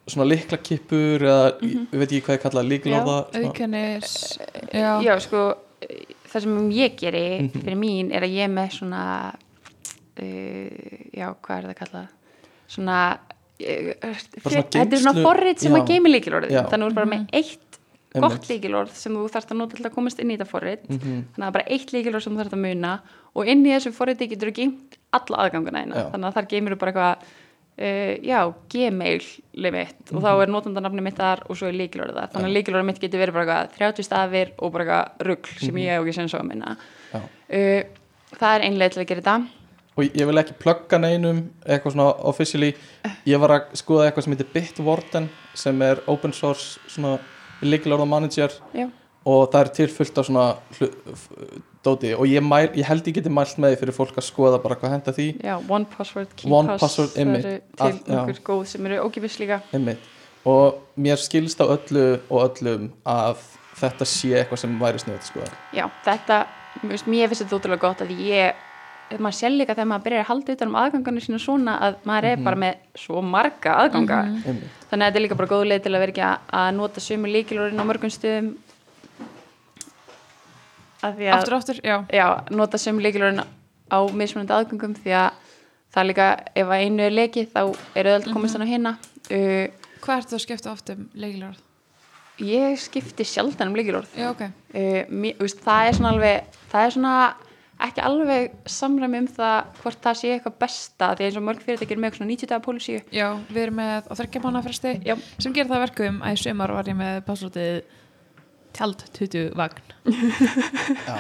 [0.07, 4.39] svona liklakippur eða ég veit ekki hvað ég kalla líkilorða svona- auðkennis
[4.73, 5.55] já, já, sko
[6.31, 7.63] það sem ég geri Mhm.
[7.65, 9.35] fyrir mín er að ég er með svona
[10.21, 10.69] uh,
[11.17, 12.09] já, hvað er það kallað
[12.69, 15.79] svona uh, svona þetta er svona forrið sem já.
[15.81, 16.63] að geimi líkilorðið Já.
[16.71, 17.66] þannig að þú er bara með eitt Einmitt.
[18.15, 21.25] Gott líkilorð sem þú þarfst að nota til að komast inn í þetta forrið Mhm.
[21.35, 23.01] þannig að það er bara eitt líkilorð sem þú þarfst að muna
[23.37, 26.11] og inn í þessu forriði getur þú geimt alla aðganguna eina Já.
[26.13, 27.17] þannig að þar geimir þú bara eitthvað
[27.77, 29.23] uh, já, gmail
[29.73, 30.43] mitt og þá Mhm.
[30.43, 32.31] er notandanafni mitt þar og svo er líkilorðið þar.
[32.33, 35.75] Þannig að líkilorðið mitt getur verið bara eitthvað 30 stafir og bara eitthvað rugl sem
[35.77, 36.77] ég hef ekki sen svo að minna.
[37.13, 37.83] Uh,
[38.33, 39.49] það er einlega til að gera þetta.
[39.99, 42.75] Og ég vil ekki plugga neinum eitthvað svona officially.
[43.27, 47.19] Ég var að skoða eitthvað sem heitir Bitwarden sem er open source svona
[47.63, 48.89] líkilorða manager já,
[49.27, 50.47] og það er til fullt af svona
[51.87, 52.13] dóti.
[52.19, 54.77] Og ég, mæl, ég held ég geti mælt með því fyrir fólk að skoða bara
[54.79, 55.27] hvað henda því.
[55.45, 59.39] Já, one password, key One pass password, það eru til einhver góð sem eru ókipis
[59.43, 59.61] líka.
[59.77, 60.13] Einmitt.
[60.47, 63.43] Og mér skilst á öllu og öllum að
[63.81, 65.51] þetta sé eitthvað sem væri sniðið til skoða.
[65.75, 66.39] Já, þetta,
[66.87, 70.55] mér finnst- þetta útrúlega gott að ég maður sér líka þegar maður byrjar að halda
[70.57, 74.21] utan um aðgangarnir sína svona að maður er bara með svo marga aðganga.
[74.47, 77.01] Einmitt, þannig að þetta er líka bara góð leið til að vera ekki að- nota
[77.05, 78.49] sömu líkilorinn á mörgum stöðum.
[81.05, 81.97] Að því að aftur aftur, já.
[82.11, 83.45] Já, nota sömu líkilorinn
[83.93, 85.43] á mismunandi aðgangum því að
[85.93, 86.27] það er líka,
[86.57, 87.61] ef að einu er lekið þá
[87.95, 88.93] það alltaf komist hann á hinna
[89.31, 89.67] uh,
[90.03, 91.63] Hvað ertu að skipta oft um leikilorð?
[92.37, 94.43] ég skipti sjaldan um leikilorð Já, ok.
[94.77, 97.15] uh, það er svona alveg það er svona
[97.85, 102.01] ekki alveg samræmi um það hvort það sé eitthvað besta því eins og mörg fyrirtækir
[102.01, 104.13] með svona 90 dagar pólisíu Já, við erum með á
[105.05, 105.15] Já.
[105.39, 107.81] sem gerir það að verkum að í sumar var ég með passvotið
[108.77, 111.19] tjald 20 vagn Já,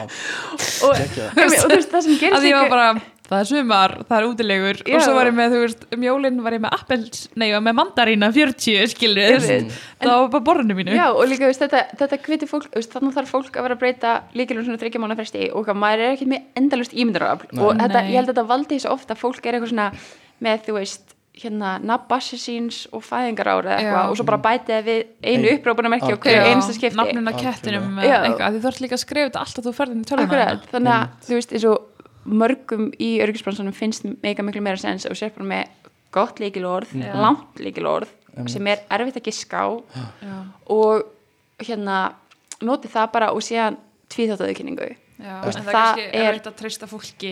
[0.86, 1.30] og, Geggjað.
[1.36, 2.88] og þú veist það sem að gerist ég var bara,
[3.26, 4.80] það er sumar, það er útilegur.
[4.86, 4.96] Já.
[4.96, 7.56] og svo var ég með, þú veist, um jólinn var ég með appels, nei, ég
[7.56, 9.80] var með mandarína 40, skilur við, veit.
[10.04, 10.94] það var bara borðinu mínu.
[10.96, 13.82] Já, og líka veist, þetta, þetta hviti fólk, veist, þannig þarf fólk að vera að
[13.82, 17.74] breyta líkilum svona þryggja mánu fresti og hvað, maður er ekki með endalust ímyndarafl og
[17.82, 18.12] þetta, Nei.
[18.12, 19.90] ég held að þetta valdi þessu ofta að fólk er eitthvað svona
[20.46, 25.02] með, þú veist, hérna nabassi síns og fæðingar ára eitthvað og svo bara bætið við
[25.20, 26.96] einu Ein- upprópunamerki og hverju einasta skipti.
[26.96, 30.30] Nafnuna kettinum eitthvað, því þú ert líka að skrifa þetta alltaf þú ferðin í tölvuna.
[30.30, 31.76] Akkurat, þannig að þú veist, eins og
[32.26, 37.12] mörgum í örgisbransunum finnst mega miklu meira sens og sér bara með gott líkilorð, Já.
[37.20, 38.52] langt líkilorð Einmitt.
[38.52, 39.68] sem er erfitt að giska á.
[40.22, 40.36] Já,
[40.72, 41.04] og
[41.62, 42.12] hérna
[42.62, 43.42] noti það bara og
[45.16, 47.30] Þú veist, en það, það það er er- erfitt að treysta fólki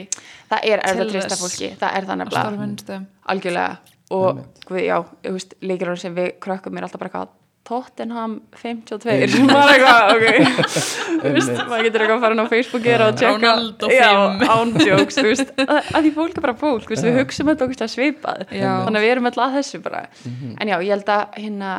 [0.51, 3.01] það er erfitt að treysta fólki, það er það nefnilega.
[3.29, 3.77] algjörlega.
[4.11, 4.39] Og
[4.81, 4.97] já,
[5.63, 7.29] líkilorð sem við krökkum er alltaf bara eitthvað
[7.65, 10.25] Tottenham 52 sem var eitthvað, ok.
[11.71, 14.11] Maður getur eitthvað að fara á Facebookið og tjekka, Ronaldo já,
[14.43, 14.45] 5.
[14.57, 18.45] ándjóks þú veist, að, því fólk er bara fólk við hugsaum þetta okkur svipað.
[18.53, 20.05] Þannig að við erum alltaf að þessu bara.
[20.29, 20.55] Mhm.
[20.61, 21.73] en já, ég held að hérna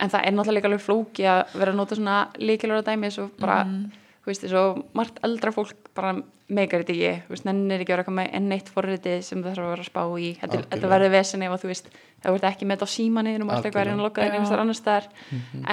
[0.00, 3.30] en það er náttúrulega líka alveg flóki að vera að nota svona líkilorða dæmi svo
[3.40, 3.90] bara, Mhm.
[4.20, 4.62] Þú veist, svo
[4.96, 6.12] margt eldra fólk bara
[6.50, 9.42] meikar þetta ekki þú veist, nennir ekki að vera eitthvað með enn eitt forritið sem
[9.42, 10.30] það þarf að vera að spá í.
[10.40, 11.90] Þetta, verður vesen ef að þú veist
[12.20, 14.34] þú ert ekki með þetta á símanið og alltaf eitthvað er að loka þér Já.
[14.34, 15.06] einhvers þar annars þar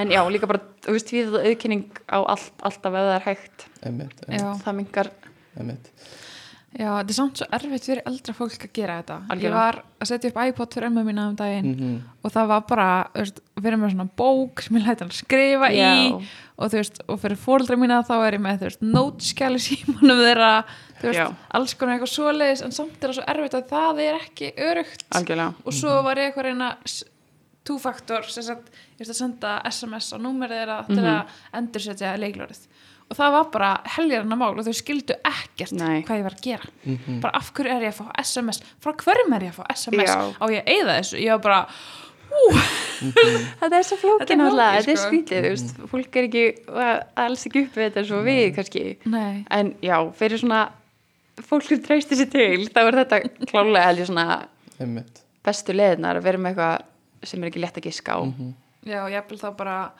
[0.01, 3.67] en já, líka bara, þú veist, við auðkynning á allt, alltaf ef það er hægt.
[3.83, 5.11] Einmitt, Já, einmitt, það mingar,
[5.57, 5.91] einmitt.
[6.75, 9.59] Já, þetta er samt svo erfitt fyrir eldra fólk að gera þetta Ég Algjörlega.
[9.61, 11.93] var að setja upp iPod fyrir ömmu mína um daginn Mhm.
[12.23, 15.69] og það var bara, þú veist, erum með svona bók sem ég læti hann skrifa
[15.71, 16.21] í Já.
[16.57, 20.21] og þú veist, og fyrir fóreldra mína þá er ég með, þú veist, nótskjali símanum
[20.25, 20.51] þeirra,
[20.99, 21.35] þú veist, Já.
[21.51, 25.03] alls konar eitthvað svoleiðis, en samt er það svo erfitt að það er ekki örugt
[25.11, 26.77] algjörlega og svo var ég eitthvað að reyna
[27.67, 32.61] two-factor, sem sagt, ég veist að senda SMS á númerið þeirra til að endursetja leiklórið
[33.09, 36.01] og það var bara heljarna mál og þau skildu ekkert Nei.
[36.03, 36.67] hvað ég var að gera.
[36.83, 37.19] Mhm.
[37.23, 40.09] bara af hverju er ég að fá SMS frá hverjum er ég að fá SMS
[40.11, 40.19] Já.
[40.41, 41.61] á ég að eyða þessu, ég var bara
[42.97, 46.43] þetta er svo Þetta er flókin alltaf, þetta er skrítið þú veist, fólk er ekki
[46.67, 48.83] að- alls ekki upp við þetta eins og við kannski.
[49.05, 50.61] Nei, en já, fyrir svona
[51.47, 54.47] fólk sem treystir sér til þá er þetta klálega held ég svona
[54.79, 55.21] einmitt.
[55.45, 56.81] bestu leðinar að vera með eitthvað
[57.23, 58.19] sem er ekki létt að giska á.
[58.25, 58.53] Mhm.
[58.85, 59.91] já, ég vil þá bara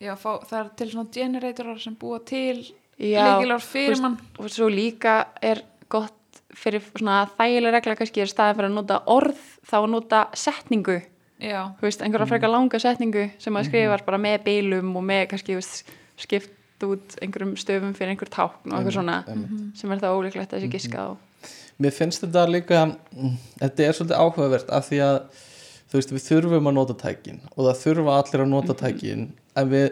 [0.00, 2.62] já, fá, það er til svona generatorar sem búa til
[3.00, 4.18] þú fyrir veist, mann.
[4.38, 6.16] og svo líka er gott
[6.56, 9.40] fyrir svona þægilega regla kannski er staðin fyrir að nota orð
[9.70, 11.00] þá að nota setningu.
[11.40, 15.26] Já, þú veist, einhverja frekar langa setningu sem að skrifar bara með bílum og með
[15.30, 19.76] kannski þú veist, skipt út einhverjum stöfum fyrir einhver tákn og eitthvað svona einmitt.
[19.76, 21.10] sem er það ólíklegt að þessi giska á.
[21.80, 25.18] Mér finnst þetta líka mm, þetta er svolítið áhugavert af því að
[25.90, 29.26] þú veist við þurfum að nota tækin og það þurfa allir að nota tækin
[29.58, 29.88] en við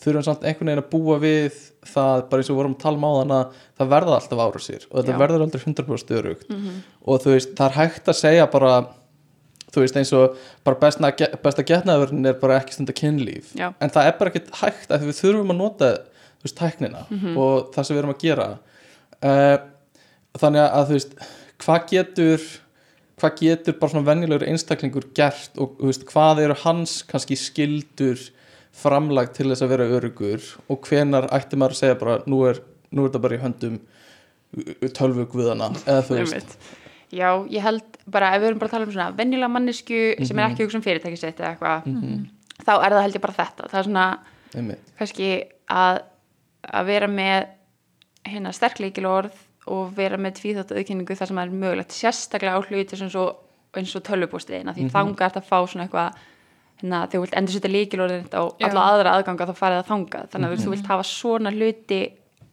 [0.00, 1.58] þurfum samt einhvern veginn að búa við
[1.90, 4.62] það bara eins og vorum að tala um á þann að það verða alltaf ára
[4.64, 5.20] sér og þetta Já.
[5.24, 8.72] verður aldrei 100% störugt og þú veist það er hægt að segja bara
[9.70, 11.10] þú veist eins og bara besta,
[11.42, 13.52] besta getnaðurinn er bara ekki stunda kynlíf.
[13.58, 13.70] Já.
[13.78, 15.90] en það er bara ekki hægt að við þurfum að nota
[16.40, 17.04] þú veist tæknina
[17.36, 18.48] og það sem við erum að gera.
[19.20, 19.56] Uh,
[20.40, 21.14] þannig að þú veist
[21.60, 22.48] hvað getur
[23.20, 28.20] hvað getur bara svona venjulegur einstaklingur gert og veist, hvað eru hans kannski skildur
[28.80, 32.60] framlag til þess að vera örugur og hvenar ætti maður að segja bara nú er,
[32.90, 33.80] nú er þetta bara í höndum
[34.96, 36.58] tölvu guðana eða þú veist.
[37.10, 40.38] Já, ég held bara ef við erum bara að tala um svona venjulega mannesku sem
[40.38, 41.88] er ekki hugsa um fyrirtækisett eða eitthvað
[42.62, 43.70] þá er það held ég bara þetta.
[43.70, 44.06] Það er svona
[44.54, 45.30] einmitt, kannski
[45.70, 46.02] að,
[46.70, 47.48] að vera með
[48.30, 49.38] hérna sterkleikil orð
[49.70, 53.24] og vera með tvíþátt auðkynningu þar sem það er mögulegt sérstaklega á hluti sem svo,
[53.76, 54.96] eins og tölvupústiðina því mm -hmm.
[54.96, 56.18] þanga ert að fá svona eitthvað
[56.80, 60.30] hérna, þegar þú vilt endur setja líkilorðin á alla aðra aðganga þá farið það þangað.
[60.30, 60.64] Þannig að mm -hmm.
[60.64, 62.00] þú vilt hafa svona hluti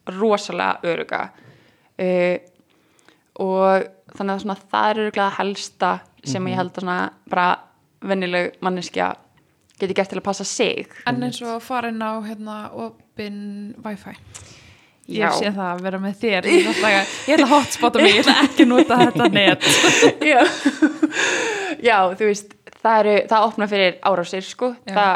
[0.07, 1.21] rosalega öruga
[1.99, 2.37] uh,
[3.39, 7.59] og þannig að svona, það er öruglega helsta sem ég held að svona bara
[8.01, 9.15] vennileg manneskja
[9.79, 10.87] geti gert til að passa sig.
[11.05, 14.15] En eins og inn á hérna opin wifi
[15.07, 18.15] ég sé það að vera með þér ég ætla, að, ég ætla að hotspota mig,
[18.17, 19.67] ég ætla ekki að nota þetta net.
[20.31, 20.41] Já.
[21.83, 24.73] já, þú veist það, eru, það opna fyrir árásir sko.
[24.87, 25.15] Það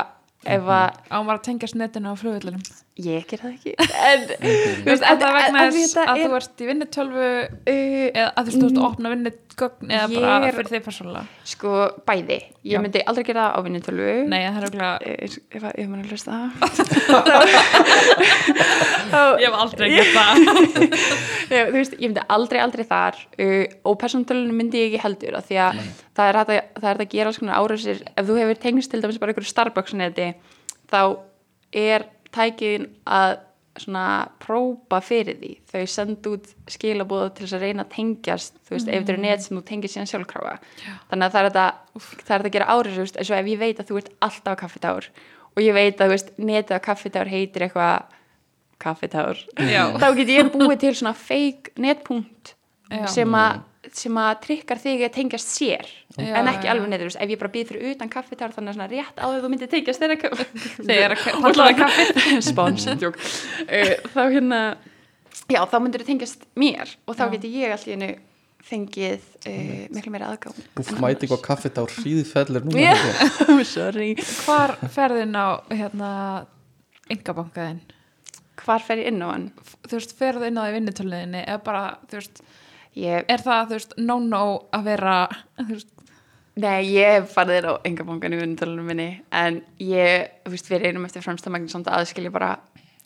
[0.56, 2.64] ef að á maður að tengjast netinu á flugvöldunum
[3.00, 3.72] ég ger það ekki.
[4.12, 4.22] En,
[4.86, 7.28] veist, er það vegna en- en þess að er- þú ert í vinnutölvu uh,
[7.72, 11.26] eða að þú ert að opna vinnugögn eða bara er- fyrir þig persónulega.
[11.54, 11.70] Sko
[12.10, 12.40] bæði.
[12.62, 12.80] Ég Já.
[12.84, 14.10] myndi aldrei gera það á vinnutölvu.
[14.30, 14.96] Nei, það er okkur ef
[15.80, 16.34] ég maður að hlusta
[19.42, 20.36] Ég hef aldrei gert það.
[21.52, 23.18] Já, þú veist, ég myndi aldrei, aldrei þar.
[23.40, 25.72] Uh, og persónutölunum myndi ég ekki heldur af því að
[26.18, 26.48] það er að,
[26.78, 29.94] það er að gera svona árásir, ef þú hefur tengst til dæmis bara einhverju Starbucks
[30.00, 30.28] neti
[30.92, 31.02] þá
[31.82, 32.02] er
[32.36, 33.40] tækin að
[33.80, 38.76] svona prófa fyrir því þau senda út skilabóða til þess að reyna að tengjast þú
[38.76, 41.68] veist, ef þetta er net sem þú tengir síðan sjálfkráfa þannig að það er þetta,
[42.02, 44.02] það er þetta að gera árið þú veist, eins og ef ég veit að þú
[44.02, 45.08] ert alltaf á kaffitár
[45.52, 48.18] og ég veit að þú veist, netið á kaffitár heitir eitthvað
[48.82, 49.84] kaffitár Já.
[50.04, 52.56] þá get ég búið til svona fake netpunkt
[52.92, 53.06] Já.
[53.16, 53.64] sem að
[53.98, 55.86] sem að trikkar þig að tengjast sér
[56.16, 56.72] Já, en ekki já.
[56.74, 59.44] alveg neður, ef ég bara býð fyrir utan kaffitár þannig að svona rétt á því
[59.44, 60.18] þú myndir tengjast þeirra
[60.90, 62.42] Þegar að og palla það kaffi.
[62.52, 64.60] spáns uh, þá hérna
[65.52, 68.12] já, þá myndir þú tengjast mér og þá geti ég allt í hennu
[68.72, 73.58] fengið uh, miklu meira aðgáð Úf, mæti eitthvað kaffit á hríðfellir núna sko.
[73.76, 74.14] sorry.
[74.46, 76.12] Hvar ferðin á hérna
[77.12, 77.82] engabankaðin?
[78.62, 79.48] hvar fer ég inn á hann?
[79.88, 82.42] Þú veist, ferðu inn á því vinnutöluðinni eða bara, þú veist,
[83.00, 84.42] Ég, er það, þú veist, no-no
[84.76, 85.16] að vera,
[85.70, 85.88] veist,
[86.60, 90.84] nei, ég hef farið þér á engabankan í vinnutölunum minni en ég, þú veist, við
[90.86, 92.50] reynum eftir fremstamagn samt að aðskilja bara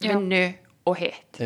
[0.01, 0.41] vinnu
[0.89, 1.37] og hitt,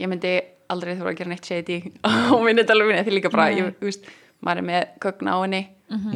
[0.00, 0.32] ég myndi
[0.72, 1.76] aldrei þurfa að gera neitt shady
[2.08, 4.08] á vinnutölunum minni, því líka bara, ég, þú veist
[4.42, 5.62] maður er með kögn á henni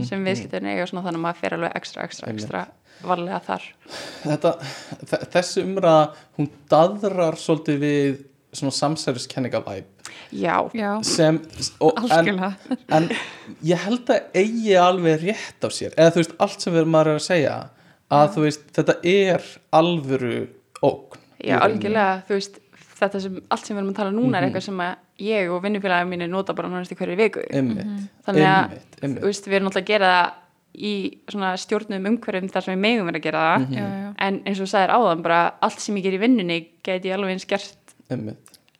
[0.08, 2.62] sem viðskipturinn eiga og svona þannig að maður fer alveg ekstra, ekstra, ekstra
[3.04, 3.64] varlega þar.
[4.22, 4.52] Þetta,
[5.10, 6.06] þe- þessi umræða
[6.38, 8.14] hún daðrar svolítið við
[8.58, 11.38] svona samsæriskenningalæp já, já, sem
[11.80, 12.52] og, en, algjörlega.
[12.96, 13.08] en
[13.64, 15.94] ég held að eigi alveg rétt á sér.
[15.96, 17.56] Eða þú veist allt sem við maður er að segja
[18.16, 19.48] að þú veist þetta er
[19.80, 20.36] alvöru
[20.82, 22.58] ógn já, algjörlega þú veist,
[22.96, 24.94] þetta sem, allt sem við erum að tala núna er eitthvað sem að
[25.26, 27.44] ég og vinnufélagið mínu nota bara nánast í hverju viku.
[27.48, 27.86] Einmitt,
[28.26, 29.22] Þannig að, einmitt, einmitt.
[29.22, 30.42] þú veist, við erum náttúrulega að gera það
[30.76, 30.92] í
[31.32, 33.62] svona stjórnum umhverfum þar sem við megum vera að gera það.
[33.64, 33.76] Mhm.
[33.78, 36.58] Já, já, en eins og þú sagðir áðan bara allt sem ég ger í vinnunni
[36.84, 37.85] geti ég alveg eins gert.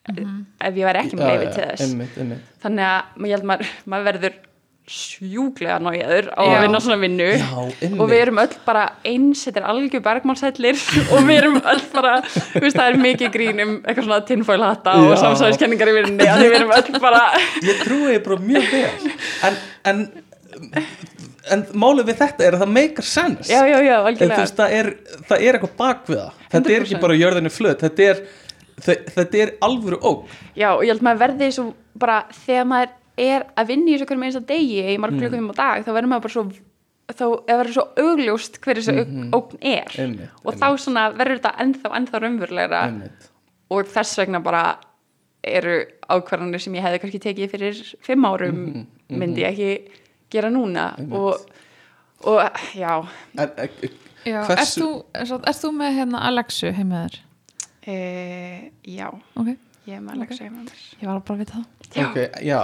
[0.07, 1.87] Ef ég væri ekki með já, til þess.
[1.87, 2.53] einmitt, einmitt.
[2.63, 4.37] þannig að ég held maður, maður verður
[4.87, 7.27] sjúglega nájaður á að vinna svona vinnu.
[7.35, 10.79] Já, og við erum öll bara eins, þetta er algjör bergmálsællir
[11.17, 14.95] og við erum öll bara veist, það er mikið grín um eitthvað svona tinfoil hatta
[15.01, 15.17] og Já.
[15.25, 17.25] samsæðiskenningar í vinnunni að við erum öll bara
[17.67, 19.13] ég trúi ég bara mjög vel.
[19.51, 20.07] En, en
[21.53, 24.75] en málið við þetta er að það meikar sens já, já, já, En veist, það
[24.79, 24.89] er,
[25.29, 26.43] það er eitthvað bak við það.
[26.55, 27.03] Þetta er ekki 100%.
[27.05, 28.23] bara jörðinu flut þetta er,
[28.81, 33.45] þetta er alvöru ógn Já, og ég held maður verði svo bara þegar maður er
[33.57, 35.01] að vinna í þessu hverjum einsta degi í Mm.
[35.01, 36.45] marg klukkum á dag þá verður maður bara svo
[37.07, 39.31] þá er verður svo augljóst hver þessu Mhm.
[39.33, 43.31] ógn er Einmitt, og þá svona verður þetta ennþá, ennþá raunverulegra einmitt.
[43.71, 44.77] og þess vegna bara
[45.45, 48.87] eru ákvarðanir sem ég hefði kannski tekið fyrir fimm árum Mhm,
[49.19, 49.89] myndi ég ekki
[50.31, 51.13] gera núna Einmitt.
[51.15, 51.41] og,
[52.27, 53.07] og já
[53.39, 53.69] En, e,
[54.27, 54.43] já.
[54.51, 57.21] Ert þú, ert þú með hérna Alexu heimaður?
[57.87, 57.97] E,
[58.97, 59.09] já,
[59.39, 59.51] Ok,
[59.87, 60.19] ég er með Ok.
[60.19, 60.79] Alexa okay.
[61.01, 61.67] ég var bara að vita það.
[61.97, 62.07] já.
[62.07, 62.61] ok, já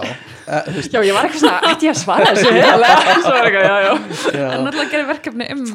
[0.76, 2.54] veist, já, ég var eitthvað svona, ætti ég að svara þessu
[4.42, 5.66] En náttúrulega gerir verkefni um,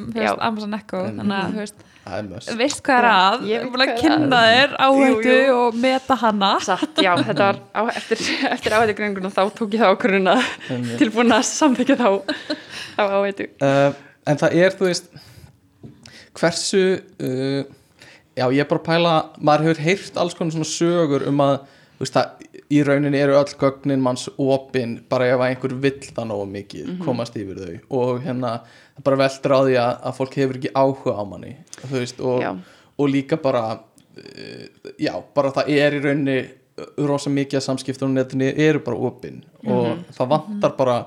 [0.50, 4.42] Amazon Echo, þannig að, þú veist, hvað er Já, að, ég er búin að kynna
[4.48, 6.52] þér áhættu og meta hana.
[6.64, 9.96] Satt, já, þetta var á, eftir, eftir áhættugreininguna þá tók ég það
[10.32, 10.94] að Einmitt.
[11.02, 12.08] tilbúin að samþykja þá
[12.96, 13.50] þá áhættu.
[13.60, 13.92] uh,
[14.28, 15.12] en það er, þú veist
[16.38, 17.62] hversu uh,
[18.38, 21.56] já, ég er bara að pæla maður hefur heyrt alls konar svona sögur um að
[21.98, 26.48] veist, það, í rauninni eru öll gögnin manns opin bara ef einhver vill það nógu
[26.54, 27.78] mikið komast yfir þau.
[28.00, 28.54] Og hérna
[29.04, 32.64] bara veldur á því að, að fólk hefur ekki áhuga á manni þú veist, og,
[32.98, 34.66] og líka bara uh,
[35.02, 36.40] já, bara það er í rauninni
[37.10, 39.42] rosa mikið að samskiptunum netinu eru bara opin.
[39.66, 40.98] Og það vantar bara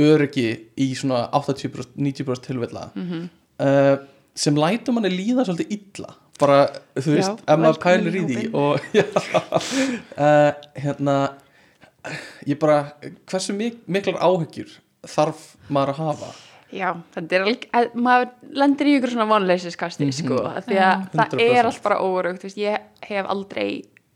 [0.00, 0.48] öryggi
[0.80, 3.96] í svona 80% 90% tilvilla uh,
[4.34, 6.58] sem lætur manni líða svolítið illa bara,
[6.96, 9.04] þú Já, veist, ef maður pælir í því og já,
[10.16, 10.52] uh,
[10.82, 11.16] hérna
[12.48, 12.78] ég bara,
[13.30, 14.72] hversu mik miklar áhyggjur
[15.12, 16.32] þarf maður að hafa?
[16.72, 18.30] Já, þetta er alveg, að- maður
[18.62, 21.48] lendir í ykkur svona vonleysiskasti, sko, að því að það 100%.
[21.58, 21.98] er allt bara
[22.46, 23.66] veist, ég hef aldrei,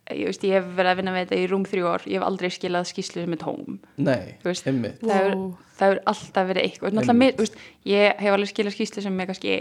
[0.09, 2.27] ég veist, ég hef verið að vinna með þetta í rúm þrjú ár, ég hef
[2.31, 5.29] aldrei skilað skýslu sem er tóm, nei, Þú veist, það
[5.77, 7.61] hefur, alltaf verið eitthvað, náttúrulega, mér, veist,
[7.93, 9.59] ég hef alveg skilað skýslu sem er kannski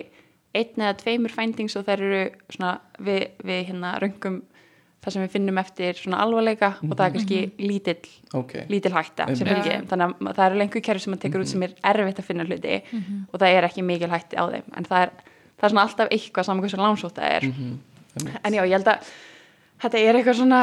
[0.56, 2.22] einn eða tveimur findings og þær eru
[2.56, 4.42] svona við, við hérna röngum
[5.06, 8.08] það sem við finnum eftir svona alvarleika og það er kannski lítill
[8.40, 9.84] ok, lítil hætta sem fylgir þeim.
[9.92, 12.46] Þannig að það eru lengur kerfi sem maður tekur út sem er erfitt að finna
[12.48, 12.80] hluti
[13.30, 14.66] og það er ekki mikil hætti á þeim.
[14.80, 15.12] En það er,
[15.60, 17.46] það er svona alltaf eitthvað saman hversu lánsótt það er.
[18.48, 19.12] En já, ég held að
[19.86, 20.62] þetta er eitthvað svona,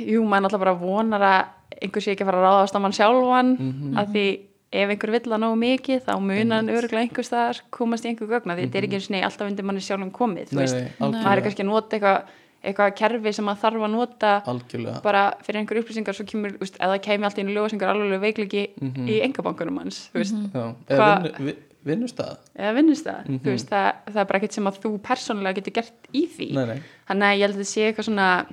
[0.00, 3.54] jú, maður náttúrulega bara vonar að einhver sé ekki fara að ráðast á mann sjálfan
[3.60, 3.94] Mhm.
[4.00, 4.26] að því
[4.74, 8.30] ef einhver vill að nógu mikið þá munar hann öruglega einhver staðar komast í einhver
[8.32, 10.56] gögna því þetta er ekki eins og nei alltaf undir manni sjálfum komið Mhm.
[10.58, 12.32] Nei, veist, nei, maður er kannski að nota eitthvað
[12.64, 15.02] eitthvað kerfi sem maður þarf að nota algjörlega.
[15.04, 18.62] bara fyrir einhver upplýsingar svo kemur, úst, eða kemur alltaf inn í ljósingar alveg veikleiki
[18.80, 19.06] Mhm.
[19.06, 23.38] í engabankunum hans, þú veist, Já, Hva- eða vinnu, vi, vinnustæð eða vinnust það, Mhm.
[23.44, 26.52] þú veist, það, það er bara ekkert sem að þú persónulega getur gert í því
[26.54, 28.46] Nei, nei, þannig að ég held að þetta sé eitthvað svona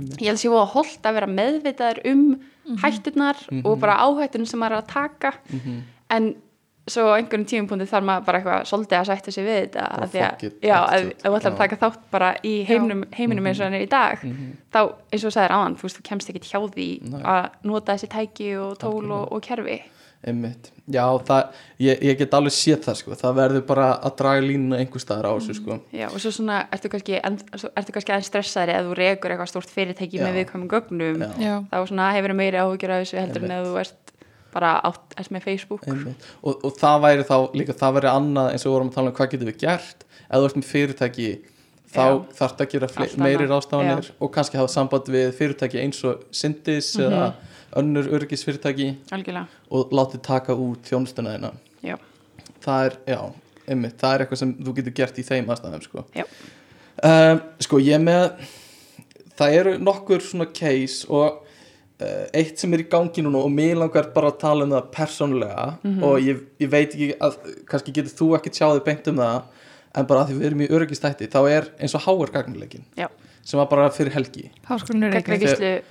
[0.00, 2.40] ég held að sé voða holdt að vera meðvitaður um
[2.82, 3.66] hætturnar Mhm.
[3.66, 5.82] og bara áhættunum sem maður er að taka Mhm.
[6.10, 6.34] en
[6.88, 10.12] svo á einhverjum tímumpunkti þarf maður bara eitthvað svolítið að sætta sig við þetta af
[10.12, 13.64] því að, já, ef þú ætlar að taka þátt bara í heiminum, heiminum eins og
[13.64, 14.56] hann er í dag Mhm.
[14.72, 17.22] þá eins og þú sagðir áðan, þú veist, þú kemst ekkit hjá því Nei.
[17.22, 19.82] að nota þessi tæki og tól og, og kerfi
[20.20, 20.66] Einmitt.
[20.92, 23.14] Já, það, ég, ég get alveg séð það sko.
[23.16, 25.78] það verður bara að draga línuna einhver staðar á þessu sko.
[25.96, 29.32] já, og svo svona, ertu kannski, en, svo ertu kannski aðeins stressaðri ef þú rekur
[29.32, 30.24] eitthvað stórt fyrirtæki Já.
[30.26, 31.54] með viðkvæmum gögnum Já.
[31.72, 34.14] Þá svona hefur meiri áhugjur af þessu heldur en ef þú ert
[34.52, 38.64] bara átt, ert með Facebook og, og það væri þá líka það væri annað eins
[38.66, 41.28] og við vorum að tala um hvað getum við gert ef þú ert með fyrirtæki
[41.90, 42.02] þá
[42.34, 43.52] þarf það að gera meiri annað.
[43.54, 47.06] ráðstafanir og kannski hafa samband við fyrirtæki eins og Syndis Mhm.
[47.08, 47.32] eða
[47.76, 51.52] önnur örgisfyrirtæki algjörlega, og látið taka út þjónustuna þeina
[51.86, 51.96] já,
[52.64, 53.20] það er, já,
[53.70, 56.04] einmitt, það er eitthvað sem þú getur gert í þeim aðstæðum sko.
[57.00, 58.26] Um, sko ég með
[59.38, 61.38] það eru nokkur svona case og
[62.02, 64.90] uh, eitt sem er í gangi núna og mér langar bara að tala um það
[64.98, 66.02] persónulega Mhm.
[66.04, 67.38] og ég, ég veit ekki að
[67.70, 69.42] kannski getur þú ekki tjáðið beint um það
[69.96, 73.08] en bara að því við erum í öryggistætti þá er eins og háar gagnuleikin Já.
[73.50, 74.44] Sem var bara fyrir helgi.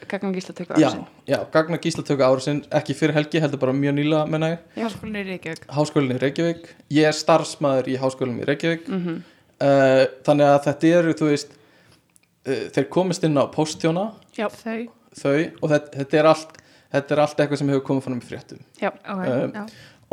[0.09, 0.89] Gagnagíslu tökur já,
[1.27, 4.63] já, gagna gíslatöku árasinn ekki fyrir helgi, heldur bara mjög nýla menna ég.
[4.79, 6.71] Er ekki Háskólinni í Reykjavík.
[6.95, 8.87] Ég er starfsmæður í Háskólinni í Reykjavík.
[8.87, 9.19] Mm
[9.59, 14.79] uh, þannig að þetta eru þú veist uh, þeir komist inn á postjóna já, Þau,
[15.19, 16.59] þau og þetta, þetta er allt
[16.89, 18.61] þetta er allt eitthvað sem hefur komið fram í fréttum.
[18.81, 19.63] Já, ok, Um, já.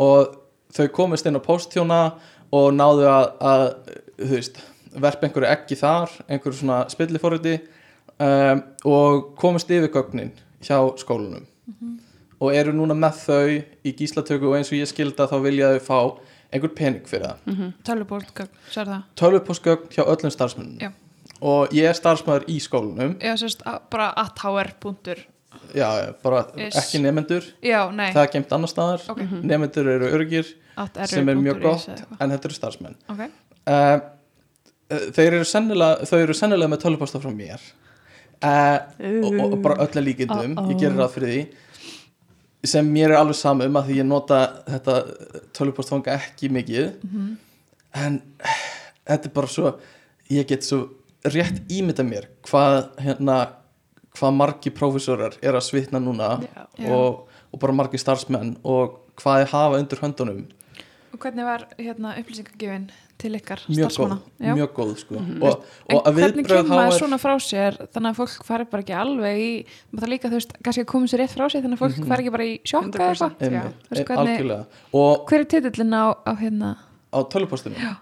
[0.03, 0.35] og
[0.77, 2.01] þau komist inn á postjóna
[2.55, 3.65] og náðu að, að
[4.21, 4.61] þú veist,
[5.03, 7.57] verpa einhverju ekki þar einhverju svona spilliforriti
[8.19, 10.33] um, og komist yfir gögnin
[10.65, 11.47] hjá skólanum.
[12.37, 13.47] Og eru núna með þau
[13.87, 16.01] í gíslatöku og eins og ég skilda þá vilja þau fá
[16.53, 17.39] einhver pening fyrir það.
[17.49, 19.07] Mhm, Tölvupóstgögn, sér það?
[19.17, 20.79] Tölvupostgögn hjá öllum starfsmönnum.
[20.81, 20.93] Já.
[21.41, 23.17] og ég er starfsmæður í skólanum.
[23.21, 25.19] Já, sérst, bara athr punktur.
[25.75, 26.77] Já, bara Is.
[26.77, 29.05] ekki nefendur Já, nei, það er gemt annar staðar.
[29.13, 29.23] Ok.
[29.43, 30.53] Nefendur eru örgir
[31.09, 31.89] sem er mjög gott
[32.21, 32.97] en þetta eru starfsmenn.
[33.13, 33.23] Ok,
[33.73, 33.97] uh,
[34.89, 37.63] þeir eru sennilega þau eru sennilega með tölvuposta frá mér
[38.45, 38.79] uh,
[39.27, 40.69] og, og bara öll að líkindum Uh-oh.
[40.71, 44.39] ég gerir ráð fyrir því sem mér er alveg saman um að því ég nota
[44.67, 44.95] þetta
[45.55, 47.37] tölvupost fanga ekki mikið Mhm.
[47.97, 48.65] en eh,
[49.09, 49.75] þetta er bara svo
[50.31, 50.81] ég get svo
[51.25, 53.37] rétt ímynda mér hvað hérna
[54.17, 56.41] hvað margi prófessorar er að svitna núna.
[56.79, 56.91] Já.
[56.91, 60.45] og, og bara margi starfsmenn og hvað þeir hafa undir höndunum
[61.13, 64.19] og hvernig var hérna upplýsingagjöfin til ykkar mjög góð, starfsmanna?
[64.41, 64.55] Já.
[64.59, 65.15] mjög góð sko.
[65.21, 65.43] Mhm.
[65.43, 68.65] og, En og að hvernig kemur maður HR svona frá sér þannig að fólk fari
[68.71, 69.53] bara ekki alveg í
[69.93, 71.97] maður það líka, þú veist, kannski að koma sér rétt frá sér þannig að fólk
[71.99, 72.09] Mhm.
[72.09, 73.41] fari ekki bara í sjokka eða eitthvað 100%.
[73.41, 73.47] Já.
[73.47, 76.77] Einmitt, Þú veist, e- og hver er titillin á, á hérna
[77.13, 77.97] á tölvupostinu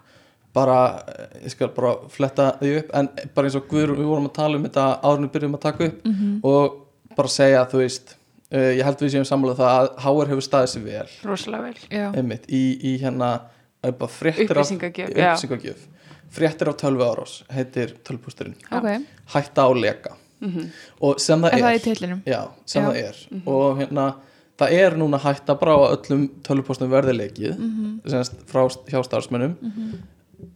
[0.55, 1.03] bara,
[1.43, 4.55] ég skal bara fletta því upp en bara eins og Guður, við vorum að tala
[4.57, 6.39] um þetta áður en við byrjum að taka upp Mhm.
[6.43, 6.77] og
[7.15, 8.15] bara segja, þú veist
[8.51, 11.75] uh, ég held við séum sammála það að HR hefur staðið sér vel rosalega vel
[11.89, 13.41] já, einmitt, í, í hérna
[13.85, 15.87] eh, bara fréttir af upplýsingagjöf,
[16.31, 18.77] fréttir af tölvu árás heitir tölvupósturinn Já.
[18.77, 20.65] ok, hætta á leka Mhm.
[21.01, 22.89] og sem það er það er Já, sem Já.
[22.89, 23.15] það er
[23.47, 24.15] og hérna,
[24.59, 28.01] það er núna hætta bara á öllum tölvupóstum verði leikið Mhm.
[28.05, 29.55] semst frá hjá starfsmönnum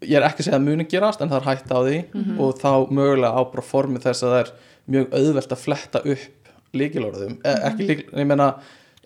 [0.02, 2.40] ég er ekki að segja að muni gerast en það er hætta á því Mhm.
[2.40, 4.52] og þá mögulega á bara formi þess að það er
[4.90, 6.20] mjög auðvelt að fletta upp
[6.74, 7.64] líkilorðum, mm Mhm.
[7.66, 8.28] ekki líkil, ég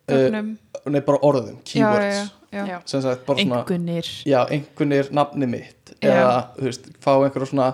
[0.07, 0.57] meina uh, gögnum,
[0.93, 2.77] nei bara orðum, keywords já, Já.
[2.85, 6.11] sem sagt bara svona engunir já, einhvernir nafni mitt Já.
[6.11, 7.67] eða, þú veist, fá einhverjum svona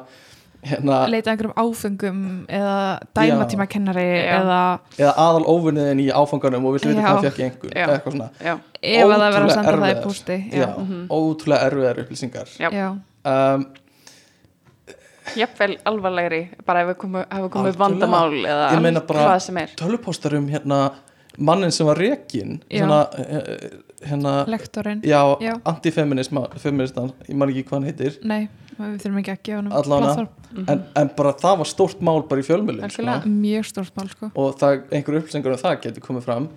[0.69, 2.77] hérna, leita einhverjum áfengum eða
[3.15, 4.37] dæmatímakennari Já.
[4.39, 4.59] eða
[4.99, 7.83] eða aðal óvinniðin í áfanganum og viltu vita hvað einhver Já.
[7.85, 8.29] eða eitthvað svona
[8.79, 11.05] ef að það verður að senda það í pústi já, já, Mhm.
[11.09, 12.97] ótrúlega erfiðar upplýsingar Já.
[13.25, 13.65] um,
[15.37, 17.77] jafnvel alvarlegri bara ef við komum, Algjörlega.
[17.77, 20.91] vandamál eða bara- hvað sem er tölvupóstar um hérna
[21.39, 23.69] mannin sem var rekin svona, eh,
[24.09, 25.01] hérna lektorinn.
[25.03, 25.53] já, Já.
[25.65, 28.17] antifeminisma feministan, ég man ekki hvað hann heitir.
[28.23, 28.49] Nei,
[28.79, 30.27] við þurfum ekki að gefa hann Allavega.
[30.67, 33.25] en, en bara það var stórt mál bara í fjölmjölin Algjörlega.
[33.25, 34.31] mjög stórt mál sko.
[34.35, 36.47] Og það, einhver upplýsingar um það getur komið fram.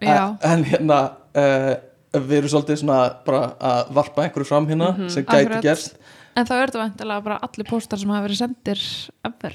[0.00, 0.98] En, en hérna
[1.36, 1.74] uh,
[2.16, 5.08] við erum svolítið svona bara að varpa einhverju fram hérna Mhm.
[5.10, 5.96] sem gæti gerst
[6.36, 8.80] En þá er þetta vantilega bara allir póstar sem hafa verið sendir
[9.24, 9.54] ever.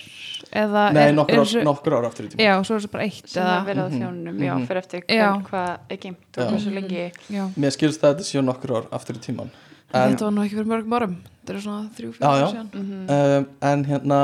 [0.51, 2.93] Eða Nei, er, nokkur, er, ár, nokkur ár aftur í tíma Já, svo er þetta
[2.95, 4.65] bara eitt sem eða, að vera á Mhm, þjónunum, já, mhm.
[4.71, 7.03] fyrir eftir hvern, hvað er geimt og hversu lengi.
[7.29, 7.43] Já.
[7.55, 9.51] Mér skilst að þetta séu nokkur ár aftur í tíman
[9.93, 11.15] En, Þetta var nú ekki fyrir mörgum árum.
[11.43, 12.69] Þetta er svona þrjú, fyrir árum síðan.
[12.73, 13.09] Mhm.
[13.11, 14.19] um, en hérna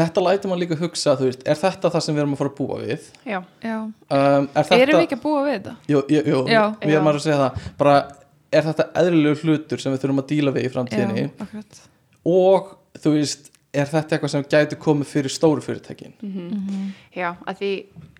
[0.00, 2.50] þetta lætur mann líka hugsa þú veist, er þetta það sem við erum að fara
[2.50, 3.08] að búa við?
[3.26, 5.74] Já, Já, um, er þetta erum við ekki að búa við þetta?
[5.90, 6.62] jú, jú, jú, Já.
[6.80, 7.12] við erum Já.
[7.14, 7.70] að segja það.
[7.80, 7.96] Bara,
[8.52, 11.24] er þetta eðlilegu hlutur sem við þurfum að díla við í framtíðinni?
[11.30, 11.86] Já,
[12.30, 16.14] og þú veist, er þetta eitthvað sem gæti komið fyrir stóru fyrirtækin?
[16.26, 16.90] Mhm.
[17.14, 17.72] já, að því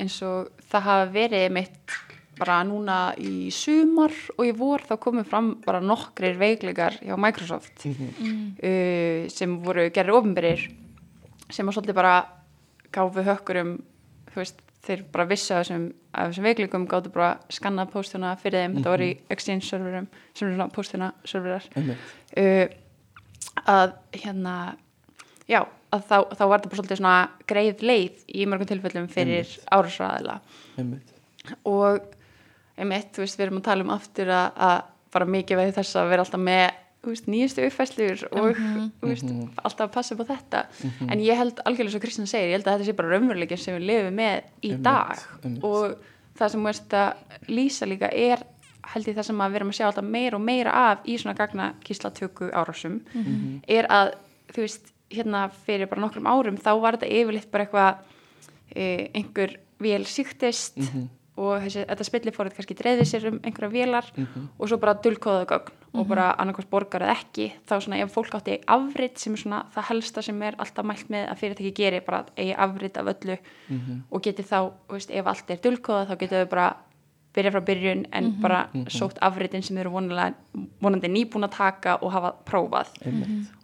[0.05, 1.97] eins og það hafa verið mitt
[2.41, 7.85] bara núna í sumar og í vor þá komið fram bara nokkrir veikleikar hjá Microsoft
[7.85, 8.55] Mm.
[8.63, 10.63] uh, sem voru gerðir ofinberir
[11.51, 12.15] sem að svolítið bara
[12.95, 13.75] gáfu hökkur um
[14.33, 18.65] þú veist, þeir bara vissu að þessum, að þessum veikleikum gáttu bara skanna póstuna fyrir
[18.65, 21.67] þeim, þetta voru í Exchange serverum sem eru svona póstuna serverar.
[21.77, 22.15] Einmitt.
[22.41, 24.55] uh, að hérna
[25.51, 27.17] já, að þá, þá var þetta bara svolítið svona
[27.51, 30.39] greið leið í mörgum tilfellum fyrir árásræðila
[30.81, 31.13] Einmitt.
[31.69, 32.01] og
[32.81, 34.79] einmitt, þú veist, við erum að tala um aftur að, að
[35.11, 36.67] bara mikið veið þess að vera alltaf með
[37.09, 38.59] veist, nýjustu uppfæslur og
[39.01, 39.31] þú veist,
[39.65, 40.63] alltaf að passa upp á þetta.
[41.09, 43.77] En ég held algjörlega svo Kristján segir ég held að þetta sé bara raunveruleikin sem
[43.79, 45.23] við lifum með í Einmitt, dag.
[45.43, 45.65] einmitt.
[45.65, 45.97] og
[46.41, 47.11] það sem veist að
[47.49, 48.45] lýsa líka er
[48.91, 51.17] held ég það sem að við erum að sjá alltaf meira og meira af í
[51.21, 53.01] svona gagna kíslatöku árásum
[53.69, 54.15] er að
[54.55, 57.95] þú veist, hérna fyrir bara nokkrum árum þá var þetta yfirleitt bara eitthvað
[58.75, 60.77] e, einhver vél síktist
[61.41, 64.11] og þessi, þetta spillifórið kannski dreifði sér um einhverja vélar
[64.59, 68.37] og svo bara dulkóðaðu gögn og bara annarkvæmst borgar eða ekki þá svona ef fólk
[68.39, 72.03] átti afrit sem er svona það helsta sem er alltaf mælt með að fyrirtæki geri
[72.07, 73.39] bara eigi afrit af öllu
[74.11, 76.69] og geti þá, veist, ef allt er dulkóðað þá getur þau bara
[77.35, 78.61] byrja frá byrjun en bara
[78.91, 80.35] sótt afritin sem þau eru vonulega,
[80.83, 82.91] vonandi nýbúin að taka og hafa prófað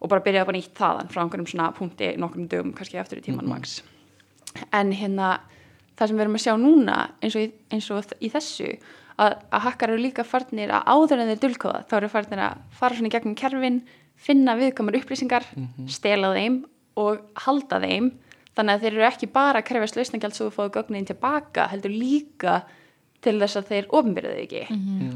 [0.01, 3.27] og bara byrjaði bara nýtt þaðan frá einhverjum svona punkti nokkrum dögum kannski aftur í
[3.27, 3.83] tíman max.
[4.73, 5.41] En hérna
[5.97, 8.71] það sem við erum að sjá núna eins og í, eins og í þessu
[9.17, 12.65] að, að hakkar eru líka farnir að áður en þeir dulkóða þá eru farnir að
[12.79, 13.81] fara svona í gegnum kerfin
[14.17, 15.47] finna viðkomar upplýsingar
[15.93, 16.63] stela þeim
[16.97, 18.11] og halda þeim.
[18.57, 21.93] Þannig að þeir eru ekki bara að krefast lausnagjald svo þú fóðu gögnin tilbaka heldur
[21.93, 22.63] líka
[23.27, 24.63] til þess að þeir ofinbyrðið ekki.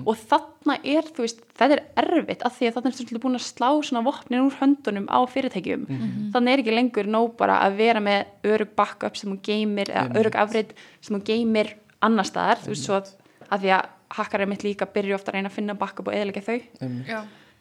[0.04, 3.38] Og þarna er, þú veist, þetta er erfitt af því að þarna er svolítið búin
[3.38, 5.86] að slá svona vopnin úr höndunum á fyrirtækjum.
[6.34, 10.18] Þannig er ekki lengur nóg bara að vera með örug backup sem hún geymir eða
[10.20, 13.14] örug afrit sem hún geymir annar staðar, þú veist, svo að,
[13.48, 13.88] að því að
[14.20, 16.60] hakkar er mitt líka byrju ofta að reyna að finna backup og eðalega þau.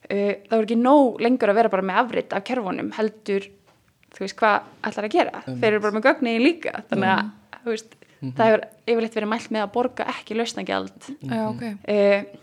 [0.09, 3.43] Uh, það er ekki nóg lengur að vera bara með afrit af kerfunum heldur
[4.15, 5.41] þú veist hvað ætlar að gera?
[5.43, 5.59] Einmitt.
[5.61, 9.50] þeir eru bara með gögnin líka þannig að þú veist, það hefur yfirleitt verið mælt
[9.56, 11.10] með að borga ekki lausnagjald.
[11.24, 11.66] Já, ok.
[11.88, 12.40] Uh,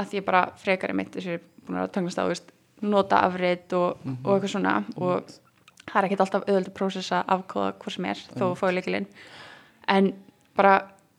[0.00, 2.50] að því ég bara frekar er mitt þessu búin að tanglast á þú veist,
[2.84, 5.30] nota afrit og, og eitthvað svona og
[5.84, 9.06] það er ekkert alltaf auðvöldu prósessa afkóða hvað sem er þó að fáið leikilinn
[9.94, 10.10] en
[10.58, 10.74] bara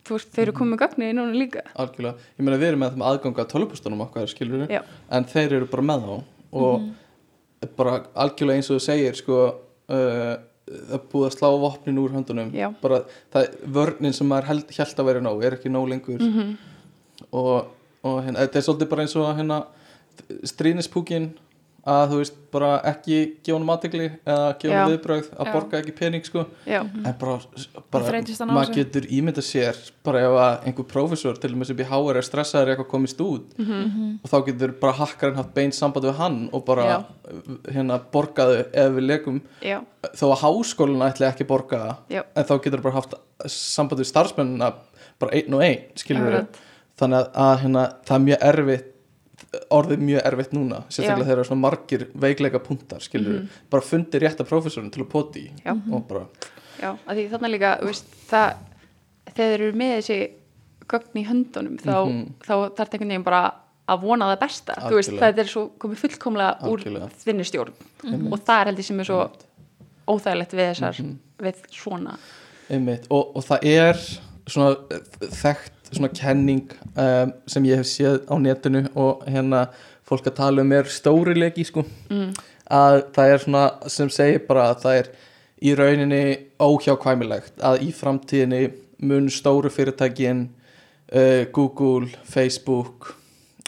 [0.05, 1.63] þú veist, þau eru komið með gögnin núna líka.
[1.81, 4.81] Algjörlega, ég meina við erum með þeim aðgang að tölvupústunum okkar skilur Já.
[5.09, 6.13] en þeir eru bara með þá
[6.61, 6.89] og
[7.79, 12.51] bara algjörlega eins og þú segir sko uh, það búið að slá vopnin úr höndunum.
[12.55, 12.71] Já.
[12.81, 16.23] bara það, vörnin sem maður held, held að vera nóg er ekki nóg lengur.
[17.29, 17.67] Og,
[18.05, 19.59] og hérna, þetta er svolítið bara eins og hérna
[20.47, 21.29] strínispúkin
[21.85, 25.51] að þú veist bara ekki gefa hann matikli eða gefa hann viðbrögð að Já.
[25.53, 27.35] borga ekki pening sko já, en bara,
[27.93, 31.87] bara maður getur ímyndað sér bara ef að einhver prófessor til og með sem í
[31.91, 34.19] HR er stressaður eitthvað komist út Mhm.
[34.23, 36.97] og þá getur bara hakkarinn haft beint samband við hann og bara Já.
[37.75, 39.81] hérna borgaðu ef við leikum já,
[40.15, 42.23] þó að háskólinu ætli ekki borga Já.
[42.35, 43.13] en þá getur bara haft
[43.45, 44.73] samband við starfsmennina
[45.19, 46.57] bara einn og einn skilur Akkurat.
[46.97, 48.91] þannig að, að hérna, það er mjög erfitt
[49.71, 51.15] orðið mjög erfitt núna sérstaklega.
[51.15, 51.23] Mhm.
[51.23, 55.51] þegar það eru svona margir veikleika punktar skilur bara fundi rétta prófessorinn til að poti
[55.65, 55.73] Já.
[55.91, 56.25] og bara
[56.81, 58.55] já, að því þannig líka veist, það,
[59.35, 60.19] þegar þeir eru með þessi
[60.87, 62.25] gögn í höndunum þá, Mhm.
[62.45, 63.43] þá þarf þetta einhvern veginn bara
[63.87, 67.09] að vona það besta, þú veist, það er svo komið fullkomlega úr Algjörlega.
[67.25, 69.31] þinni stjórn og það er heldur sem er svo
[70.07, 71.17] óþægilegt við þessar, Mhm.
[71.39, 72.17] við svona
[72.69, 73.93] Einmitt, og, og það er
[74.47, 74.75] svona
[75.21, 79.67] þekkt svona kenning um, sem ég hef séð á netinu og hérna
[80.05, 81.85] fólk að tala um er stórileiki sko.
[82.09, 82.33] Mm.
[82.65, 85.09] að það er svona sem segir bara að það er
[85.65, 86.23] í rauninni
[86.59, 88.61] óhjákvæmilegt að í framtíðinni
[89.05, 90.47] mun stóru fyrirtækin
[91.13, 93.11] uh, Google, Facebook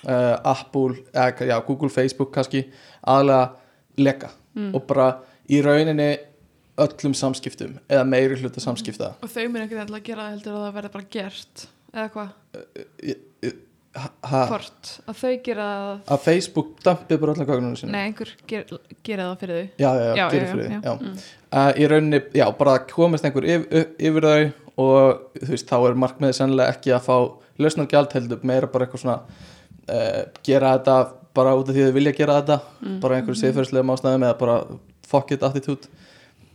[0.08, 2.66] uh, Apple eða, já, Google, Facebook kannski
[3.06, 3.54] aðlega
[3.98, 4.34] leka.
[4.74, 5.12] Og bara
[5.54, 6.16] í rauninni
[6.82, 9.14] öllum samskiptum eða meiri hluta samskipta.
[9.22, 12.10] Og þau mun ekki alltaf að gera það heldur að það verði bara gert Eða
[12.14, 12.30] hvað?
[13.08, 13.56] Ég- ég-
[13.98, 15.68] ha, hvort að þau gera
[16.06, 18.66] að Facebook dampi bara öllum gögnunum sinni nei, einhver ger,
[19.04, 19.70] gera það fyrir þau.
[19.82, 21.26] Já, já, já, gerir já, fyrir já, því já.
[21.48, 25.98] Uh, í rauninni, já, bara komist einhver yfir, yfir þau og þú veist, þá er
[26.04, 27.16] markmiðið sennilega ekki að fá
[27.58, 29.18] lausn og gjald heldur, meira bara eitthvað svona
[29.90, 30.98] uh, gera þetta
[31.38, 32.60] bara út af því þau vilja gera þetta
[33.02, 34.60] bara einhverju siðferðslega ástæðum eða bara
[35.08, 35.90] fuck it attitude.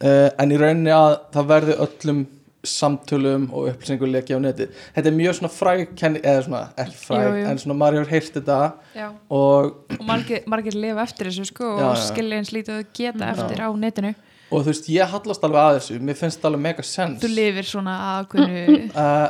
[0.02, 2.22] Uh, en í rauninni að það verði öllum
[2.66, 7.24] samtölum og upplýsingur leki á neti þetta er mjög svona fræg eða svona, ekki fræg,
[7.26, 7.46] Jú, jú.
[7.50, 8.58] en svona maður hefur heyrt þetta
[8.94, 9.08] já.
[9.30, 12.04] og og margir, margir lifa eftir þessu sko Já, og já.
[12.06, 14.14] skilja eins lítið að geta eftir á netinu
[14.52, 17.30] og þú veist, ég hallast alveg að þessu mér finnst það alveg mega sens þú
[17.34, 18.64] lifir svona aðkvönu
[19.02, 19.28] uh,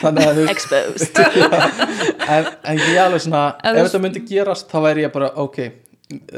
[0.00, 1.20] þannig að þú Exposed
[2.36, 5.58] en, en ég alveg svona Ef þetta myndi gerast þá væri ég bara ok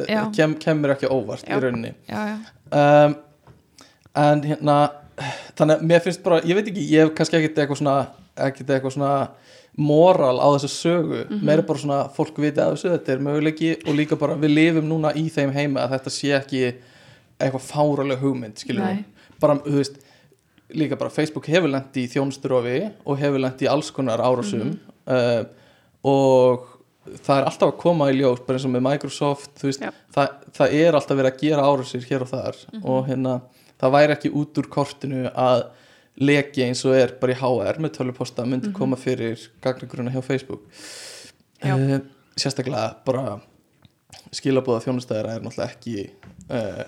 [0.08, 0.22] Já.
[0.32, 1.52] kem, kemur ekki óvart Já.
[1.58, 2.36] í rauninni já, já,
[2.72, 3.16] um,
[4.16, 4.76] en hérna
[5.58, 7.96] þannig að mér finnst bara, ég veit ekki ég hef kannski ekkert eitthvað svona
[8.48, 9.12] ekkert eitthvað svona
[9.78, 11.20] moral á þessu sögu.
[11.44, 14.88] Meira bara svona fólk viti að þessu þetta er möguleiki og líka bara við lifum
[14.90, 16.62] núna í þeim heima að þetta sé ekki
[17.38, 19.04] eitthvað fáraleg hugmynd skilur Nei.
[19.38, 20.00] bara, þú veist
[20.74, 24.74] líka bara Facebook hefur lent í þjónsturofi og hefur lent í alls konar árásum.
[25.08, 25.46] Uh,
[26.04, 26.66] og
[27.24, 30.34] það er alltaf að koma í ljós bara eins og með Microsoft þú veist, það,
[30.58, 33.38] það er alltaf verið að gera árásir hér og þar og hérna
[33.80, 35.64] það væri ekki út úr kortinu að
[36.18, 40.64] leki eins og er bara í HR með töluposta myndi koma fyrir gagnagruna hjá Facebook.
[41.62, 41.98] Uh,
[42.38, 43.38] sérstaklega bara
[44.34, 46.08] skilabóða þjónustæðara er náttúrulega ekki
[46.54, 46.82] uh,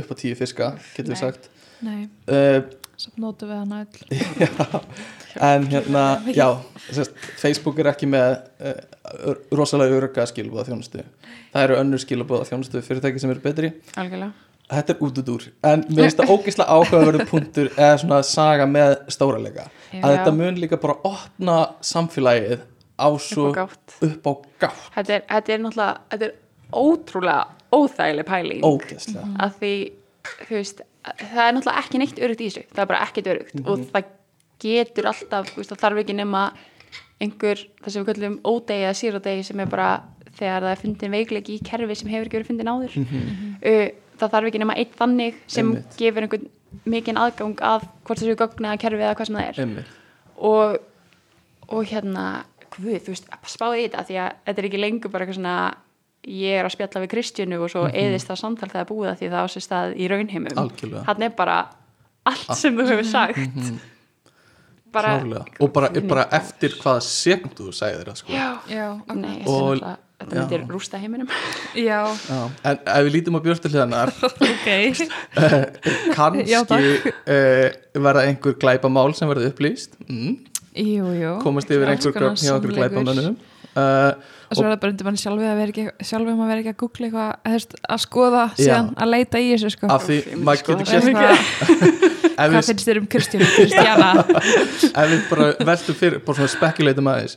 [0.00, 1.50] upp á tíu fiska getur við sagt.
[1.84, 2.62] Nei, uh,
[2.98, 4.90] samt notu við hana öll.
[5.34, 6.60] En hérna, já.
[6.94, 11.02] sérst, Facebook er ekki með uh, rosalega örga skilabóða þjónustu.
[11.50, 13.72] Það eru önnur skilabóða þjónustu fyrirtæki sem eru betri.
[13.98, 14.30] Algjörlega
[14.72, 18.66] þetta er út út úr en mér finnst það ógeðslega áhugaverður punktur eða svona saga
[18.70, 19.66] með stóralega.
[19.92, 20.06] Að Já.
[20.16, 22.62] þetta mun líka bara opna samfélagið
[22.96, 23.96] á svo Upp á gátt.
[24.08, 24.32] upp á
[24.64, 24.82] gátt.
[24.96, 26.34] Þetta er, þetta er náttúrulega, þetta er
[26.72, 28.62] ótrúlega óþægileg pæling.
[28.64, 29.28] Ógeðslega.
[29.44, 29.72] Að því,
[30.48, 32.64] þú veist það er náttúrulega ekki neitt örugt í þessu.
[32.72, 33.54] Það er bara ekkert örugt.
[33.54, 33.66] Mhm.
[33.68, 34.12] og það
[34.64, 36.44] getur alltaf, veist, það þarf ekki nema
[37.20, 39.88] einhver, það sem við kallum ódegi eða sírodegi sem er bara
[40.34, 42.96] þegar það er fundin veikleiki í kerfi sem hefur ekki verið fundin áður.
[43.62, 43.88] Uh,
[44.20, 45.70] það þarf ekki nema eitt þannig sem.
[45.74, 45.96] Einmitt.
[46.00, 46.48] gefur einhvern
[46.90, 49.92] mikinn aðgang að hvort þessu gögn eða kerfi eða hvað sem það er Einmitt.
[50.36, 50.76] og,
[51.68, 52.24] og hérna
[52.74, 55.56] hvað, þú veist, spáði þetta því að þetta er ekki lengur bara eitthvað svona
[56.24, 59.28] ég er að spjalla við Kristjánu og svo eðist það samtal þegar búið að því
[59.34, 61.02] það á sér stað í raunheimum Algjörlega.
[61.10, 61.58] hann er bara
[62.24, 63.82] allt sem þú hefur sagt
[64.94, 65.44] bara Klárlega.
[65.60, 69.82] og bara, bara eftir hvaða sekund þú segir það sko já, já, nei, þetta er
[69.84, 71.30] Og- þetta myndir rústa heiminum.
[71.88, 72.40] Já, Já.
[72.70, 74.12] en ef við lítum á björnstilliðanar
[74.50, 74.68] ok.
[76.16, 77.66] kannski Já, uh,
[78.06, 79.98] verða einhver glæpamál sem verða upplýst.
[80.08, 80.38] Mm,
[80.74, 81.34] jú, jú.
[81.44, 83.36] Komast yfir einhver gögn hjá einhver glæpamönnum.
[83.74, 84.14] Uh,
[84.50, 86.72] og svo er það bara undir mann sjálfið að vera ekki sjálfið maður vera ekki
[86.74, 89.88] að googla eitthvað að, að skoða síðan að leita í þessu sko.
[89.90, 94.10] Af því maður getur ef hvað finnst þér um Kristjánu Kristjana?
[94.24, 97.36] Ef við bara veltum fyrir bara svona spekuleitum aðeins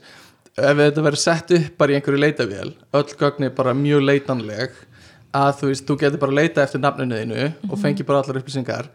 [0.58, 4.78] ef þetta verður sett upp bara í einhverju leitavél öll gögn er bara mjög leitanleg
[5.38, 8.90] að þú veist, þú getur bara leita eftir nafninu þínu og fengi bara allar upplýsingar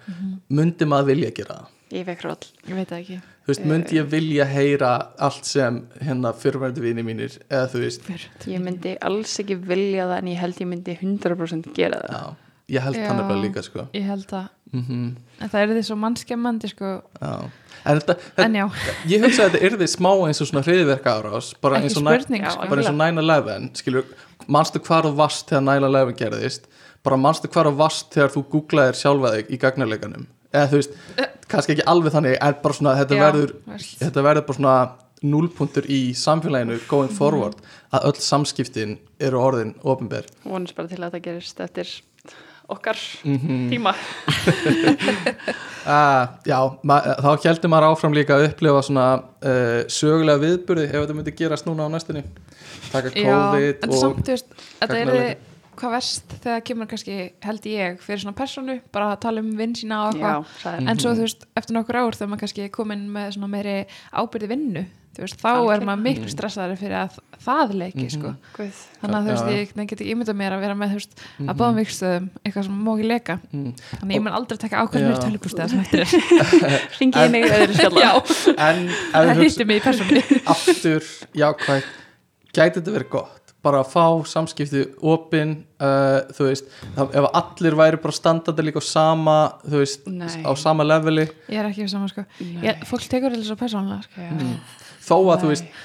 [0.50, 1.70] myndi maður vilja gera það?
[1.92, 3.18] Ég veit það ekki.
[3.42, 4.90] Þú veist, myndi ég vilja heyra
[5.26, 8.08] allt sem hérna fyrirverandi vini mínir eða þú veist,
[8.48, 12.16] ég myndi alls ekki vilja það en ég held ég myndi 100% gera það.
[12.16, 13.06] Já, ég held Já.
[13.10, 13.86] hann bara líka sko.
[13.92, 15.10] Ég held það mm
[15.42, 16.90] en það er því svo mannskemmandi sko.
[17.18, 17.30] Já.
[17.82, 18.64] En þetta, þetta en já,
[19.10, 22.12] ég hugsa að þetta yrði smá eins og svona hriðverka árás bara eins og, næ,
[22.20, 22.68] spurning Já, sko.
[22.70, 24.12] bara eins og 9-11 skilur,
[24.46, 26.68] manstu hvar þú varst þegar 9-11 gerðist?
[27.02, 30.96] Bara manstu hvar þú varst þegar þú googlaðir sjálfa þig í gagnarleikanum eða þú veist,
[31.50, 33.96] kannski ekki alveg þannig en bara svona, þetta Já, verður veist.
[34.04, 34.76] þetta verður bara svona
[35.22, 37.58] núlpuntur í samfélaginu going forward
[37.94, 41.92] að öll samskiptin eru orðin ofinber vonast bara til að það gerist eftir
[42.70, 43.70] okkar Mhm.
[43.72, 43.92] tíma.
[45.82, 51.16] Uh, já, þá heldur maður áfram líka að upplifa svona uh, sögulega viðburði ef þetta
[51.18, 52.22] myndi gerast núna á næstunni.
[52.92, 55.36] Taka já, COVID en og samt, þú veist, þetta er
[55.72, 59.72] hvað verst þegar kemur kannski, held ég fyrir svona personu, bara að tala um vinn
[59.74, 62.74] sína og já, eitthvað, en svo þú veist eftir nokkur ár þegar maður kannski er
[62.74, 63.76] komin með svona meiri
[64.12, 64.82] ábyrði vinnu,
[65.20, 65.74] veist, þá Algjörlega.
[65.76, 68.30] er maður miklu stressaðari fyrir að það leiki, sko.
[68.56, 68.78] Guð.
[69.02, 71.58] þannig að þú veist, ég ég get ekki ímyndað mér að vera með, veist, að
[71.60, 75.22] báðum vikstöðum eitthvað sem má ekki leka, mm, þannig ég mun aldrei taka ákveðnir Já.
[75.26, 76.14] tölupústið sem eftir er.
[77.00, 78.12] Ringið mig öðru skjalla já,
[78.70, 80.24] en ef það hittir mig í persónu.
[80.54, 81.12] Aftur
[81.42, 82.02] jákvægt
[82.52, 83.38] gæti þetta verið gott?
[83.62, 88.84] Bara að fá samskipti opin uh, þú veist, ef allir væri bara standandi líka á
[88.84, 90.42] sama þú veist, Nei.
[90.42, 91.28] á sama leveli?
[91.46, 92.24] Ég er ekki við saman, sko.
[92.42, 94.81] Ég, fólk tekur þetta svo persónulega, sko Já.
[95.02, 95.52] Þó að þú Nei.
[95.54, 95.82] veist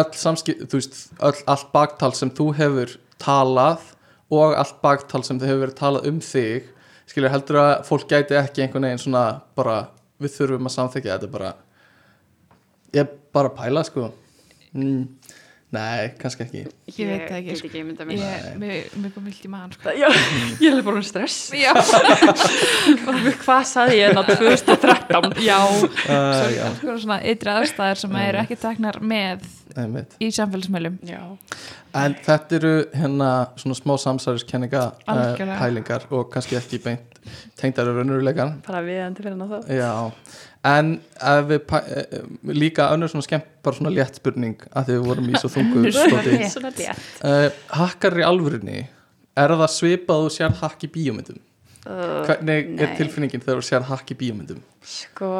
[0.00, 3.88] öll samskip, þú veist öll, allt baktal sem þú hefur talað
[4.30, 6.68] og allt baktal sem þau hefur verið talað um þig
[7.10, 9.24] skilur heldur að fólk gæti ekki einhvern veginn svona
[9.58, 9.80] bara
[10.20, 11.52] við þurfum að samþykja þetta bara.
[12.94, 14.10] Ég bara pæla sko.
[14.76, 15.06] Mm,
[15.74, 16.62] nei, kannski ekki.
[16.90, 17.68] Ég veit það ekki, Ég sko.
[17.70, 18.18] ekki mynda mér.
[18.22, 19.92] Ég, mér, mér kom vilt í maðan sko.
[19.94, 20.08] Já,
[20.64, 21.36] ég er bara um stress.
[21.54, 21.72] Já,
[23.44, 25.32] Hvað saði ég enn á 2013?
[25.44, 25.58] já.
[25.70, 29.46] Uh, já, Sko svona ytri aðstæður sem eru ekki teknar með
[29.78, 30.16] einmitt.
[30.22, 31.22] í samfélagsmeilum Já,
[32.00, 35.56] En þetta eru hérna svona smá samsæriskenninga uh, Algjörlega.
[35.62, 37.06] pælingar og kannski ekki beint
[37.60, 39.90] tengdari raunveruleikan bara við endur fyrir ná það Já,
[40.66, 40.96] en
[41.70, 45.40] pæ, eh, líka önnur svona skemmt bara svona létt spurning að því við vorum í
[45.40, 46.56] svo þungu létt
[47.24, 47.46] uh,
[47.78, 48.82] Hakkar í alvörinni
[49.40, 51.40] er það svipað og sér hakk í bíómyndum?
[51.80, 54.60] Hvernig er tilfinningin þegar þú sér hakk í bíómyndum?
[54.84, 55.30] Sko,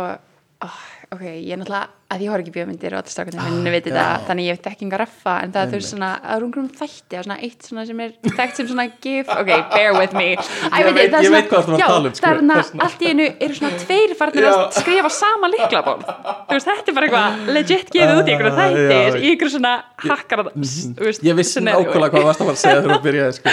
[0.66, 0.78] oh,
[1.14, 3.84] ok, ég er náttúrulega að ég horf ekki bíómyndir og allir strákarnir Ah, minni veit
[3.86, 7.06] þetta, þannig ég hef þekking að reffa en það er svona, það er umgrum þætti
[7.14, 8.10] það er svona eitt svona sem er
[8.40, 10.26] þekkt sem svona gif ok, bear with me.
[10.34, 12.30] Æ, Ég veit, veit- er ég svona- veit hvað þú ert að tala um, það
[12.30, 14.50] er svona, er allt í einu eru svona tveir farnir Já.
[14.50, 18.50] að skrifa sama liklaból þú veist, þetta er bara eitthvað legit gefið út í einhverju
[18.50, 19.22] Ah, þættir já.
[19.22, 19.74] í einhverju svona
[20.10, 23.48] hakkar veist, Ég vissi nákvæmlega hvað varst að fara að segja þegar þú byrjaði sko.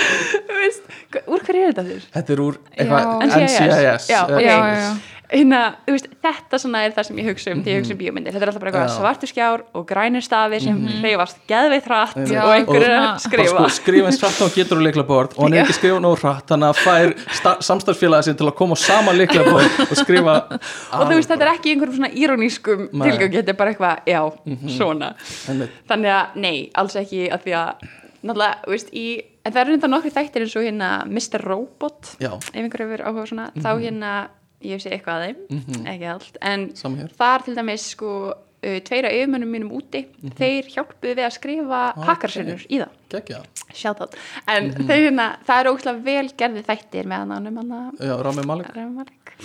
[1.27, 2.03] Úr hverju er þetta þurr?
[2.17, 2.55] Þetta er úr
[5.27, 8.31] þú veist, þetta svona er það sem ég hugsa um þegar ég hugsa um bíómyndir,
[8.31, 12.39] þetta er alltaf bara svartu skjár og grænir stafir sem mm hreyfast geðveitt hratt Já,
[12.45, 14.07] og einhver er og að svona- skrifa sko skrifa.
[14.07, 16.71] eins hratt og hann getur á leiklabord og hann er ekki skrifa nóg hratt þannig
[16.71, 21.29] að fær samstarfsfélagi sin til að koma á sama leiklabord og skrifa og þú veist,
[21.33, 22.87] þetta er ekki einhverjum svona írónískum.
[22.91, 23.03] Mhm.
[23.03, 24.21] tilgangi, þetta er bara eitthvað, já,
[24.77, 25.13] svona.
[25.49, 25.71] Einmitt.
[25.89, 27.87] þannig að, nei, alls ekki að því að,
[28.23, 29.05] náttúrulega, veist, í
[29.47, 31.43] en það eru þetta nokkri þættir eins og hérna Mr.
[31.47, 34.11] Robot, Já, ef einhver hefur áhuga á svona, þá hérna
[34.65, 36.67] ég séð eitthvað að þeim, ekki allt en
[37.17, 38.11] þar til dæmis sko
[38.87, 40.01] tveira yfirmönnum mínum úti
[40.39, 42.05] þeir hjálpuðu við að skrifa Ok.
[42.07, 43.41] hakkarsinnur í það, Gekja,
[43.77, 44.15] sjátt
[44.49, 49.35] en þeir hérna, það eru óslega vel gerði þættir með ánum hann já, Rami Malik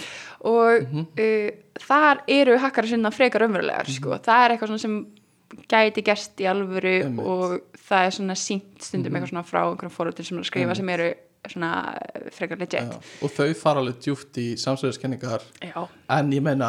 [0.49, 1.51] og uh,
[1.85, 4.17] þar eru hakkarsinna frekar umverulegar sko.
[4.25, 4.97] það er eitthvað sem
[5.69, 7.27] gæti gerst í alvöru Einmitt.
[7.29, 10.79] og það er svona sínt stundum eitthvað svona frá einhverjum fóröldur sem er að skrifa
[10.81, 11.11] sem eru
[11.51, 11.99] svona
[12.31, 12.97] frekar legit já.
[13.23, 16.69] og þau fara alveg djúft í samsverðiskenningar en ég meina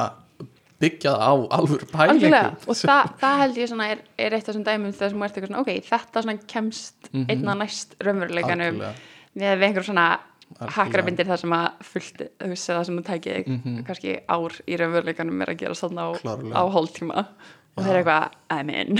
[0.84, 4.50] byggjað á alvöru pælingu Algjörlega, og það, það held ég svona er, er eitt af
[4.52, 7.26] þessum dæmum þegar sem þú ert eitthvað svona, ok, þetta svona kemst Mhm.
[7.30, 10.74] einna næst raunveruleikanum með við einhver svona Algjörlega.
[10.76, 13.84] hakkarabindir það sem að fullt, það sem þú tækið þig Mhm.
[13.88, 17.26] kannski ár í raunveruleikanum er að gera svona á, á hálftíma
[17.74, 18.98] og þeir eru eitthvað, I'm in.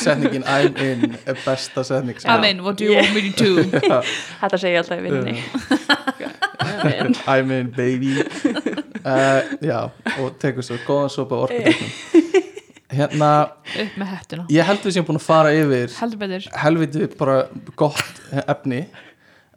[0.00, 3.64] Setningin I'm in er besta setning I'm in, what do you want me to do?
[4.40, 5.42] þetta segi ég alltaf í vinninni
[6.58, 7.14] I'm in.
[7.34, 8.14] I'm in baby.
[9.04, 9.78] Uh, Já,
[10.18, 11.92] og tekur svo góðan sopa orkudeknum
[12.98, 13.28] Hérna,
[13.76, 14.44] Upp með hettuna.
[14.48, 16.46] ég held við sem búin að fara yfir Heldur betur.
[16.56, 17.34] helviti bara
[17.76, 18.78] gott efni.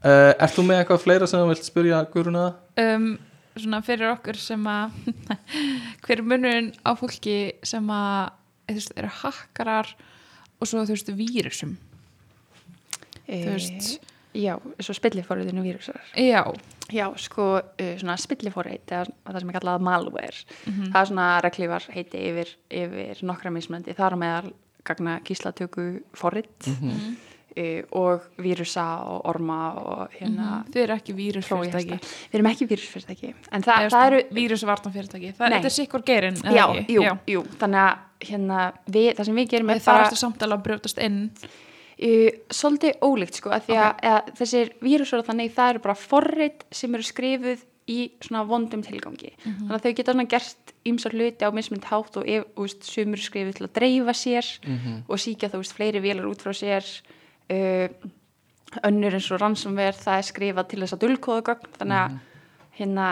[0.04, 2.44] Uh, Ert þú með eitthvað fleira sem þú vilt spyrja Guðruna?
[2.84, 3.06] um,
[3.60, 4.92] Svona fyrir okkur sem að
[6.06, 7.36] Hver er munurinn á fólki
[7.68, 8.32] sem að
[8.72, 9.90] þú veist, eru hakkarar
[10.62, 11.74] og svo þú veist vírusum?
[13.28, 13.92] Þú veist.
[13.98, 15.98] Eh, Já, svo spilliforriðinu vírusar.
[16.16, 16.46] Já,
[16.92, 20.40] Já, sko, uh, svona spilliforrið eða það sem er kallað malware.
[20.68, 20.86] Mhm.
[20.94, 24.54] það er svona reglívar heiti yfir, yfir nokkra mismunandi, þar meðal
[24.88, 26.90] gagna gíslatöku forrið Mhm.
[26.96, 27.31] uh,
[27.92, 31.98] og vírusa og orma og hérna þið eru ekki vírusfyrirtæki.
[32.32, 33.34] Við erum ekki vírusfyrirtæki.
[33.52, 36.94] En það, það eru vírusvarnafyrirtæki Það er sikkur geirinn eða Já, ekki?
[36.96, 37.04] jú,
[37.36, 40.60] jú, þannig að hérna, við, það sem við gerum er Það bara ertu samt alveg
[40.60, 41.20] að brjótast inn.
[42.02, 46.64] Uh, svolítið ólíkt sko, að því að, að þessir vírusar þannig það eru bara forrit
[46.74, 49.34] sem eru skrifuð í svona vondum tilgangi.
[49.44, 49.68] Mhm.
[49.68, 53.22] þannig að þau geta svona gert ýmsar hluti á mismund hátt og ef, veist, sumur
[53.22, 55.04] skrifuð til að dreifa sér Mhm.
[55.10, 56.86] og síkja þú veist fleiri vélar út frá sér
[58.88, 62.20] önnur eins og ransomware það er skrifað til þess að dulkóða gögn þannig að
[62.80, 63.08] hérna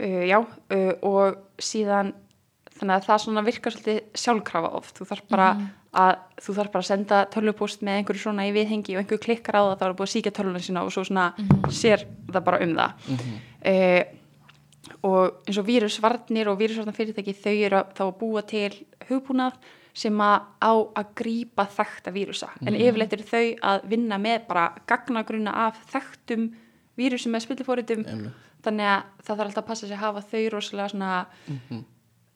[0.00, 2.14] uh, já uh, og síðan
[2.74, 4.96] þannig að það svona virkar svolítið sjálfkrafa oft.
[4.98, 5.48] Þú þarf bara
[5.94, 9.60] að þú þarf bara að senda tölvupúst með einhverju svona í viðhengi og einhverju klikkar
[9.60, 11.28] á það þá er búið að síkja tölvuna sína og svo svona
[11.70, 12.02] sér
[12.32, 13.06] það bara um það.
[13.62, 14.02] Uh,
[15.04, 18.70] og eins og vírusvarnir og vírusvarnarfyrirtæki þau eru að, þá að búa til
[19.08, 19.56] hugbúnað
[19.94, 24.64] sem að á að grípa þekta vírusa en yfirleitt eru þau að vinna með bara
[24.90, 26.48] gagnagruna af þekktum
[26.98, 28.34] vírusum með spillifóritum Einmitt.
[28.66, 31.12] þannig að það þarf alltaf að passa sig að hafa þau rosalega svona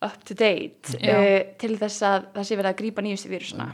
[0.06, 3.64] up to date uh, til þess að það sé verið að grípa nýjustu vírusuna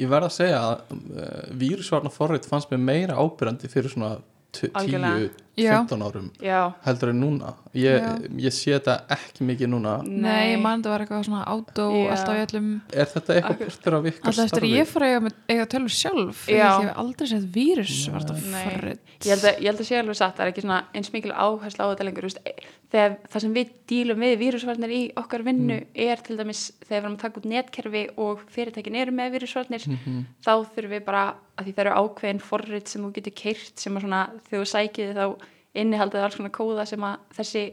[0.00, 4.14] Ég verð að segja að uh, vírusvarna forrið fannst mér meira ábyrjandi fyrir svona
[4.56, 5.28] t- Algjörlega.
[5.28, 5.43] 10 Já.
[5.56, 7.54] 15 árum já, heldur en núna.
[7.74, 8.04] Ég,
[8.38, 9.96] ég sé þetta ekki mikið núna.
[10.06, 13.96] Nei, ég man þetta var eitthvað svona átó alltaf í öllum er þetta eitthvað partur
[13.98, 16.54] af ykkur Alltaf eftir ég fór að eiga, tölur sjálf Já.
[16.80, 20.44] Ég hef aldrei sett vírus ég held, að, ég held að sé alveg satt það
[20.46, 22.54] er ekki svona eins mikil áherslu á þetta lengur e-
[22.94, 27.00] þegar það sem við dílum við vírusvarnir í okkar vinnu er til dæmis þegar við
[27.00, 30.20] erum að taka út netkerfi og fyrirtækin eru með vírusvarnir Mhm.
[30.44, 31.24] þá þurfum við bara
[31.58, 34.70] að því það eru ákveðin forrit sem þú getur keirt sem að svona þegar þú
[34.74, 35.26] sækið þá
[35.74, 37.64] innihaldið alls svona kóða sem að þessi,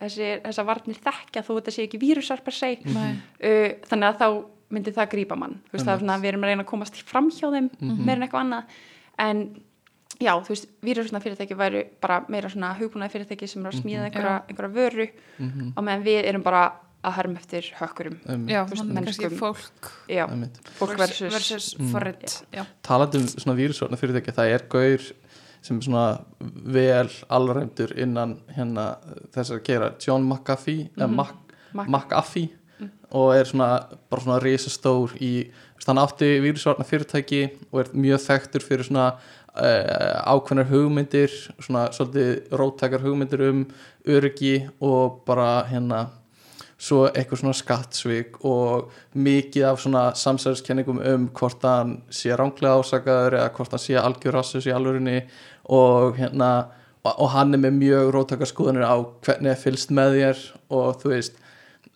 [0.00, 2.76] þessi þessa varnir þekkja þó þetta sé ekki vírusvar per se.
[2.84, 3.16] Nei.
[3.42, 4.28] uh, þannig að þá
[4.70, 5.56] myndi það grípa mann.
[5.66, 8.04] Þú veist, það er svona, við erum að reyna að komast fram hjá þeim Mhm.
[8.06, 8.64] meira en eitthvað annað.
[9.18, 9.40] En
[10.20, 14.04] já, þú veist, vírusvarnar fyrirtæki væru bara meira svona hugbúnaði fyrirtæki sem eru að smíða
[14.04, 14.06] Mhm.
[14.12, 15.08] einhverja, einhverja vöru
[15.40, 15.72] Mhm.
[15.76, 16.72] og meðan við erum bara
[17.02, 20.26] að herma eftir hökkurum Já, mennskum- fólk já,
[20.78, 21.90] fólk versus, versus Mm.
[21.90, 25.00] forrit Já, talandi um svona vírusvarna fyrirtæki það er gaur
[25.62, 28.96] sem svona vel alræmdur innan hérna
[29.34, 31.14] þessar gera John McAfee mm Mhm.
[31.16, 31.34] Mac,
[31.74, 32.48] Mac- McAfee.
[33.12, 33.80] Og er svona
[34.10, 35.50] bara svona risastór í
[35.86, 39.06] hann átti vírusvarna fyrirtæki og er mjög þekktur fyrir svona
[39.56, 43.66] uh, ákveðnar hugmyndir svona svolítið róttakar hugmyndir um
[44.06, 46.06] öryggi og bara hérna
[46.80, 53.36] svo eitthvað svona skattsvík og mikið af svona samsæðiskenningum um hvort hann sé ránglega ásakaður
[53.40, 55.18] eða hvort hann sé algjör rassus í alvörinni
[55.68, 56.50] og hérna
[57.04, 58.96] og, og hann er með mjög róttakar skoðanir á
[59.26, 60.42] hvernig er fylst með þér
[60.78, 61.40] og þú veist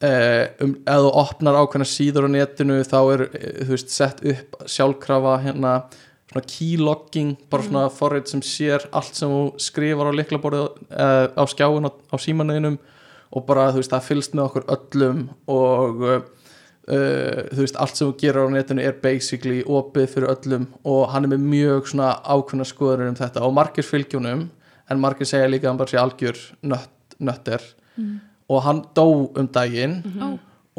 [0.05, 4.25] eh, um, ef þú opnar ákveðna síður á netinu þá er eh, þú veist sett
[4.35, 5.77] upp sjálfkrafa hérna
[6.35, 11.45] svona keylogging, bara svona forrið sem sér allt sem þú skrifar á liklaborðið uh, á
[11.49, 12.79] skjáin á, á símanuðinum
[13.35, 16.19] og bara þú veist það fylgst með okkur öllum og uh,
[17.51, 21.27] þú veist allt sem þú gerir á netinu er basically opið fyrir öllum og hann
[21.27, 23.43] er með mjög svona ákveðna skoður um þetta.
[23.47, 24.47] Og margir fylgjónum
[24.91, 27.63] en margir segja líka að hann bara sé algjör nött, nötter.
[27.95, 28.19] Mm.
[28.51, 30.27] og hann dó um daginn Ó,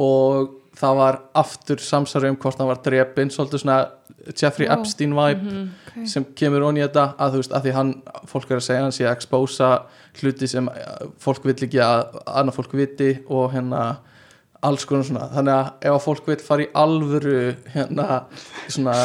[0.03, 3.78] og það var aftur samsari um hvort hann var drepinn svolítið svona
[4.36, 4.74] Jeffrey Vá.
[4.80, 5.70] Epstein vibe Mhm.
[5.88, 7.94] ok sem kemur onni í þetta að þú veist að því hann,
[8.28, 9.70] fólk er að segja hann sé að expósa
[10.22, 13.98] hluti sem eh, fólk vill ekki að annað fólk viti og hérna
[14.66, 18.24] alls konar svona, þannig að ef að fólk vill fara í alvöru hérna
[18.68, 18.96] svona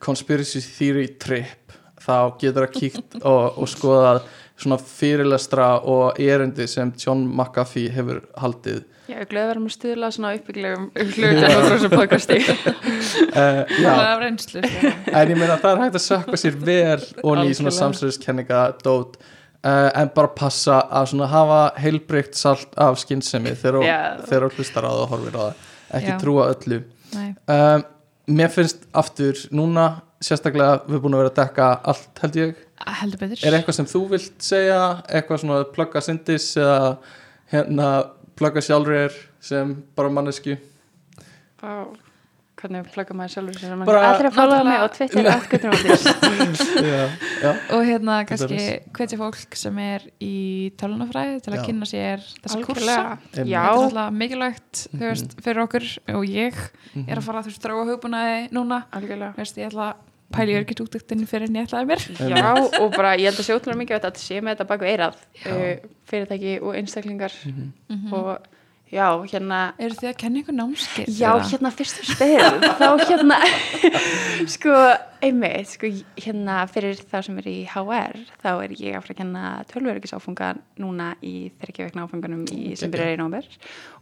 [0.00, 4.22] conspiracy theory trip þá getur það kíkt og, og skoðað
[4.60, 9.72] svona fyrirlestra og erindi sem John McAfee hefur haldið Já, ég gleði að vera með
[9.74, 12.36] stuðla svona uppbygglegum hlutum á þessu podcasti.
[13.34, 14.90] uh, já, er reynslu sko.
[15.10, 19.16] en ég meina það er hægt að sökka sér vel og í svona samsverðiskenninga dót
[19.18, 23.80] uh, en bara passa að svona hafa heilbrygt salt af skynsemi þegar
[24.28, 25.66] þú- hlustar á það og horfir á það.
[25.98, 26.18] Ekki Já.
[26.22, 26.78] trúa öllu.
[27.50, 27.84] Um,
[28.30, 29.88] mér finnst aftur núna
[30.22, 32.54] sérstaklega við erum búin að vera að dekka allt held ég.
[33.00, 33.42] Heldur betur.
[33.42, 34.80] Er eitthvað sem þú vilt segja?
[35.10, 36.94] Eitthvað svona plugga syndis eða
[37.50, 37.90] hérna
[38.40, 39.12] plugga sjálfur
[39.44, 40.56] sem bara mannesku
[41.60, 41.84] Vá,
[42.60, 45.24] hvernig plugga maður sjálfur sér að Bara- maður allir að followa mig á Náttúrulega- Twitter
[45.28, 47.10] að hvernig maður
[47.76, 48.58] og hérna kannski
[48.96, 50.32] hvetja fólk sem er í
[50.80, 51.64] tölunafræði til að Já.
[51.68, 52.96] kynna sér þessa kursa.
[53.32, 55.08] Þetta er alltaf mikilvægt þú Mhm.
[55.08, 55.86] veist, fyrir okkur
[56.16, 56.54] og ég
[56.94, 57.08] Mhm.
[57.08, 58.84] er að fara að þú veist þráa hugbúnaði núna.
[58.92, 59.32] Algjörlega.
[59.34, 59.96] þú veist, ég ætla að
[60.32, 63.56] pæli örgit útöktinni fyrir en ég ætlaði mér Já, og bara ég held að sé
[63.56, 65.74] ótrúlega mikið að þetta sé með þetta baku eirað uh,
[66.10, 67.72] fyrirtæki og einstaklingar Mhm.
[67.90, 68.12] Mhm.
[68.14, 68.38] og
[68.92, 71.48] já, hérna eru þið að kenna ykkur námskeið Já, eða?
[71.50, 73.36] hérna fyrst þú spyrir þá hérna
[74.54, 74.74] sko,
[75.22, 79.18] einmitt, sko, hérna fyrir þá sem er í HR þá er ég að fara að
[79.20, 80.48] kenna tölvöryggisáfunga
[80.80, 83.48] núna í þryggja vegna áfunganum í, sem byrjar í nómber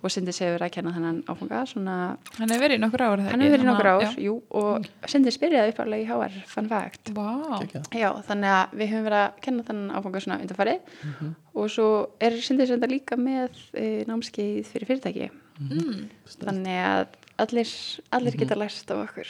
[0.03, 1.97] og Sindi Sefur að kenna þennan áfunga svona,
[2.39, 5.35] hann hefur verið í nokkur ár það hann hefur verið nokkur ár, jú og Sindi
[5.35, 7.13] spyrjaði upparlega í HR, fun fact.
[7.17, 7.29] Vá.
[7.65, 7.91] Geggjað.
[7.99, 11.35] Já, þannig að við höfum verið að kenna þennan áfunga svona undarfarið Mhm.
[11.59, 11.89] og svo
[12.21, 15.31] er Sindi Senda líka með e, námskeið fyrir fyrirtæki.
[15.59, 16.05] Mm.
[16.39, 17.07] þannig að
[17.43, 17.71] allir,
[18.15, 19.27] allir geta lært af okkur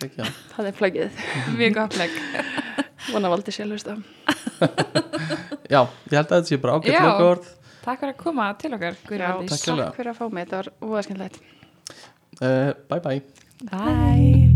[0.00, 0.32] Geggjað.
[0.54, 1.20] það er plagið
[1.56, 2.16] mjög gott legg
[3.12, 3.94] vona valdi sjálfust á
[5.74, 7.02] já, ég held að þetta sé bara ágætt Já.
[7.04, 7.52] lokaorð.
[7.86, 8.46] Takk fyrir að koma.
[8.58, 8.96] Til okkar.
[9.14, 9.96] Já, takk.
[9.98, 11.40] fyrir að fá mig, þetta var óaskendlegt
[12.40, 13.20] uh, bye bye.
[13.70, 14.55] Bye